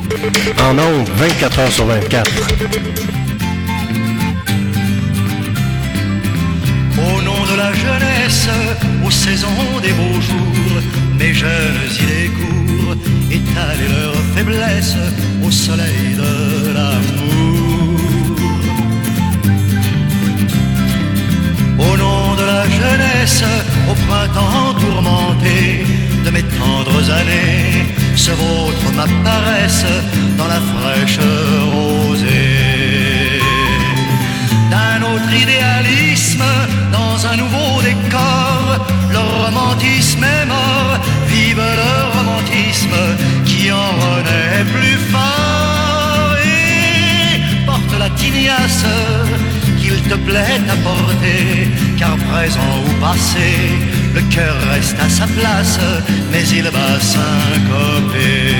En 0.61 0.79
ondes, 0.79 1.09
24 1.17 1.59
heures 1.59 1.73
sur 1.73 1.87
24. 1.87 2.31
Au 6.99 7.23
nom 7.23 7.41
de 7.51 7.57
la 7.57 7.73
jeunesse, 7.73 8.49
aux 9.07 9.11
saisons 9.11 9.81
des 9.83 9.93
beaux 9.93 10.21
jours, 10.21 10.83
mes 11.19 11.33
jeunes 11.33 11.89
idées 12.03 12.31
courent, 12.39 12.97
étaler 13.31 13.89
leurs 13.89 14.23
faiblesses 14.35 14.97
au 15.43 15.51
soleil 15.51 16.15
de 16.17 16.75
l'amour. 16.75 17.22
Jeunesse, 22.79 23.45
au 23.91 23.95
printemps 24.07 24.75
tourmenté 24.81 25.85
de 26.25 26.31
mes 26.31 26.43
tendres 26.43 27.11
années, 27.11 27.87
ce 28.17 28.31
vôtre 28.31 28.89
m'apparaissent 28.97 29.97
dans 30.39 30.47
la 30.47 30.61
fraîche 30.73 31.19
rosée. 31.73 33.41
D'un 34.71 35.03
autre 35.13 35.33
idéalisme 35.45 36.45
dans 36.93 37.27
un 37.27 37.37
nouveau 37.37 37.83
décor. 37.83 38.87
Le 39.11 39.19
romantisme 39.19 40.25
est 40.25 40.47
mort, 40.47 40.99
vive 41.29 41.63
le 41.83 41.95
romantisme 42.17 42.99
qui 43.45 43.71
en 43.73 43.91
renaît 44.05 44.65
plus 44.75 44.99
fort. 45.13 46.37
Et 46.45 47.67
porte 47.67 47.99
la 47.99 48.11
tignasse 48.11 48.87
qu'il 49.93 50.03
te 50.03 50.15
plaît 50.15 50.61
à 50.71 50.77
porter, 50.77 51.69
car 51.99 52.17
présent 52.17 52.75
ou 52.87 53.01
passé, 53.01 53.51
le 54.15 54.23
cœur 54.35 54.57
reste 54.73 54.97
à 55.01 55.09
sa 55.09 55.27
place, 55.27 55.79
mais 56.31 56.45
il 56.49 56.65
va 56.65 57.01
syncoper. 57.01 58.55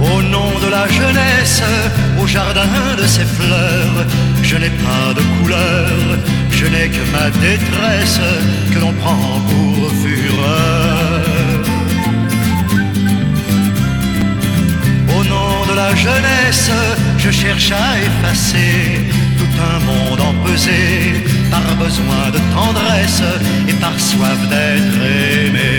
Au 0.00 0.22
nom 0.22 0.50
de 0.64 0.70
la 0.70 0.86
jeunesse, 0.88 1.62
au 2.22 2.26
jardin 2.26 2.68
de 2.96 3.06
ses 3.06 3.24
fleurs, 3.38 4.06
je 4.42 4.56
n'ai 4.56 4.70
pas 4.70 5.12
de 5.14 5.22
couleur, 5.36 5.90
je 6.50 6.66
n'ai 6.66 6.88
que 6.88 7.04
ma 7.12 7.28
détresse 7.30 8.20
que 8.72 8.78
l'on 8.80 8.92
prend 8.92 9.40
pour 9.50 9.90
fureur. 10.02 11.37
Jeunesse, 15.94 16.70
je 17.18 17.30
cherche 17.30 17.70
à 17.72 17.98
effacer 18.08 19.06
tout 19.38 19.54
un 19.72 19.78
monde 19.90 20.20
empesé 20.20 21.24
par 21.50 21.66
besoin 21.76 22.30
de 22.32 22.40
tendresse 22.54 23.22
et 23.68 23.74
par 23.74 23.98
soif 23.98 24.40
d'être 24.48 25.00
aimé. 25.46 25.74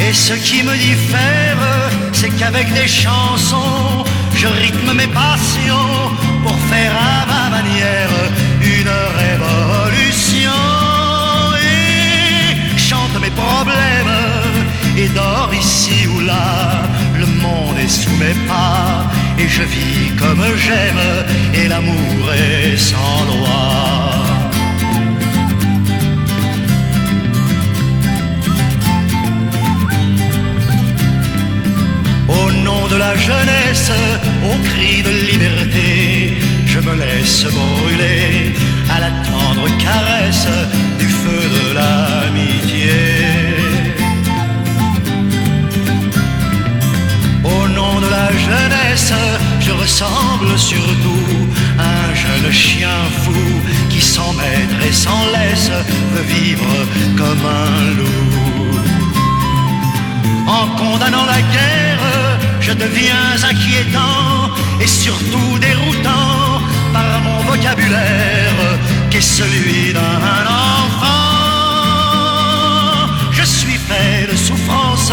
Et 0.00 0.12
ce 0.12 0.34
qui 0.34 0.62
me 0.62 0.76
diffère, 0.90 1.58
c'est 2.12 2.30
qu'avec 2.30 2.72
des 2.72 2.88
chansons, 2.88 4.04
je 4.34 4.46
rythme 4.46 4.92
mes 4.94 5.08
passions 5.08 5.94
pour 6.44 6.58
faire 6.70 6.94
à 7.14 7.26
ma 7.32 7.44
manière 7.56 8.14
une 8.62 8.94
révolution. 9.22 10.62
Et 11.62 12.78
chante 12.78 13.16
mes 13.20 13.30
problèmes 13.30 14.25
et 14.96 15.08
dors 15.08 15.52
ici 15.54 16.06
ou 16.06 16.20
là. 16.20 16.82
Le 17.18 17.26
monde 17.26 17.78
est 17.78 17.88
sous 17.88 18.16
mes 18.16 18.36
pas 18.46 19.10
et 19.38 19.48
je 19.48 19.62
vis 19.62 20.14
comme 20.16 20.42
j'aime 20.64 21.04
et 21.54 21.68
l'amour 21.68 22.32
est 22.32 22.76
sans 22.76 23.18
loi. 23.32 24.26
Au 32.28 32.52
nom 32.66 32.86
de 32.88 32.96
la 32.96 33.14
jeunesse, 33.16 33.92
au 34.50 34.56
cri 34.68 35.02
de 35.02 35.12
liberté, 35.30 36.38
je 36.66 36.80
me 36.80 36.94
laisse 36.94 37.44
brûler 37.44 38.54
à 38.94 39.00
la 39.00 39.10
tendre 39.30 39.66
caresse 39.78 40.48
du 40.98 41.08
feu 41.08 41.42
de 41.56 41.74
l'amitié. 41.74 43.25
Jeunesse, 48.32 49.12
je 49.60 49.72
ressemble 49.72 50.58
surtout 50.58 51.38
à 51.78 52.10
un 52.10 52.14
jeune 52.14 52.52
chien 52.52 52.98
fou 53.22 53.32
qui 53.90 54.00
sans 54.00 54.32
maître 54.34 54.86
et 54.88 54.92
sans 54.92 55.24
laisse 55.34 55.70
veut 56.12 56.22
vivre 56.22 56.72
comme 57.16 57.44
un 57.44 57.96
loup. 57.98 58.46
En 60.46 60.66
condamnant 60.76 61.26
la 61.26 61.40
guerre, 61.54 62.38
je 62.60 62.72
deviens 62.72 63.36
inquiétant 63.50 64.50
et 64.80 64.86
surtout 64.86 65.58
déroutant 65.58 66.60
par 66.92 67.20
mon 67.22 67.38
vocabulaire 67.50 68.60
qui 69.10 69.18
est 69.18 69.20
celui 69.20 69.92
d'un 69.92 70.00
enfant. 70.00 71.25
De 73.88 74.34
souffrance, 74.34 75.12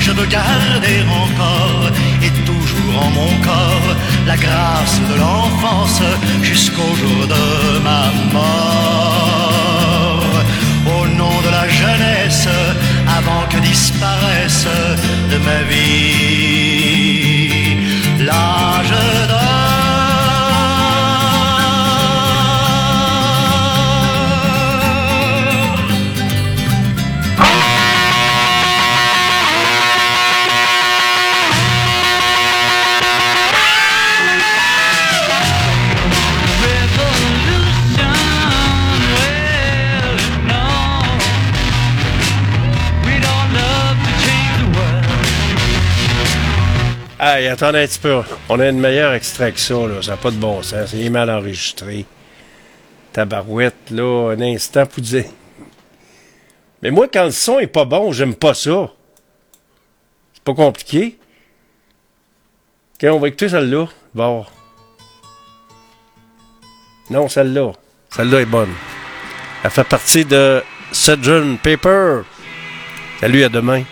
je 0.00 0.10
veux 0.10 0.24
garder 0.24 1.04
encore 1.10 1.90
et 2.22 2.30
toujours 2.44 3.02
en 3.04 3.10
mon 3.10 3.28
corps 3.42 3.94
la 4.26 4.36
grâce 4.36 4.98
de 5.10 5.14
l'enfance 5.20 6.00
jusqu'au 6.42 6.94
jour 6.96 7.26
de 7.26 7.78
ma 7.80 8.10
mort. 8.32 9.44
Au 10.86 11.06
nom 11.06 11.42
de 11.42 11.50
la 11.50 11.68
jeunesse, 11.68 12.48
avant 13.06 13.46
que 13.50 13.58
disparaisse 13.58 14.68
de 15.30 15.36
ma 15.38 15.62
vie 15.68 16.94
l'âge 18.20 18.94
Hey, 47.26 47.46
attendez 47.48 47.78
un 47.78 47.86
petit 47.86 48.00
peu. 48.00 48.20
On 48.50 48.60
a 48.60 48.68
une 48.68 48.78
meilleure 48.78 49.14
extrait 49.14 49.50
que 49.50 49.58
ça, 49.58 49.72
là. 49.72 50.02
Ça 50.02 50.10
n'a 50.10 50.16
pas 50.18 50.30
de 50.30 50.36
bon 50.36 50.62
sens. 50.62 50.90
C'est 50.90 51.08
mal 51.08 51.30
enregistré. 51.30 52.04
Tabarouette, 53.14 53.90
là, 53.90 54.32
un 54.32 54.40
instant 54.42 54.84
pour 54.84 55.02
dire. 55.02 55.24
Mais 56.82 56.90
moi, 56.90 57.08
quand 57.10 57.24
le 57.24 57.30
son 57.30 57.60
est 57.60 57.66
pas 57.66 57.86
bon, 57.86 58.12
j'aime 58.12 58.34
pas 58.34 58.52
ça. 58.52 58.90
C'est 60.34 60.42
pas 60.42 60.52
compliqué. 60.52 61.16
OK, 62.96 63.08
on 63.10 63.18
va 63.18 63.28
écouter 63.28 63.48
celle-là. 63.48 63.86
Bon. 64.14 64.44
Non, 67.08 67.30
celle-là. 67.30 67.72
Celle-là 68.10 68.42
est 68.42 68.44
bonne. 68.44 68.74
Elle 69.62 69.70
fait 69.70 69.84
partie 69.84 70.26
de 70.26 70.62
Sgt. 70.92 71.56
Paper. 71.62 72.20
Salut, 73.18 73.44
à 73.44 73.48
demain. 73.48 73.84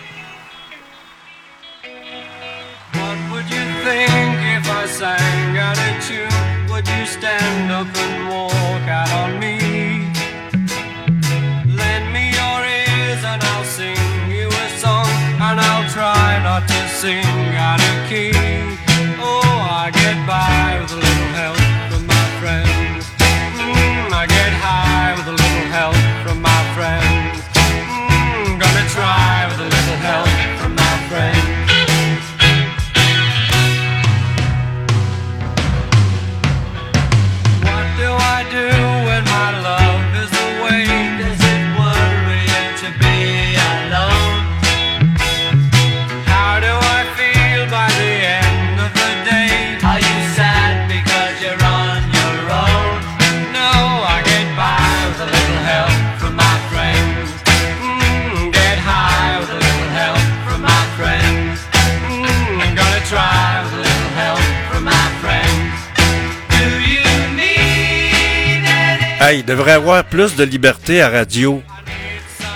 Il 69.33 69.45
devrait 69.45 69.73
avoir 69.73 70.03
plus 70.03 70.35
de 70.35 70.43
liberté 70.43 71.01
à 71.01 71.09
radio. 71.09 71.61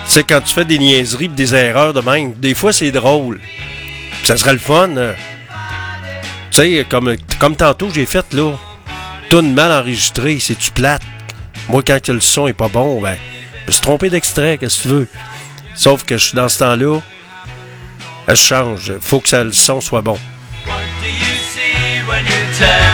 C'est 0.06 0.24
quand 0.24 0.40
tu 0.40 0.54
fais 0.54 0.64
des 0.64 0.78
niaiseries 0.78 1.28
des 1.28 1.54
erreurs 1.54 1.92
de 1.92 2.00
même. 2.00 2.32
Des 2.34 2.54
fois, 2.54 2.72
c'est 2.72 2.90
drôle. 2.90 3.40
Ça 4.24 4.36
serait 4.36 4.54
le 4.54 4.58
fun. 4.58 4.96
euh. 4.96 5.14
Tu 6.50 6.56
sais, 6.56 6.86
comme, 6.88 7.14
comme 7.38 7.56
tantôt, 7.56 7.88
j'ai 7.94 8.06
fait, 8.06 8.32
là. 8.32 8.52
Tout 9.28 9.42
mal 9.42 9.70
enregistré, 9.70 10.38
c'est-tu 10.40 10.70
plate? 10.70 11.02
Moi, 11.68 11.82
quand 11.86 12.08
le 12.08 12.20
son 12.20 12.48
est 12.48 12.54
pas 12.54 12.68
bon, 12.68 13.00
ben, 13.02 13.16
je 13.62 13.66
me 13.66 13.72
suis 13.72 13.82
trompé 13.82 14.08
d'extrait, 14.08 14.56
qu'est-ce 14.56 14.78
que 14.78 14.82
tu 14.82 14.88
veux? 14.88 15.08
Sauf 15.74 16.04
que 16.04 16.16
je 16.16 16.24
suis 16.24 16.36
dans 16.36 16.48
ce 16.48 16.60
temps-là, 16.60 17.00
je 18.26 18.34
change. 18.34 18.94
Faut 19.00 19.20
que 19.20 19.28
ça, 19.28 19.44
le 19.44 19.52
son 19.52 19.82
soit 19.82 20.00
bon. 20.00 20.18
What 20.66 20.74
do 21.02 21.06
you 21.06 21.36
see 21.52 22.02
when 22.08 22.24
you 22.24 22.87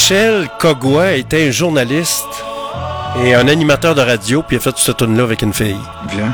Michel 0.00 0.48
Cogua 0.60 1.16
était 1.16 1.48
un 1.48 1.50
journaliste 1.50 2.44
et 3.24 3.34
un 3.34 3.48
animateur 3.48 3.96
de 3.96 4.00
radio, 4.00 4.42
puis 4.42 4.56
il 4.56 4.60
a 4.60 4.62
fait 4.62 4.78
ce 4.78 4.92
tune 4.92 5.16
là 5.16 5.24
avec 5.24 5.42
une 5.42 5.52
fille. 5.52 5.76
Viens. 6.10 6.32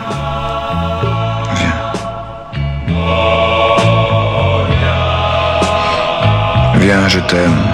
Viens. 1.57 1.73
Viens, 6.79 7.09
je 7.09 7.21
t'aime. 7.21 7.74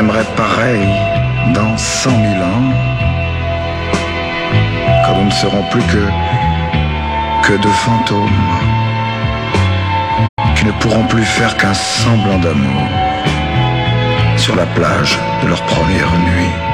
T'aimerai 0.00 0.24
pareil 0.34 0.88
dans 1.52 1.76
cent 1.76 2.16
mille 2.16 2.42
ans. 2.42 2.72
Quand 5.04 5.14
nous 5.18 5.26
ne 5.26 5.30
serons 5.30 5.62
plus 5.70 5.82
que, 5.92 6.04
que 7.46 7.52
de 7.60 7.68
fantômes. 7.68 8.40
Qui 10.56 10.64
ne 10.64 10.72
pourront 10.80 11.04
plus 11.04 11.24
faire 11.24 11.54
qu'un 11.58 11.74
semblant 11.74 12.38
d'amour. 12.38 12.82
Sur 14.38 14.56
la 14.56 14.64
plage 14.64 15.18
de 15.42 15.48
leur 15.48 15.60
première 15.64 16.12
nuit. 16.30 16.69